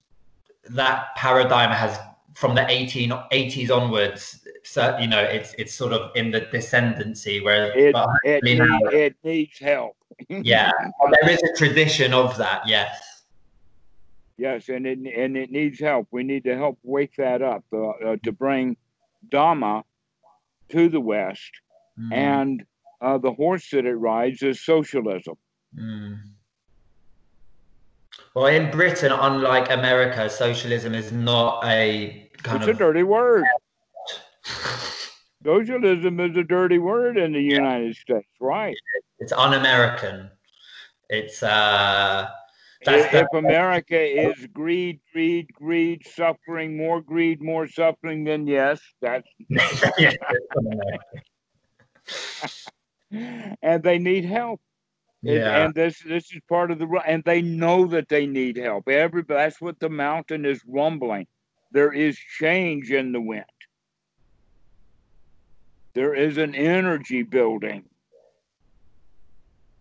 that 0.70 1.08
paradigm 1.18 1.72
has 1.72 2.00
from 2.36 2.56
the 2.56 2.66
18, 2.70 3.10
80s 3.10 3.70
onwards. 3.70 4.48
So 4.64 4.98
you 4.98 5.08
know, 5.08 5.22
it's 5.22 5.54
it's 5.58 5.74
sort 5.74 5.92
of 5.92 6.12
in 6.16 6.32
the 6.32 6.42
descendancy 6.42 7.44
where 7.44 7.78
it, 7.78 7.94
it, 8.24 8.44
need, 8.44 8.62
it 8.94 9.16
needs 9.24 9.60
help. 9.60 9.98
Yeah, 10.28 10.72
there 11.22 11.30
is 11.30 11.41
a 11.44 11.58
tradition 11.58 12.14
of 12.14 12.38
that. 12.38 12.68
Yes. 12.68 13.24
Yes, 14.38 14.70
and 14.70 14.86
it 14.86 15.00
and 15.00 15.36
it 15.36 15.52
needs 15.52 15.80
help. 15.80 16.08
We 16.12 16.24
need 16.24 16.46
to 16.46 16.56
help 16.56 16.80
wake 16.84 17.16
that 17.18 17.41
up 17.41 17.66
uh, 17.74 17.90
uh, 17.90 18.18
to 18.24 18.32
bring 18.32 18.78
Dharma 19.30 19.84
to 20.70 20.88
the 20.88 21.02
West, 21.02 21.52
mm. 22.00 22.14
and 22.14 22.64
uh, 23.02 23.18
the 23.18 23.34
horse 23.34 23.70
that 23.72 23.86
it 23.86 23.96
rides 23.96 24.41
is 24.41 24.62
socialism. 24.62 25.36
Mm. 25.78 26.20
Well, 28.34 28.46
in 28.46 28.72
Britain, 28.72 29.12
unlike 29.12 29.70
America, 29.72 30.30
socialism 30.30 30.94
is 30.94 31.12
not 31.12 31.64
a 31.66 32.30
kind 32.44 32.62
it's 32.62 32.70
of. 32.70 32.76
a 32.76 32.80
dirty 32.80 33.04
word. 33.04 33.44
socialism 35.44 36.20
is 36.20 36.38
a 36.38 36.44
dirty 36.44 36.78
word 36.78 37.18
in 37.18 37.34
the 37.34 37.41
United 37.41 37.96
States, 37.96 38.30
right? 38.40 38.76
It's 39.20 39.32
un-American. 39.32 40.30
It's 41.10 41.44
uh. 41.44 42.30
If, 42.82 43.14
if 43.14 43.28
America 43.34 44.00
is 44.00 44.48
greed, 44.54 45.02
greed, 45.12 45.54
greed, 45.54 46.08
suffering, 46.08 46.78
more 46.78 47.02
greed, 47.02 47.41
more 47.41 47.68
suffering, 47.68 48.24
then 48.24 48.48
yes, 48.48 48.80
that's. 49.02 49.28
and 53.12 53.84
they 53.84 53.98
need 53.98 54.26
help. 54.26 54.62
Yeah. 55.22 55.66
And 55.66 55.74
this 55.74 56.00
this 56.00 56.34
is 56.34 56.40
part 56.48 56.72
of 56.72 56.80
the 56.80 56.88
and 57.06 57.24
they 57.26 57.41
know 57.41 57.88
that 57.88 58.08
they 58.08 58.26
need 58.26 58.56
help. 58.56 58.88
Everybody 58.88 59.38
that's 59.38 59.60
what 59.60 59.80
the 59.80 59.90
mountain 59.90 60.46
is 60.46 60.62
rumbling. 60.66 61.28
There 61.72 61.91
is 61.91 62.18
change 62.18 62.91
in 62.91 63.12
the 63.12 63.22
wind. 63.22 63.44
There 65.94 66.14
is 66.14 66.38
an 66.38 66.56
energy 66.56 67.24
building. 67.24 67.84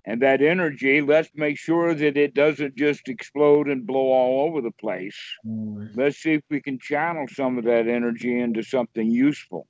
And 0.08 0.22
that 0.22 0.40
energy, 0.40 1.02
let's 1.02 1.28
make 1.34 1.58
sure 1.58 1.94
that 1.94 2.16
it 2.16 2.32
doesn't 2.32 2.76
just 2.76 3.10
explode 3.10 3.68
and 3.68 3.86
blow 3.86 4.10
all 4.10 4.48
over 4.48 4.62
the 4.62 4.70
place. 4.70 5.18
Mm. 5.46 5.90
Let's 5.94 6.16
see 6.16 6.32
if 6.32 6.42
we 6.48 6.62
can 6.62 6.78
channel 6.78 7.26
some 7.28 7.58
of 7.58 7.64
that 7.64 7.86
energy 7.86 8.40
into 8.40 8.62
something 8.62 9.10
useful. 9.10 9.66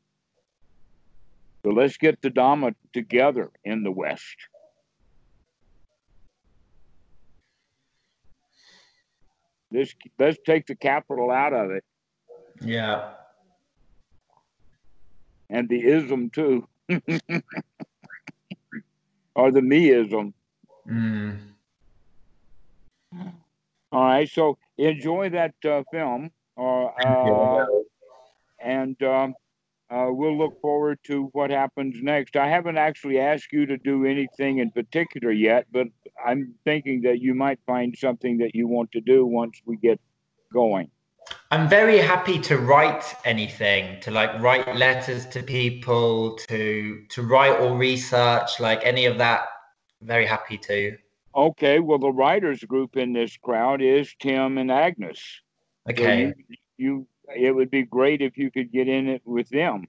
So 1.64 1.72
let's 1.72 1.96
get 1.96 2.22
the 2.22 2.30
Dhamma 2.30 2.76
together 2.92 3.50
in 3.64 3.82
the 3.82 3.90
West. 3.90 4.36
Let's, 9.72 9.92
let's 10.20 10.38
take 10.46 10.68
the 10.68 10.76
capital 10.76 11.32
out 11.32 11.52
of 11.52 11.72
it. 11.72 11.82
Yeah. 12.60 13.10
And 15.50 15.68
the 15.68 15.84
ism 15.84 16.30
too. 16.30 16.68
or 19.38 19.52
the 19.52 19.60
meism. 19.60 20.32
Mm. 20.90 21.38
All 23.92 24.04
right, 24.04 24.28
so 24.28 24.58
enjoy 24.76 25.30
that 25.30 25.54
uh, 25.64 25.82
film, 25.92 26.30
uh, 26.56 27.64
and 28.60 29.00
um, 29.02 29.34
uh, 29.90 30.08
we'll 30.10 30.36
look 30.36 30.60
forward 30.60 30.98
to 31.04 31.30
what 31.32 31.50
happens 31.50 31.96
next. 32.02 32.36
I 32.36 32.48
haven't 32.48 32.78
actually 32.78 33.20
asked 33.20 33.52
you 33.52 33.64
to 33.66 33.78
do 33.78 34.04
anything 34.04 34.58
in 34.58 34.72
particular 34.72 35.30
yet, 35.30 35.66
but 35.70 35.86
I'm 36.22 36.54
thinking 36.64 37.02
that 37.02 37.20
you 37.20 37.34
might 37.34 37.60
find 37.64 37.96
something 37.96 38.38
that 38.38 38.54
you 38.54 38.66
want 38.66 38.90
to 38.92 39.00
do 39.00 39.24
once 39.24 39.62
we 39.64 39.76
get 39.76 40.00
going. 40.52 40.90
I'm 41.50 41.66
very 41.66 41.96
happy 41.96 42.38
to 42.40 42.58
write 42.58 43.14
anything, 43.24 44.00
to 44.00 44.10
like 44.10 44.38
write 44.38 44.76
letters 44.76 45.24
to 45.28 45.42
people, 45.42 46.36
to 46.48 47.04
to 47.08 47.22
write 47.22 47.58
or 47.58 47.74
research, 47.74 48.60
like 48.60 48.84
any 48.84 49.06
of 49.06 49.16
that. 49.16 49.46
Very 50.02 50.26
happy 50.26 50.58
to. 50.58 50.98
Okay, 51.34 51.78
well, 51.78 51.98
the 51.98 52.12
writers 52.12 52.62
group 52.64 52.98
in 52.98 53.14
this 53.14 53.36
crowd 53.38 53.80
is 53.80 54.14
Tim 54.20 54.58
and 54.58 54.70
Agnes. 54.70 55.22
Okay. 55.88 56.02
So 56.04 56.34
you, 56.48 56.56
you, 56.76 57.06
it 57.34 57.54
would 57.54 57.70
be 57.70 57.82
great 57.82 58.20
if 58.20 58.36
you 58.36 58.50
could 58.50 58.70
get 58.70 58.86
in 58.86 59.08
it 59.08 59.22
with 59.24 59.48
them, 59.48 59.86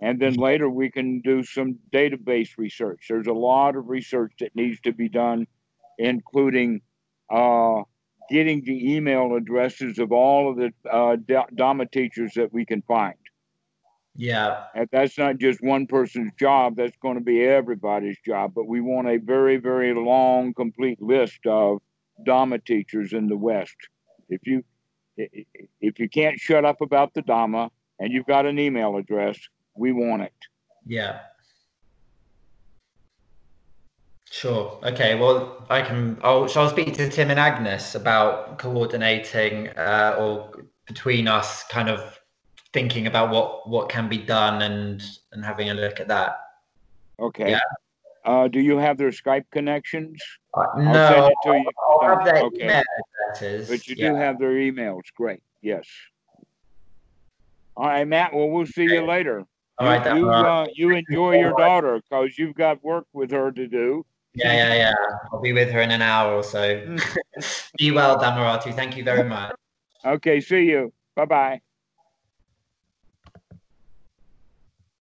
and 0.00 0.18
then 0.18 0.34
later 0.34 0.68
we 0.68 0.90
can 0.90 1.20
do 1.20 1.44
some 1.44 1.78
database 1.92 2.58
research. 2.58 3.06
There's 3.08 3.28
a 3.28 3.32
lot 3.32 3.76
of 3.76 3.88
research 3.88 4.32
that 4.40 4.56
needs 4.56 4.80
to 4.80 4.92
be 4.92 5.08
done, 5.08 5.46
including 5.98 6.80
uh, 7.30 7.82
getting 8.30 8.64
the 8.64 8.94
email 8.94 9.34
addresses 9.34 9.98
of 9.98 10.12
all 10.12 10.50
of 10.50 10.56
the 10.56 10.72
uh, 10.90 11.16
Dhamma 11.54 11.90
teachers 11.90 12.34
that 12.34 12.52
we 12.52 12.64
can 12.64 12.82
find. 12.82 13.14
Yeah. 14.14 14.64
And 14.74 14.88
that's 14.90 15.18
not 15.18 15.38
just 15.38 15.62
one 15.62 15.86
person's 15.86 16.32
job, 16.38 16.76
that's 16.76 16.96
going 17.02 17.16
to 17.16 17.24
be 17.24 17.44
everybody's 17.44 18.16
job. 18.24 18.52
But 18.54 18.66
we 18.66 18.80
want 18.80 19.08
a 19.08 19.18
very, 19.18 19.58
very 19.58 19.94
long, 19.94 20.54
complete 20.54 21.00
list 21.02 21.40
of 21.46 21.80
Dhamma 22.26 22.64
teachers 22.64 23.12
in 23.12 23.28
the 23.28 23.36
West. 23.36 23.76
If 24.28 24.40
you 24.44 24.64
if 25.18 25.98
you 25.98 26.08
can't 26.08 26.38
shut 26.38 26.64
up 26.64 26.82
about 26.82 27.14
the 27.14 27.22
Dhamma 27.22 27.70
and 27.98 28.12
you've 28.12 28.26
got 28.26 28.44
an 28.44 28.58
email 28.58 28.96
address, 28.96 29.38
we 29.74 29.92
want 29.92 30.22
it. 30.22 30.32
Yeah. 30.86 31.20
Sure. 34.30 34.78
Okay. 34.82 35.14
Well, 35.14 35.64
I 35.70 35.82
can. 35.82 36.18
I'll. 36.22 36.48
Shall 36.48 36.66
I 36.66 36.70
speak 36.70 36.94
to 36.94 37.08
Tim 37.08 37.30
and 37.30 37.38
Agnes 37.38 37.94
about 37.94 38.58
coordinating, 38.58 39.68
uh, 39.68 40.16
or 40.18 40.66
between 40.86 41.28
us, 41.28 41.64
kind 41.64 41.88
of 41.88 42.20
thinking 42.72 43.06
about 43.06 43.30
what 43.30 43.68
what 43.68 43.88
can 43.88 44.08
be 44.08 44.18
done 44.18 44.62
and 44.62 45.02
and 45.32 45.44
having 45.44 45.70
a 45.70 45.74
look 45.74 46.00
at 46.00 46.08
that. 46.08 46.38
Okay. 47.18 47.50
Yeah. 47.50 47.60
Uh, 48.24 48.48
do 48.48 48.60
you 48.60 48.76
have 48.76 48.98
their 48.98 49.10
Skype 49.10 49.44
connections? 49.52 50.20
Uh, 50.52 50.64
no. 50.76 50.90
I'll 50.90 51.12
send 51.12 51.26
it 51.26 51.36
to 51.44 51.58
you. 51.58 51.70
I'll 51.88 52.16
have 52.16 52.24
their 52.24 52.42
okay. 52.44 52.64
email 52.64 52.82
addresses. 53.30 53.68
But 53.68 53.86
you 53.86 53.94
yeah. 53.96 54.10
do 54.10 54.16
have 54.16 54.38
their 54.40 54.54
emails. 54.54 55.02
Great. 55.16 55.40
Yes. 55.62 55.86
All 57.76 57.86
right, 57.86 58.06
Matt. 58.06 58.34
Well, 58.34 58.48
we'll 58.48 58.66
see 58.66 58.84
you 58.84 59.06
later. 59.06 59.44
All 59.78 59.86
right. 59.86 60.16
You, 60.16 60.30
uh, 60.30 60.66
you 60.74 60.90
enjoy 60.90 61.38
your 61.38 61.52
daughter 61.56 62.00
because 62.00 62.38
you've 62.38 62.54
got 62.54 62.82
work 62.82 63.06
with 63.12 63.30
her 63.30 63.52
to 63.52 63.66
do. 63.68 64.04
Yeah, 64.36 64.52
yeah, 64.52 64.74
yeah. 64.74 64.94
I'll 65.32 65.40
be 65.40 65.52
with 65.52 65.70
her 65.70 65.80
in 65.80 65.90
an 65.90 66.02
hour 66.02 66.34
or 66.34 66.44
so. 66.44 66.60
Mm. 66.60 67.16
be 67.78 67.90
well, 67.90 68.18
Dhammarato. 68.18 68.74
Thank 68.74 68.96
you 68.96 69.02
very 69.02 69.24
much. 69.24 69.54
Okay, 70.04 70.40
see 70.40 70.64
you. 70.64 70.92
Bye 71.14 71.24
bye. 71.24 71.60